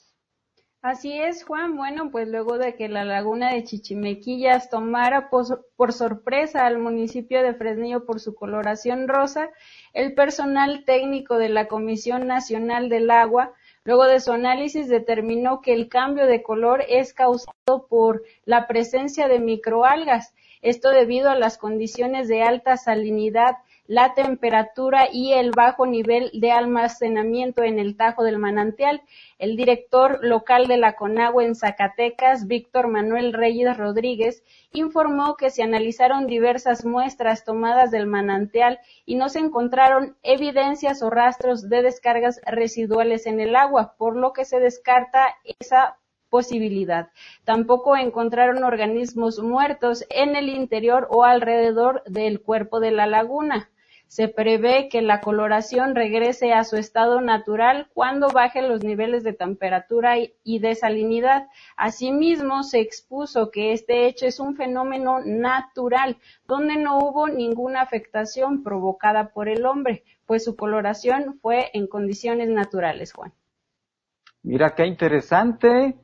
Así 0.83 1.17
es, 1.17 1.45
Juan. 1.45 1.77
Bueno, 1.77 2.11
pues 2.11 2.27
luego 2.27 2.57
de 2.57 2.75
que 2.75 2.89
la 2.89 3.05
laguna 3.05 3.53
de 3.53 3.63
Chichimequillas 3.63 4.69
tomara 4.69 5.29
por, 5.29 5.93
sorpresa 5.93 6.65
al 6.65 6.77
municipio 6.77 7.41
de 7.41 7.53
Fresnillo 7.55 8.05
por 8.05 8.19
su 8.19 8.35
coloración 8.35 9.07
rosa, 9.07 9.49
el 9.93 10.13
personal 10.13 10.83
técnico 10.85 11.37
de 11.37 11.47
la 11.49 11.67
Comisión 11.67 12.27
Nacional 12.27 12.89
del 12.89 13.09
Agua 13.09 13.53
Luego 13.85 14.05
de 14.05 14.21
su 14.21 14.31
análisis 14.31 14.87
determinó 14.87 15.59
que 15.59 15.73
el 15.73 15.89
cambio 15.89 16.25
de 16.25 16.41
color 16.41 16.85
es 16.87 17.13
causado 17.13 17.87
por 17.89 18.23
la 18.45 18.65
presencia 18.65 19.27
de 19.27 19.39
microalgas, 19.39 20.33
esto 20.61 20.89
debido 20.89 21.29
a 21.29 21.35
las 21.35 21.57
condiciones 21.57 22.29
de 22.29 22.43
alta 22.43 22.77
salinidad 22.77 23.57
la 23.87 24.13
temperatura 24.13 25.09
y 25.11 25.33
el 25.33 25.51
bajo 25.51 25.85
nivel 25.85 26.31
de 26.33 26.51
almacenamiento 26.51 27.63
en 27.63 27.79
el 27.79 27.97
Tajo 27.97 28.23
del 28.23 28.39
Manantial. 28.39 29.01
El 29.39 29.57
director 29.57 30.19
local 30.21 30.67
de 30.67 30.77
la 30.77 30.93
Conagua 30.93 31.43
en 31.43 31.55
Zacatecas, 31.55 32.47
Víctor 32.47 32.87
Manuel 32.87 33.33
Reyes 33.33 33.77
Rodríguez, 33.77 34.43
informó 34.71 35.35
que 35.35 35.49
se 35.49 35.63
analizaron 35.63 36.27
diversas 36.27 36.85
muestras 36.85 37.43
tomadas 37.43 37.91
del 37.91 38.07
manantial 38.07 38.79
y 39.05 39.15
no 39.15 39.27
se 39.29 39.39
encontraron 39.39 40.15
evidencias 40.23 41.03
o 41.03 41.09
rastros 41.09 41.69
de 41.69 41.81
descargas 41.81 42.39
residuales 42.45 43.25
en 43.25 43.41
el 43.41 43.55
agua, 43.55 43.95
por 43.97 44.15
lo 44.15 44.31
que 44.31 44.45
se 44.45 44.59
descarta 44.59 45.35
esa 45.59 45.97
posibilidad. 46.29 47.09
Tampoco 47.43 47.95
encontraron 47.95 48.63
organismos 48.63 49.37
muertos 49.37 50.03
en 50.09 50.35
el 50.35 50.49
interior 50.49 51.07
o 51.11 51.25
alrededor 51.25 52.01
del 52.05 52.41
cuerpo 52.41 52.79
de 52.79 52.89
la 52.89 53.05
laguna. 53.05 53.69
Se 54.13 54.27
prevé 54.27 54.89
que 54.89 55.01
la 55.01 55.21
coloración 55.21 55.95
regrese 55.95 56.53
a 56.53 56.65
su 56.65 56.75
estado 56.77 57.19
natural 57.19 57.87
cuando 57.95 58.27
bajen 58.27 58.69
los 58.69 58.83
niveles 58.83 59.23
de 59.23 59.33
temperatura 59.33 60.17
y 60.43 60.59
de 60.59 60.75
salinidad. 60.75 61.47
Asimismo, 61.77 62.61
se 62.61 62.79
expuso 62.79 63.49
que 63.49 63.73
este 63.73 64.05
hecho 64.05 64.27
es 64.27 64.39
un 64.39 64.55
fenómeno 64.55 65.21
natural, 65.25 66.17
donde 66.45 66.77
no 66.77 66.99
hubo 66.99 67.27
ninguna 67.27 67.81
afectación 67.81 68.61
provocada 68.61 69.29
por 69.29 69.49
el 69.49 69.65
hombre, 69.65 70.03
pues 70.27 70.43
su 70.43 70.55
coloración 70.55 71.39
fue 71.41 71.71
en 71.73 71.87
condiciones 71.87 72.49
naturales, 72.49 73.13
Juan. 73.13 73.33
Mira 74.43 74.75
qué 74.75 74.85
interesante. 74.85 75.95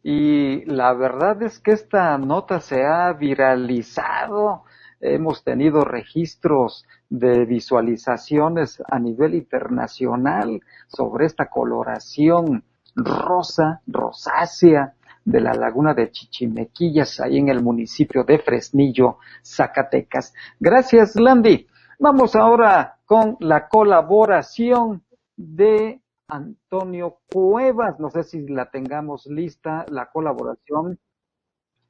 Y 0.00 0.64
la 0.66 0.94
verdad 0.94 1.42
es 1.42 1.58
que 1.58 1.72
esta 1.72 2.16
nota 2.18 2.60
se 2.60 2.84
ha 2.84 3.12
viralizado 3.14 4.62
hemos 5.00 5.44
tenido 5.44 5.84
registros 5.84 6.86
de 7.08 7.44
visualizaciones 7.44 8.82
a 8.88 8.98
nivel 8.98 9.34
internacional 9.34 10.60
sobre 10.88 11.26
esta 11.26 11.46
coloración 11.46 12.64
rosa, 12.94 13.80
rosácea 13.86 14.94
de 15.24 15.40
la 15.40 15.52
laguna 15.52 15.94
de 15.94 16.10
Chichimequillas, 16.10 17.20
ahí 17.20 17.38
en 17.38 17.48
el 17.48 17.62
municipio 17.62 18.24
de 18.24 18.38
Fresnillo, 18.38 19.18
Zacatecas. 19.42 20.32
Gracias, 20.58 21.16
Landy. 21.16 21.66
Vamos 21.98 22.34
ahora 22.34 22.98
con 23.04 23.36
la 23.40 23.68
colaboración 23.68 25.02
de 25.36 26.00
Antonio 26.28 27.18
Cuevas. 27.30 27.98
No 27.98 28.10
sé 28.10 28.22
si 28.22 28.46
la 28.48 28.70
tengamos 28.70 29.26
lista, 29.26 29.84
la 29.88 30.06
colaboración 30.10 30.98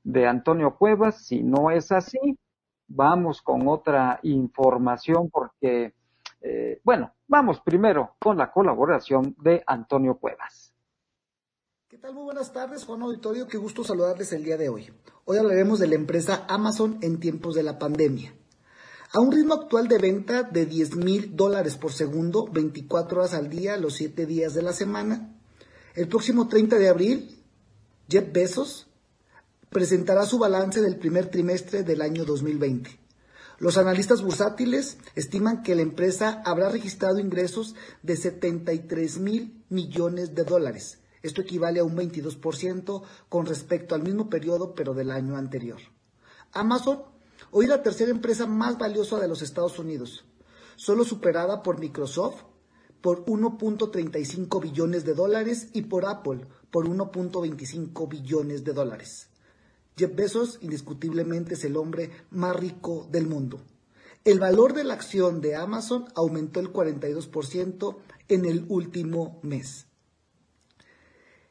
de 0.02 0.26
Antonio 0.26 0.76
Cuevas. 0.76 1.26
Si 1.26 1.42
no 1.42 1.70
es 1.70 1.92
así, 1.92 2.38
vamos 2.89 3.43
con 3.43 3.68
otra 3.68 4.18
información 4.22 5.30
porque, 5.30 5.95
eh, 6.41 6.80
bueno, 6.82 7.12
vamos 7.26 7.61
primero 7.61 8.16
con 8.18 8.36
la 8.36 8.51
colaboración 8.51 9.36
de 9.39 9.62
Antonio 9.66 10.16
Cuevas. 10.16 10.74
¿Qué 11.89 11.99
tal? 11.99 12.14
Muy 12.14 12.24
buenas 12.24 12.53
tardes, 12.53 12.84
Juan 12.84 13.03
Auditorio. 13.03 13.47
Qué 13.47 13.57
gusto 13.57 13.84
saludarles 13.84 14.32
el 14.32 14.45
día 14.45 14.57
de 14.57 14.68
hoy. 14.68 14.91
Hoy 15.24 15.39
hablaremos 15.39 15.78
de 15.78 15.86
la 15.86 15.95
empresa 15.95 16.45
Amazon 16.49 16.99
en 17.03 17.20
tiempos 17.20 17.55
de 17.55 17.62
la 17.62 17.78
pandemia. 17.78 18.34
A 19.12 19.20
un 19.20 19.32
ritmo 19.32 19.55
actual 19.55 19.89
de 19.89 19.97
venta 19.97 20.43
de 20.43 20.66
10 20.66 20.97
mil 20.97 21.34
dólares 21.34 21.76
por 21.76 21.93
segundo, 21.93 22.47
24 22.47 23.20
horas 23.20 23.32
al 23.32 23.49
día, 23.49 23.78
los 23.78 23.95
7 23.95 24.26
días 24.26 24.53
de 24.53 24.61
la 24.61 24.74
semana, 24.74 25.34
el 25.95 26.09
próximo 26.09 26.47
30 26.47 26.76
de 26.76 26.89
abril, 26.91 27.43
Jeff 28.07 28.30
Bezos 28.32 28.88
presentará 29.71 30.25
su 30.25 30.39
balance 30.39 30.81
del 30.81 30.97
primer 30.97 31.27
trimestre 31.27 31.83
del 31.83 32.03
año 32.03 32.25
2020. 32.25 32.99
Los 33.59 33.77
analistas 33.77 34.23
bursátiles 34.23 34.99
estiman 35.16 35.62
que 35.62 35.75
la 35.75 35.83
empresa 35.83 36.43
habrá 36.45 36.69
registrado 36.69 37.19
ingresos 37.19 37.75
de 38.03 38.16
73 38.16 39.19
mil 39.19 39.64
millones 39.69 40.35
de 40.35 40.45
dólares. 40.45 40.99
Esto 41.23 41.41
equivale 41.41 41.81
a 41.81 41.85
un 41.85 41.97
22% 41.97 43.03
con 43.29 43.47
respecto 43.47 43.95
al 43.95 44.05
mismo 44.05 44.31
periodo, 44.31 44.75
pero 44.75 44.95
del 44.95 45.11
año 45.11 45.37
anterior. 45.37 45.81
Amazon, 46.53 47.03
hoy 47.51 47.66
la 47.66 47.83
tercera 47.83 48.12
empresa 48.12 48.47
más 48.47 48.79
valiosa 48.79 49.19
de 49.19 49.27
los 49.27 49.43
Estados 49.43 49.79
Unidos, 49.81 50.25
solo 50.77 51.05
superada 51.05 51.62
por 51.64 51.81
Microsoft 51.81 52.43
por 53.01 53.25
1.35 53.27 54.62
billones 54.62 55.05
de 55.05 55.14
dólares 55.14 55.69
y 55.73 55.83
por 55.83 56.07
Apple 56.07 56.47
por 56.71 56.89
1.25 56.89 58.09
billones 58.09 58.64
de 58.64 58.73
dólares. 58.73 59.29
Jeff 59.99 60.14
Bezos 60.14 60.59
indiscutiblemente 60.62 61.55
es 61.55 61.64
el 61.64 61.76
hombre 61.76 62.11
más 62.30 62.55
rico 62.55 63.09
del 63.11 63.26
mundo. 63.26 63.61
El 64.24 64.38
valor 64.38 64.72
de 64.74 64.84
la 64.84 64.94
acción 64.94 65.40
de 65.40 65.57
Amazon 65.57 66.07
aumentó 66.14 66.61
el 66.61 66.72
42% 66.72 67.96
en 68.28 68.44
el 68.44 68.64
último 68.68 69.40
mes. 69.42 69.86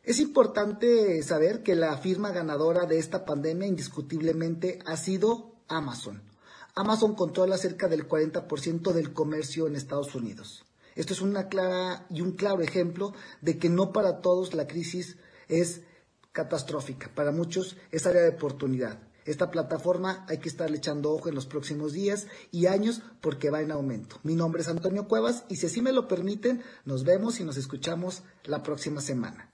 Es 0.04 0.22
importante 0.22 1.22
saber 1.24 1.64
que 1.64 1.76
la 1.76 1.98
firma 1.98 2.32
ganadora 2.32 2.86
de 2.86 2.98
esta 2.98 3.26
pandemia 3.26 3.68
indiscutiblemente 3.68 4.80
ha 4.86 4.96
sido 4.96 5.56
Amazon. 5.68 6.22
Amazon 6.76 7.16
controla 7.16 7.58
cerca 7.58 7.90
del 7.90 8.08
40% 8.08 8.94
del 8.94 9.12
comercio 9.12 9.68
en 9.68 9.76
Estados 9.76 10.16
Unidos. 10.16 10.64
Esto 10.96 11.14
es 11.14 11.22
una 11.22 11.50
clara 11.50 12.06
y 12.10 12.22
un 12.22 12.32
claro 12.32 12.62
ejemplo 12.62 13.14
de 13.42 13.58
que 13.58 13.70
no 13.70 13.92
para 13.92 14.22
todos 14.22 14.54
la 14.54 14.68
crisis 14.68 15.18
es 15.50 15.82
catastrófica. 16.38 17.10
Para 17.16 17.32
muchos 17.32 17.78
es 17.92 18.06
área 18.06 18.22
de 18.22 18.30
oportunidad. 18.30 19.00
Esta 19.26 19.50
plataforma 19.50 20.24
hay 20.30 20.38
que 20.38 20.50
estarle 20.50 20.78
echando 20.78 21.12
ojo 21.12 21.30
en 21.30 21.36
los 21.36 21.48
próximos 21.48 21.94
días 21.94 22.28
y 22.52 22.68
años 22.68 23.02
porque 23.22 23.50
va 23.50 23.62
en 23.62 23.72
aumento. 23.72 24.18
Mi 24.22 24.36
nombre 24.36 24.62
es 24.62 24.70
Antonio 24.70 25.08
Cuevas 25.08 25.46
y 25.50 25.56
si 25.56 25.66
así 25.66 25.82
me 25.82 25.92
lo 25.92 26.08
permiten, 26.08 26.62
nos 26.86 27.04
vemos 27.04 27.40
y 27.40 27.44
nos 27.44 27.58
escuchamos 27.58 28.22
la 28.44 28.62
próxima 28.62 29.02
semana. 29.02 29.52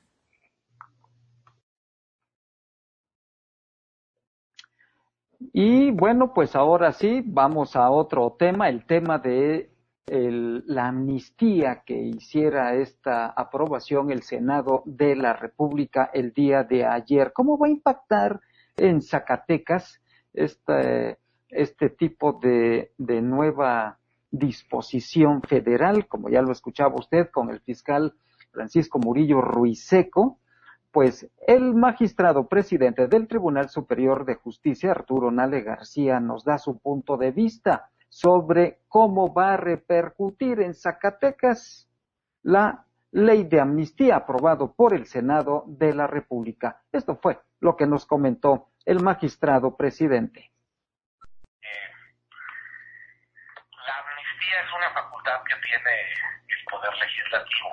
Y 5.54 5.92
bueno, 5.92 6.34
pues 6.34 6.56
ahora 6.56 6.92
sí, 6.92 7.24
vamos 7.26 7.78
a 7.78 7.90
otro 7.90 8.36
tema, 8.38 8.68
el 8.68 8.86
tema 8.86 9.20
de 9.20 9.73
el, 10.06 10.64
la 10.68 10.88
amnistía 10.88 11.84
que 11.86 11.96
hiciera 11.96 12.76
esta 12.76 13.28
aprobación 13.28 14.12
el 14.12 14.24
Senado 14.24 14.84
de 14.86 15.16
la 15.16 15.34
República 15.34 16.10
el 16.14 16.34
día 16.34 16.64
de 16.64 16.86
ayer. 16.86 17.32
¿Cómo 17.34 17.58
va 17.58 17.68
a 17.68 17.72
impactar 17.72 18.42
en 18.76 19.02
Zacatecas 19.02 20.02
este, 20.34 21.18
este 21.50 21.90
tipo 21.90 22.34
de, 22.34 22.92
de 22.98 23.22
nueva 23.22 24.00
disposición 24.32 25.42
federal, 25.42 26.08
como 26.08 26.30
ya 26.30 26.42
lo 26.42 26.52
escuchaba 26.52 26.96
usted 26.96 27.30
con 27.30 27.50
el 27.50 27.62
fiscal 27.62 28.14
Francisco 28.52 29.00
Murillo 29.00 29.42
Ruiseco? 29.42 30.40
Pues 30.92 31.28
el 31.48 31.74
magistrado 31.74 32.48
presidente 32.48 33.08
del 33.08 33.28
Tribunal 33.28 33.70
Superior 33.70 34.26
de 34.26 34.36
Justicia, 34.36 34.92
Arturo 34.92 35.32
Nale 35.32 35.62
García, 35.62 36.20
nos 36.20 36.44
da 36.44 36.60
su 36.60 36.78
punto 36.78 37.18
de 37.18 37.32
vista 37.32 37.90
sobre 38.14 38.82
cómo 38.88 39.34
va 39.34 39.56
a 39.56 39.58
repercutir 39.58 40.62
en 40.62 40.76
Zacatecas 40.76 41.90
la 42.44 42.86
ley 43.12 43.44
de 43.44 43.60
amnistía 43.60 44.18
aprobado 44.18 44.76
por 44.76 44.94
el 44.94 45.08
Senado 45.08 45.64
de 45.66 45.96
la 45.96 46.06
República. 46.06 46.84
Esto 46.92 47.16
fue 47.16 47.42
lo 47.60 47.76
que 47.76 47.88
nos 47.88 48.06
comentó 48.06 48.70
el 48.86 49.02
magistrado 49.02 49.76
presidente. 49.76 50.52
la 53.88 53.98
amnistía 53.98 54.62
es 54.62 54.74
una 54.78 54.92
facultad 54.94 55.42
que 55.50 55.56
tiene 55.68 55.94
el 56.48 56.66
Poder 56.70 56.94
Legislativo, 56.94 57.70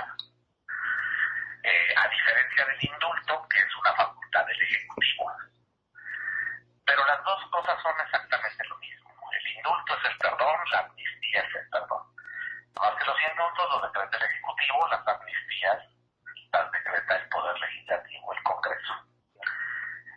eh, 1.63 1.95
a 1.97 2.09
diferencia 2.09 2.65
del 2.65 2.81
indulto, 2.81 3.47
que 3.47 3.59
es 3.59 3.77
una 3.77 3.93
facultad 3.95 4.47
del 4.47 4.63
Ejecutivo. 4.63 5.33
Pero 6.87 7.07
las 7.07 7.23
dos 7.25 7.45
cosas 7.53 7.77
son 7.83 7.95
exactamente 8.01 8.65
lo 8.69 8.79
mismo 8.79 9.00
indulto 9.57 9.95
es 9.99 10.05
el 10.11 10.19
perdón, 10.19 10.59
la 10.73 10.79
amnistía 10.81 11.41
es 11.41 11.55
el 11.55 11.69
perdón. 11.71 12.03
Más 12.79 12.95
que 12.97 13.05
los 13.05 13.17
indultos 13.31 13.71
los 13.71 13.83
decreta 13.83 14.17
el 14.17 14.31
Ejecutivo, 14.31 14.89
las 14.89 15.09
amnistías 15.09 15.79
las 16.53 16.71
decreta 16.73 17.17
el 17.17 17.29
Poder 17.29 17.59
Legislativo, 17.61 18.33
el 18.33 18.43
Congreso. 18.43 18.95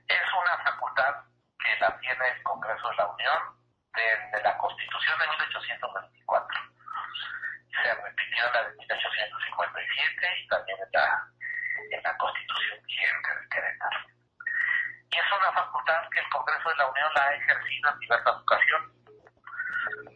Es 0.08 0.34
una 0.34 0.58
facultad 0.64 1.16
que 1.60 1.80
la 1.80 2.00
tiene 2.00 2.28
el 2.28 2.44
Congreso 2.44 2.90
de 2.90 2.96
la 2.96 3.08
Unión 3.08 3.42
desde 3.94 4.44
la 4.44 4.58
Constitución 4.58 5.20
de 5.20 5.28
1824. 5.28 6.60
Se 7.72 7.94
repitió 7.96 8.48
en 8.48 8.54
la 8.54 8.64
de 8.64 8.76
1857 8.78 10.40
y 10.40 10.48
también 10.48 10.78
en 10.80 10.92
la, 10.94 11.28
en 11.92 12.04
la 12.04 12.18
Constitución 12.18 12.80
vigente 12.86 13.30
de 13.36 13.50
Querétaro. 13.50 14.00
Y 15.10 15.18
es 15.18 15.32
una 15.38 15.52
facultad 15.52 16.10
que 16.10 16.20
el 16.20 16.30
Congreso 16.30 16.70
de 16.70 16.76
la 16.76 16.88
Unión 16.88 17.14
la 17.14 17.24
ha 17.26 17.36
ejercido 17.36 17.90
en 17.90 18.00
diversas 18.00 18.36
ocasiones 18.36 19.03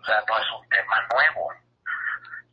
sea, 0.08 0.24
no 0.26 0.38
es 0.40 0.52
un 0.52 0.70
tema 0.70 0.96
nuevo. 1.12 1.52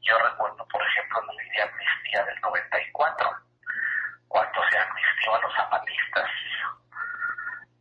Yo 0.03 0.19
recuerdo, 0.19 0.67
por 0.67 0.83
ejemplo, 0.83 1.23
la 1.23 1.33
ley 1.35 1.49
de 1.51 1.63
amnistía 1.63 2.25
del 2.25 2.41
94, 2.41 3.31
cuando 4.29 4.61
se 4.69 4.79
amnistió 4.79 5.35
a 5.35 5.41
los 5.41 5.55
zapatistas. 5.55 6.31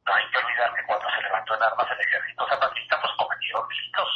No 0.06 0.14
hay 0.14 0.30
que 0.30 0.38
olvidar 0.38 0.74
que 0.76 0.86
cuando 0.86 1.10
se 1.10 1.22
levantó 1.24 1.56
en 1.56 1.64
armas 1.64 1.88
el 1.92 2.00
ejército 2.02 2.48
zapatista, 2.48 3.02
pues 3.02 3.14
cometieron 3.18 3.68
delitos. 3.68 4.12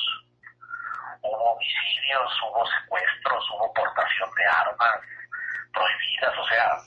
Hubo 1.22 1.54
homicidios, 1.54 2.42
hubo 2.44 2.66
secuestros, 2.68 3.50
hubo 3.52 3.74
portación 3.74 4.30
de 4.36 4.46
armas 4.46 5.02
prohibidas, 5.74 6.38
o 6.38 6.48
sea. 6.48 6.78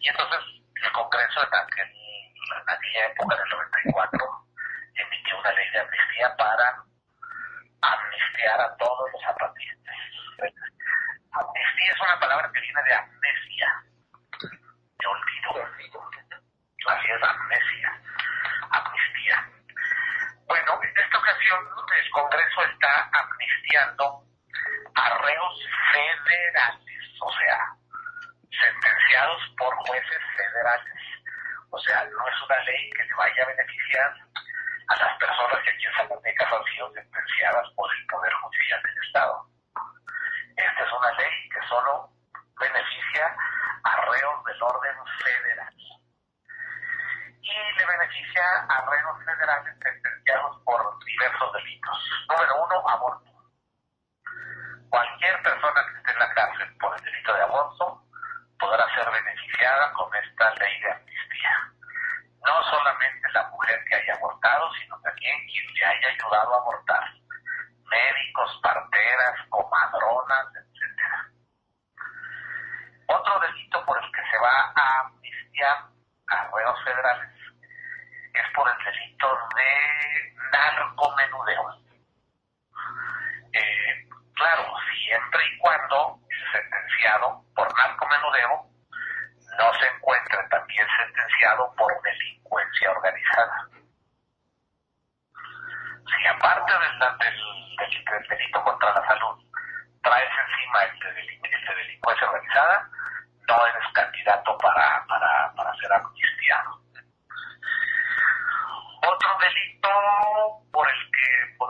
Y 0.00 0.08
entonces 0.08 0.40
el 0.82 0.92
Congreso 0.92 1.40
en, 1.46 1.54
aquel, 1.54 1.88
en 1.88 2.68
aquella 2.68 3.06
época, 3.06 3.36
del 3.36 3.48
94, 3.48 4.31
a 8.48 8.76
todos 8.76 9.10
los 9.12 9.24
apartistas. 9.24 9.96
Amnistía 11.32 11.92
es 11.92 12.00
una 12.00 12.20
palabra 12.20 12.50
que 12.52 12.60
viene 12.60 12.82
de 12.82 12.94
amnesia, 12.94 13.84
de 14.40 15.06
olvido. 15.06 16.10
Así 16.88 17.06
es, 17.10 17.22
amnesia, 17.22 18.00
amnistía. 18.70 19.48
Bueno, 20.46 20.80
en 20.82 20.98
esta 20.98 21.18
ocasión 21.18 21.60
el 21.96 22.10
Congreso 22.10 22.62
está 22.64 23.10
amnistiando 23.12 24.24
a 24.94 25.18
reos 25.18 25.66
federales, 25.92 27.20
o 27.20 27.32
sea, 27.32 27.58
sentenciados 28.50 29.42
por 29.56 29.74
jueces 29.86 30.22
federales. 30.36 30.92
O 31.70 31.78
sea, 31.78 32.04
no 32.04 32.28
es 32.28 32.42
una 32.42 32.58
ley 32.64 32.90
que 32.90 33.01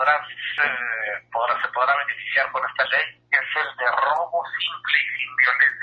podrán, 0.03 0.21
eh, 0.65 1.29
podrán, 1.31 1.63
se 1.63 1.69
podrá 1.69 1.97
beneficiar 1.97 2.51
con 2.51 2.63
esta 2.69 2.85
ley 2.87 3.23
es 3.31 3.57
el 3.57 3.77
de 3.77 3.87
robo 3.87 4.43
simple 4.59 4.99
y 4.99 5.19
sin 5.19 5.37
violencia. 5.37 5.82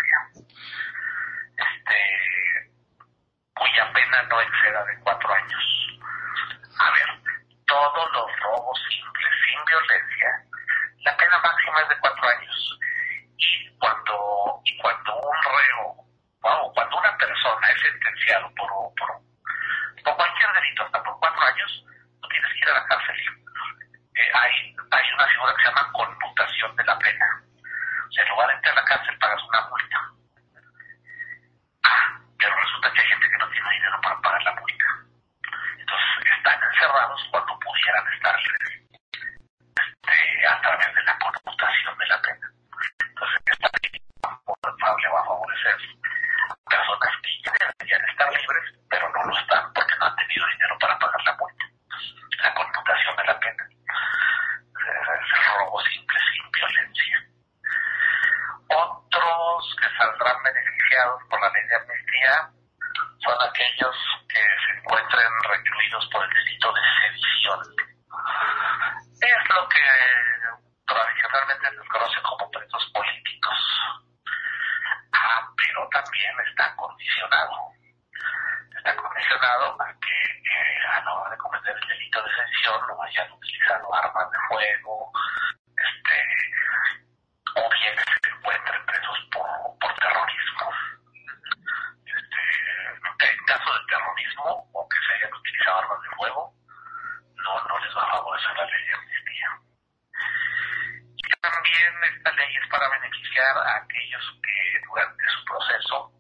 niños 104.20 104.40
eh, 104.44 104.82
durante 104.88 105.24
su 105.30 105.46
proceso 105.46 106.12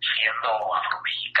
siendo 0.00 0.74
afromexicanos. 0.74 1.31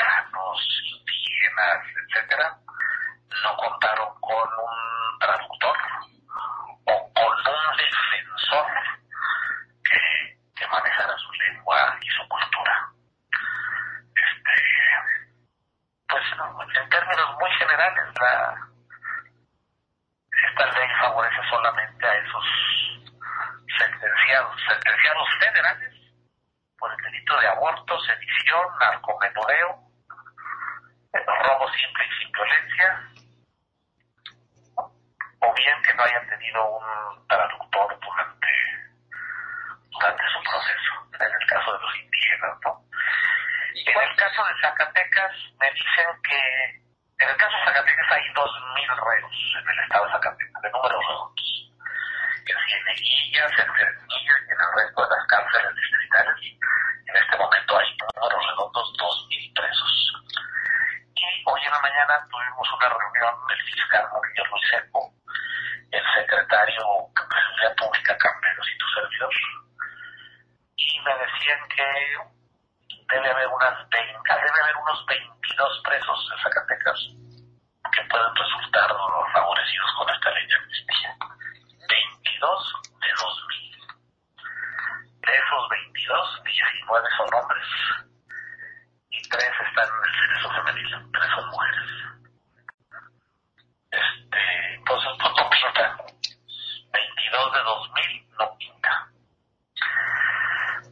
22 97.32 97.52
de 97.52 97.62
2000 97.62 98.28
no 98.38 98.56
pinta. 98.58 99.08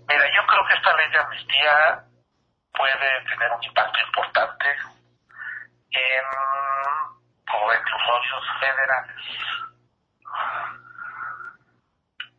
Mira, 0.08 0.24
yo 0.34 0.46
creo 0.46 0.66
que 0.66 0.74
esta 0.74 0.96
ley 0.96 1.10
de 1.10 1.18
amnistía 1.18 2.04
puede 2.72 3.24
tener 3.24 3.52
un 3.52 3.62
impacto 3.62 4.00
importante 4.06 4.68
en 5.90 6.24
reclusorios 7.68 8.44
federales. 8.58 9.16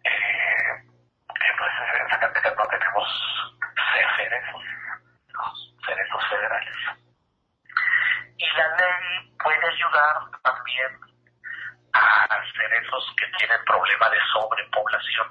Eh, 0.03 0.89
pues 1.57 1.71
en 2.01 2.09
Zacatecas 2.09 2.55
no 2.57 2.65
tenemos 2.65 3.07
cerezos, 4.17 4.63
cerezos 5.85 6.29
federales. 6.29 6.75
Y 8.37 8.47
la 8.57 8.67
ley 8.77 9.31
puede 9.37 9.67
ayudar 9.67 10.15
también 10.41 11.11
cerezos 12.61 13.03
que 13.17 13.25
tienen 13.37 13.63
problema 13.65 14.09
de 14.09 14.19
sobrepoblación. 14.33 15.27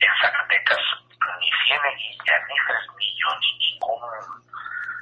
En 0.00 0.12
Zacatecas 0.20 0.82
ni 1.40 1.50
Cieneguilla, 1.64 2.36
ni 2.48 2.58
Fresnillo, 2.66 3.28
ni 3.40 3.58
ningún 3.58 4.02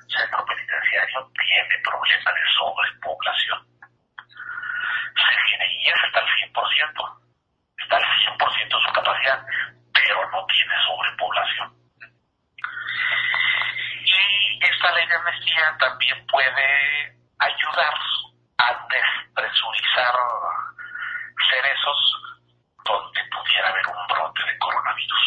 centro 0.08 0.44
penitenciario 0.44 1.30
tiene 1.32 1.78
problema 1.82 2.32
de 2.32 2.44
sobrepoblación. 2.58 3.60
Cieneguilla 5.48 5.94
está 6.06 6.18
al 6.20 6.28
100%, 6.28 7.18
está 7.78 7.96
al 7.96 8.04
100% 8.04 8.64
de 8.64 8.86
su 8.86 8.92
capacidad, 8.92 9.46
pero 9.92 10.30
no 10.30 10.46
tiene 10.46 10.74
sobrepoblación. 10.84 11.74
Y 14.04 14.64
esta 14.64 14.92
ley 14.92 15.06
de 15.06 15.14
amnistía 15.14 15.76
también 15.78 16.26
puede 16.26 17.16
ayudar 17.38 17.94
a 18.58 18.86
despresurizar 18.88 20.14
cerezos 21.50 22.22
donde 22.84 23.20
pudiera 23.30 23.68
haber 23.68 23.86
un 23.88 24.06
brote 24.06 24.44
de 24.44 24.58
coronavirus. 24.58 25.24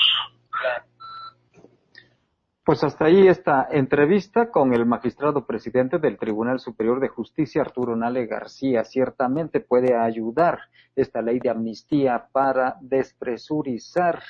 Pues 2.68 2.84
hasta 2.84 3.06
ahí 3.06 3.30
esta 3.30 3.66
entrevista 3.72 4.52
con 4.52 4.74
el 4.74 4.86
magistrado 4.86 5.46
presidente 5.46 6.00
del 6.00 6.18
Tribunal 6.18 6.60
Superior 6.60 7.00
de 7.00 7.08
Justicia, 7.08 7.62
Arturo 7.62 7.96
Nale 7.96 8.26
García. 8.26 8.84
Ciertamente 8.84 9.62
puede 9.62 9.96
ayudar 9.96 10.60
esta 10.94 11.22
ley 11.22 11.40
de 11.40 11.50
amnistía 11.50 12.28
para 12.30 12.76
despresurizar 12.82 14.22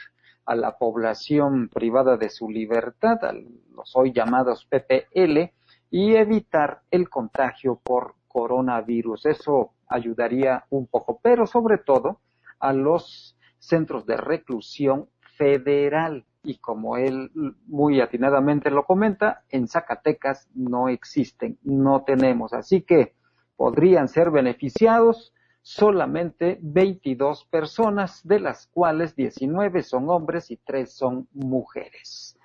a 0.46 0.54
la 0.54 0.78
población 0.78 1.68
privada 1.70 2.16
de 2.16 2.30
su 2.30 2.48
libertad, 2.48 3.26
a 3.26 3.34
los 3.34 3.96
hoy 3.96 4.14
llamados 4.14 4.66
PPL, 4.66 5.52
y 5.90 6.14
evitar 6.14 6.82
el 6.92 7.10
contagio 7.10 7.82
por 7.84 8.14
coronavirus. 8.28 9.26
Eso 9.26 9.72
ayudaría 9.88 10.64
un 10.70 10.86
poco, 10.86 11.20
pero 11.24 11.48
sobre 11.48 11.80
todo 11.80 12.20
a 12.60 12.72
los 12.72 13.36
centros 13.58 14.06
de 14.06 14.18
reclusión 14.18 15.10
federal 15.40 16.24
y 16.48 16.60
como 16.60 16.96
él 16.96 17.30
muy 17.68 18.00
atinadamente 18.00 18.72
lo 18.72 18.86
comenta, 18.86 19.44
en 19.50 19.68
Zacatecas 19.68 20.50
no 20.56 20.88
existen, 20.88 21.60
no 21.62 22.04
tenemos. 22.06 22.54
Así 22.54 22.82
que 22.82 23.16
podrían 23.58 24.08
ser 24.08 24.32
beneficiados 24.32 25.34
solamente 25.62 26.58
22 26.62 27.44
personas, 27.46 28.26
de 28.26 28.40
las 28.40 28.68
cuales 28.68 29.14
19 29.18 29.84
son 29.84 30.10
hombres 30.10 30.50
y 30.50 30.56
3 30.56 30.90
son 30.90 31.28
mujeres. 31.34 32.40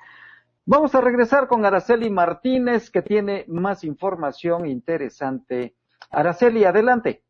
Vamos 0.67 0.97
a 0.97 1.01
regresar 1.01 1.47
con 1.47 1.65
Araceli 1.65 2.11
Martínez, 2.11 2.91
que 2.91 3.03
tiene 3.03 3.45
más 3.47 3.85
información 3.85 4.67
interesante. 4.67 5.77
Araceli, 6.11 6.65
adelante. 6.65 7.23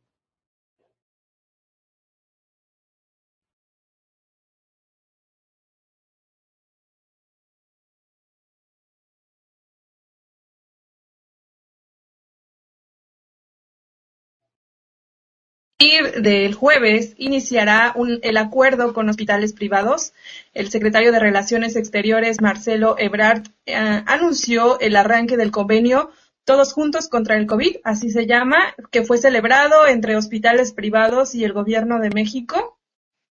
Del 16.22 16.54
jueves 16.54 17.14
iniciará 17.16 17.92
un, 17.96 18.20
el 18.22 18.36
acuerdo 18.36 18.92
con 18.92 19.08
hospitales 19.08 19.52
privados. 19.52 20.12
El 20.54 20.70
secretario 20.70 21.12
de 21.12 21.18
Relaciones 21.18 21.76
Exteriores, 21.76 22.40
Marcelo 22.40 22.96
Ebrard, 22.98 23.48
eh, 23.66 23.74
anunció 23.74 24.78
el 24.80 24.96
arranque 24.96 25.36
del 25.36 25.50
convenio 25.50 26.10
Todos 26.44 26.72
Juntos 26.72 27.08
contra 27.08 27.36
el 27.36 27.46
COVID, 27.46 27.76
así 27.84 28.10
se 28.10 28.26
llama, 28.26 28.74
que 28.90 29.02
fue 29.02 29.18
celebrado 29.18 29.86
entre 29.86 30.16
hospitales 30.16 30.72
privados 30.72 31.34
y 31.34 31.44
el 31.44 31.52
gobierno 31.52 31.98
de 31.98 32.10
México. 32.10 32.78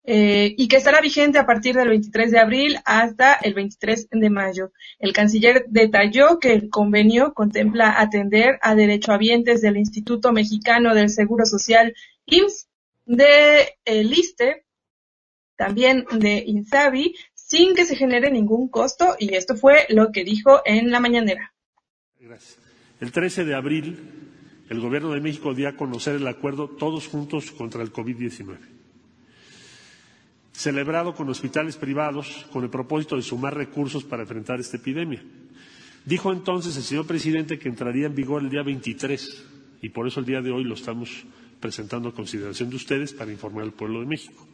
Eh, 0.04 0.56
y 0.58 0.68
que 0.68 0.78
estará 0.78 0.99
vigente 0.99 1.38
a 1.38 1.45
partir 1.45 1.76
del 1.76 1.89
23 1.89 2.32
de 2.32 2.39
abril 2.39 2.80
hasta 2.86 3.36
el 3.36 3.54
23 3.54 4.10
de 4.10 4.30
mayo. 4.32 4.72
El 4.97 5.14
canciller 5.14 5.66
detalló 5.68 6.39
que 6.39 6.54
el 6.54 6.70
convenio 6.72 7.36
contempla 7.36 8.02
atender 8.02 8.58
a 8.64 8.74
derechohabientes 8.74 9.62
del 9.62 9.78
Instituto 9.78 10.32
Mexicano 10.32 10.95
del 10.95 11.12
Seguro 11.12 11.45
Social 11.45 11.93
De 13.06 13.78
el 13.84 14.14
ISTE, 14.14 14.66
también 15.58 16.06
de 16.12 16.44
INSABI, 16.46 17.16
sin 17.34 17.76
que 17.76 17.86
se 17.86 17.96
genere 17.96 18.32
ningún 18.32 18.70
costo, 18.70 19.16
y 19.20 19.36
esto 19.36 19.56
fue 19.56 19.86
lo 19.90 20.12
que 20.12 20.24
dijo 20.24 20.62
en 20.66 20.92
la 20.92 21.00
mañanera. 21.00 21.54
Gracias. 22.20 22.58
El 23.02 23.12
13 23.12 23.46
de 23.46 23.56
abril, 23.56 23.98
el 24.70 24.80
Gobierno 24.80 25.12
de 25.12 25.20
México 25.20 25.54
dio 25.54 25.68
a 25.68 25.76
conocer 25.76 26.16
el 26.16 26.28
acuerdo 26.28 26.70
Todos 26.70 27.08
Juntos 27.08 27.52
contra 27.52 27.82
el 27.82 27.92
COVID-19, 27.92 28.58
celebrado 30.54 31.14
con 31.14 31.28
hospitales 31.30 31.76
privados 31.76 32.48
con 32.54 32.64
el 32.64 32.70
propósito 32.70 33.16
de 33.16 33.24
sumar 33.24 33.56
recursos 33.56 34.04
para 34.04 34.22
enfrentar 34.22 34.60
esta 34.60 34.78
epidemia. 34.78 35.22
Dijo 36.06 36.32
entonces 36.32 36.78
el 36.78 36.84
señor 36.84 37.08
presidente 37.08 37.60
que 37.60 37.70
entraría 37.70 38.06
en 38.06 38.16
vigor 38.16 38.42
el 38.42 38.50
día 38.50 38.64
23 38.64 39.46
y 39.82 39.90
por 39.90 40.08
eso 40.08 40.20
el 40.20 40.26
día 40.26 40.42
de 40.42 40.52
hoy 40.52 40.64
lo 40.64 40.76
estamos 40.76 41.26
presentando 41.62 42.09
a 42.09 42.14
consideración 42.14 42.70
de 42.70 42.76
ustedes 42.76 43.14
para 43.14 43.32
informar 43.32 43.64
al 43.64 43.72
pueblo 43.74 44.01
de 44.01 44.07
México. 44.07 44.45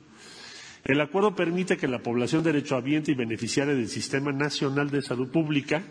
El 0.84 1.02
acuerdo 1.02 1.36
permite 1.36 1.78
que 1.78 1.88
la 1.88 2.04
población 2.04 2.44
derechohabiente 2.44 3.12
y 3.12 3.16
beneficiaria 3.16 3.74
del 3.74 3.90
Sistema 3.90 4.32
Nacional 4.32 4.90
de 4.92 5.02
Salud 5.02 5.30
Pública 5.30 5.84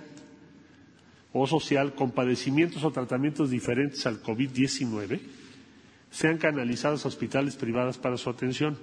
o 1.32 1.46
social 1.46 1.94
con 1.94 2.12
padecimientos 2.12 2.84
o 2.84 2.90
tratamientos 2.92 3.50
diferentes 3.50 4.06
al 4.06 4.22
COVID-19 4.22 5.20
sean 6.10 6.38
canalizados 6.38 7.04
a 7.04 7.08
hospitales 7.08 7.56
privados 7.56 7.98
para 7.98 8.16
su 8.16 8.30
atención. 8.30 8.78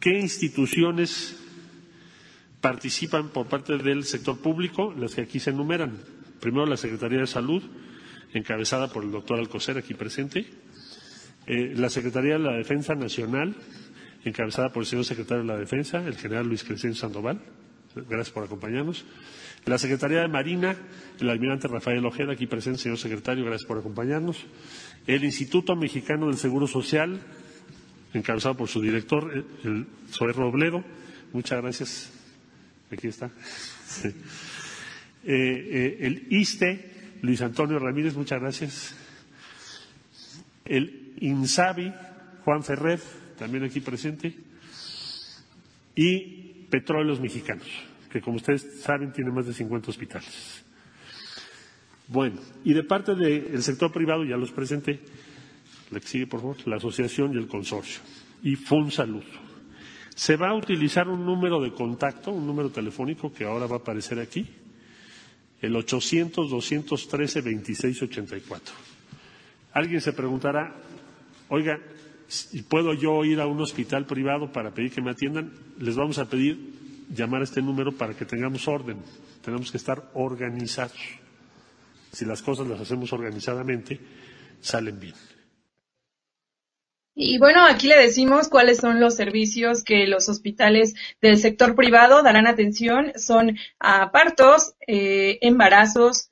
¿Qué 0.00 0.18
instituciones 0.18 1.36
participan 2.60 3.28
por 3.28 3.46
parte 3.46 3.76
del 3.78 4.04
sector 4.04 4.38
público? 4.38 4.92
Las 4.92 5.14
que 5.14 5.22
aquí 5.22 5.38
se 5.38 5.50
enumeran. 5.50 5.98
Primero, 6.40 6.66
la 6.66 6.76
Secretaría 6.76 7.20
de 7.20 7.26
Salud, 7.28 7.62
encabezada 8.32 8.88
por 8.92 9.04
el 9.04 9.12
doctor 9.12 9.38
Alcocer, 9.38 9.78
aquí 9.78 9.94
presente. 9.94 10.46
Eh, 11.48 11.72
la 11.74 11.88
Secretaría 11.88 12.34
de 12.34 12.40
la 12.40 12.52
Defensa 12.52 12.94
Nacional, 12.94 13.56
encabezada 14.22 14.70
por 14.70 14.82
el 14.82 14.86
señor 14.86 15.06
secretario 15.06 15.42
de 15.42 15.48
la 15.48 15.56
Defensa, 15.56 16.06
el 16.06 16.14
general 16.14 16.46
Luis 16.46 16.62
Crescencio 16.62 17.00
Sandoval. 17.00 17.40
Gracias 17.94 18.30
por 18.30 18.44
acompañarnos. 18.44 19.06
La 19.64 19.78
Secretaría 19.78 20.20
de 20.20 20.28
Marina, 20.28 20.76
el 21.18 21.30
almirante 21.30 21.66
Rafael 21.66 22.04
Ojeda, 22.04 22.34
aquí 22.34 22.46
presente, 22.46 22.80
señor 22.80 22.98
secretario, 22.98 23.46
gracias 23.46 23.66
por 23.66 23.78
acompañarnos. 23.78 24.44
El 25.06 25.24
Instituto 25.24 25.74
Mexicano 25.74 26.26
del 26.26 26.36
Seguro 26.36 26.66
Social, 26.66 27.18
encabezado 28.12 28.54
por 28.54 28.68
su 28.68 28.82
director, 28.82 29.32
eh, 29.34 29.44
el 29.64 29.86
Zoé 30.10 30.34
Robledo. 30.34 30.84
Muchas 31.32 31.62
gracias. 31.62 32.12
Aquí 32.90 33.08
está. 33.08 33.30
Eh, 35.30 35.98
el 36.00 36.26
ISTE, 36.30 37.18
Luis 37.20 37.42
Antonio 37.42 37.78
Ramírez, 37.78 38.14
muchas 38.14 38.40
gracias. 38.40 38.94
El 40.64 40.97
Insabi, 41.20 41.92
Juan 42.44 42.62
Ferrer, 42.62 43.00
también 43.38 43.64
aquí 43.64 43.80
presente, 43.80 44.34
y 45.94 46.66
Petróleos 46.70 47.20
Mexicanos, 47.20 47.66
que 48.10 48.20
como 48.20 48.36
ustedes 48.36 48.80
saben 48.80 49.12
tiene 49.12 49.30
más 49.30 49.46
de 49.46 49.54
50 49.54 49.90
hospitales. 49.90 50.64
Bueno, 52.08 52.40
y 52.64 52.72
de 52.72 52.84
parte 52.84 53.14
del 53.14 53.62
sector 53.62 53.92
privado, 53.92 54.24
ya 54.24 54.36
los 54.36 54.52
presenté, 54.52 55.00
la 55.90 56.00
por 56.28 56.40
favor, 56.40 56.56
la 56.66 56.76
asociación 56.76 57.34
y 57.34 57.38
el 57.38 57.46
consorcio, 57.46 58.00
y 58.42 58.56
Salud. 58.90 59.24
Se 60.14 60.36
va 60.36 60.50
a 60.50 60.54
utilizar 60.54 61.08
un 61.08 61.24
número 61.24 61.60
de 61.60 61.72
contacto, 61.72 62.32
un 62.32 62.46
número 62.46 62.70
telefónico 62.70 63.32
que 63.32 63.44
ahora 63.44 63.66
va 63.66 63.76
a 63.76 63.78
aparecer 63.78 64.18
aquí, 64.18 64.46
el 65.60 65.74
800-213-2684. 65.74 68.60
Alguien 69.72 70.00
se 70.00 70.12
preguntará, 70.12 70.74
oiga, 71.48 71.80
¿puedo 72.68 72.94
yo 72.94 73.24
ir 73.24 73.40
a 73.40 73.46
un 73.46 73.60
hospital 73.60 74.06
privado 74.06 74.52
para 74.52 74.70
pedir 74.72 74.92
que 74.92 75.02
me 75.02 75.10
atiendan? 75.10 75.52
Les 75.78 75.96
vamos 75.96 76.18
a 76.18 76.28
pedir 76.28 76.58
llamar 77.14 77.40
a 77.40 77.44
este 77.44 77.62
número 77.62 77.92
para 77.92 78.14
que 78.14 78.24
tengamos 78.24 78.68
orden. 78.68 78.98
Tenemos 79.44 79.70
que 79.70 79.78
estar 79.78 80.10
organizados. 80.14 80.98
Si 82.12 82.24
las 82.24 82.42
cosas 82.42 82.66
las 82.66 82.80
hacemos 82.80 83.12
organizadamente, 83.12 84.00
salen 84.60 84.98
bien. 84.98 85.14
Y 87.20 87.38
bueno, 87.38 87.66
aquí 87.66 87.88
le 87.88 87.96
decimos 87.96 88.48
cuáles 88.48 88.78
son 88.78 89.00
los 89.00 89.16
servicios 89.16 89.82
que 89.82 90.06
los 90.06 90.28
hospitales 90.28 90.94
del 91.20 91.38
sector 91.38 91.74
privado 91.74 92.22
darán 92.22 92.46
atención. 92.46 93.12
Son 93.16 93.58
a 93.80 94.12
partos, 94.12 94.76
eh, 94.86 95.38
embarazos, 95.40 96.30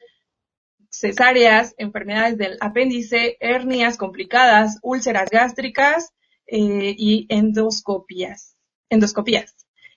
cesáreas, 0.98 1.74
enfermedades 1.78 2.38
del 2.38 2.56
apéndice, 2.60 3.36
hernias 3.40 3.96
complicadas, 3.96 4.78
úlceras 4.82 5.30
gástricas 5.30 6.12
eh, 6.46 6.94
y 6.96 7.26
endoscopias. 7.28 8.56
endoscopías. 8.88 9.54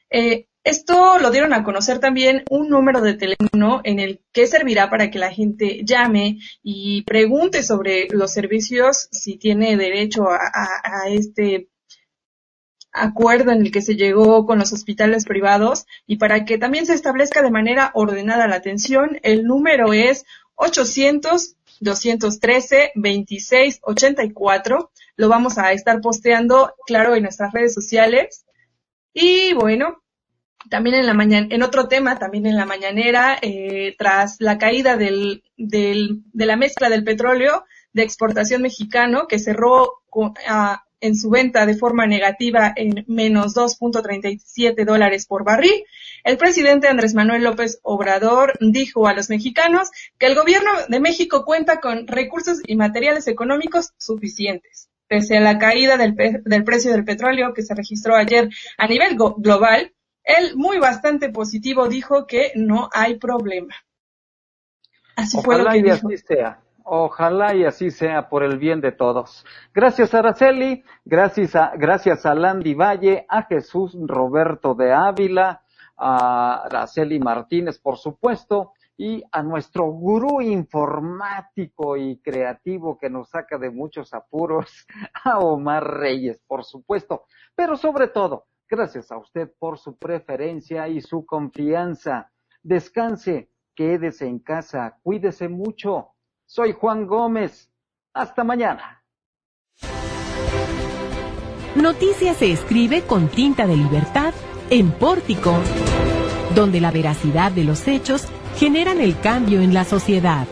Eh, 0.09 0.47
esto 0.63 1.19
lo 1.19 1.31
dieron 1.31 1.53
a 1.53 1.63
conocer 1.63 1.99
también 1.99 2.43
un 2.49 2.69
número 2.69 3.01
de 3.01 3.13
teléfono 3.13 3.81
en 3.83 3.99
el 3.99 4.21
que 4.33 4.45
servirá 4.45 4.89
para 4.89 5.09
que 5.09 5.17
la 5.17 5.31
gente 5.31 5.81
llame 5.85 6.39
y 6.61 7.03
pregunte 7.03 7.63
sobre 7.63 8.07
los 8.11 8.33
servicios, 8.33 9.07
si 9.11 9.37
tiene 9.37 9.77
derecho 9.77 10.25
a, 10.29 11.07
este 11.09 11.69
acuerdo 12.91 13.51
en 13.51 13.61
el 13.61 13.71
que 13.71 13.81
se 13.81 13.95
llegó 13.95 14.45
con 14.45 14.59
los 14.59 14.73
hospitales 14.73 15.25
privados 15.25 15.85
y 16.05 16.17
para 16.17 16.43
que 16.43 16.57
también 16.57 16.85
se 16.85 16.93
establezca 16.93 17.41
de 17.41 17.51
manera 17.51 17.91
ordenada 17.93 18.47
la 18.47 18.55
atención. 18.55 19.19
El 19.23 19.45
número 19.45 19.93
es 19.93 20.25
800 20.59 21.55
213 21.79 22.91
26 22.95 23.79
84. 23.81 24.91
Lo 25.15 25.29
vamos 25.29 25.57
a 25.57 25.71
estar 25.71 26.01
posteando, 26.01 26.73
claro, 26.85 27.15
en 27.15 27.23
nuestras 27.23 27.53
redes 27.53 27.73
sociales. 27.73 28.45
Y 29.13 29.53
bueno, 29.53 30.03
también 30.69 30.97
en 30.97 31.05
la 31.05 31.13
mañana, 31.13 31.47
en 31.49 31.63
otro 31.63 31.87
tema, 31.87 32.19
también 32.19 32.45
en 32.45 32.57
la 32.57 32.65
mañanera, 32.65 33.37
eh, 33.41 33.95
tras 33.97 34.37
la 34.39 34.57
caída 34.57 34.97
del, 34.97 35.43
del, 35.57 36.23
de 36.33 36.45
la 36.45 36.57
mezcla 36.57 36.89
del 36.89 37.03
petróleo 37.03 37.63
de 37.93 38.03
exportación 38.03 38.61
mexicano, 38.61 39.27
que 39.27 39.39
cerró 39.39 40.03
en 41.01 41.15
su 41.15 41.29
venta 41.29 41.65
de 41.65 41.75
forma 41.75 42.05
negativa 42.05 42.73
en 42.75 43.05
menos 43.07 43.55
2.37 43.55 44.85
dólares 44.85 45.25
por 45.25 45.43
barril, 45.43 45.83
el 46.23 46.37
presidente 46.37 46.87
Andrés 46.87 47.13
Manuel 47.13 47.43
López 47.43 47.79
Obrador 47.83 48.53
dijo 48.59 49.07
a 49.07 49.13
los 49.13 49.29
mexicanos 49.29 49.89
que 50.17 50.27
el 50.27 50.35
gobierno 50.35 50.71
de 50.87 50.99
México 50.99 51.45
cuenta 51.45 51.79
con 51.79 52.07
recursos 52.07 52.59
y 52.65 52.75
materiales 52.75 53.27
económicos 53.27 53.93
suficientes. 53.97 54.89
Pese 55.07 55.37
a 55.37 55.41
la 55.41 55.57
caída 55.57 55.97
del, 55.97 56.15
del 56.15 56.63
precio 56.63 56.91
del 56.91 57.03
petróleo 57.03 57.53
que 57.53 57.63
se 57.63 57.73
registró 57.73 58.15
ayer 58.15 58.49
a 58.77 58.87
nivel 58.87 59.17
global, 59.37 59.93
él, 60.23 60.55
muy 60.55 60.77
bastante 60.77 61.29
positivo, 61.29 61.87
dijo 61.87 62.27
que 62.27 62.51
no 62.55 62.89
hay 62.93 63.15
problema. 63.17 63.75
Así 65.15 65.37
Ojalá 65.37 65.71
fue 65.71 65.79
lo 65.79 65.83
que 65.83 65.87
y 65.87 65.91
así 65.91 66.17
sea. 66.17 66.61
Ojalá 66.91 67.55
y 67.55 67.65
así 67.65 67.91
sea 67.91 68.29
por 68.29 68.43
el 68.43 68.57
bien 68.57 68.81
de 68.81 68.91
todos. 68.91 69.45
Gracias 69.73 70.13
Araceli, 70.13 70.83
gracias 71.05 71.55
a, 71.55 71.73
gracias 71.75 72.25
a 72.25 72.33
Landy 72.33 72.73
Valle, 72.73 73.25
a 73.29 73.43
Jesús 73.43 73.95
Roberto 73.99 74.73
de 74.73 74.91
Ávila, 74.91 75.61
a 75.97 76.63
Araceli 76.65 77.19
Martínez, 77.19 77.79
por 77.79 77.97
supuesto, 77.97 78.73
y 78.97 79.23
a 79.31 79.43
nuestro 79.43 79.85
gurú 79.85 80.41
informático 80.41 81.95
y 81.95 82.17
creativo 82.17 82.97
que 82.97 83.09
nos 83.09 83.29
saca 83.29 83.57
de 83.57 83.69
muchos 83.69 84.13
apuros, 84.13 84.87
a 85.23 85.39
Omar 85.39 85.99
Reyes, 85.99 86.41
por 86.47 86.63
supuesto, 86.63 87.25
pero 87.55 87.77
sobre 87.77 88.07
todo 88.07 88.45
Gracias 88.71 89.11
a 89.11 89.17
usted 89.17 89.51
por 89.57 89.79
su 89.79 89.97
preferencia 89.97 90.87
y 90.87 91.01
su 91.01 91.25
confianza. 91.25 92.31
Descanse, 92.61 93.49
quédese 93.73 94.27
en 94.27 94.37
casa, 94.37 94.99
cuídese 95.01 95.49
mucho. 95.49 96.09
Soy 96.51 96.73
Juan 96.73 97.05
Gómez. 97.05 97.69
Hasta 98.11 98.43
mañana. 98.43 99.03
Noticias 101.75 102.37
se 102.37 102.51
escribe 102.51 103.03
con 103.03 103.27
tinta 103.27 103.67
de 103.67 103.77
libertad 103.77 104.33
en 104.71 104.91
Pórtico, 104.91 105.53
donde 106.55 106.81
la 106.81 106.89
veracidad 106.89 107.51
de 107.51 107.65
los 107.65 107.87
hechos 107.87 108.27
generan 108.57 108.99
el 108.99 109.19
cambio 109.19 109.61
en 109.61 109.75
la 109.75 109.83
sociedad. 109.83 110.47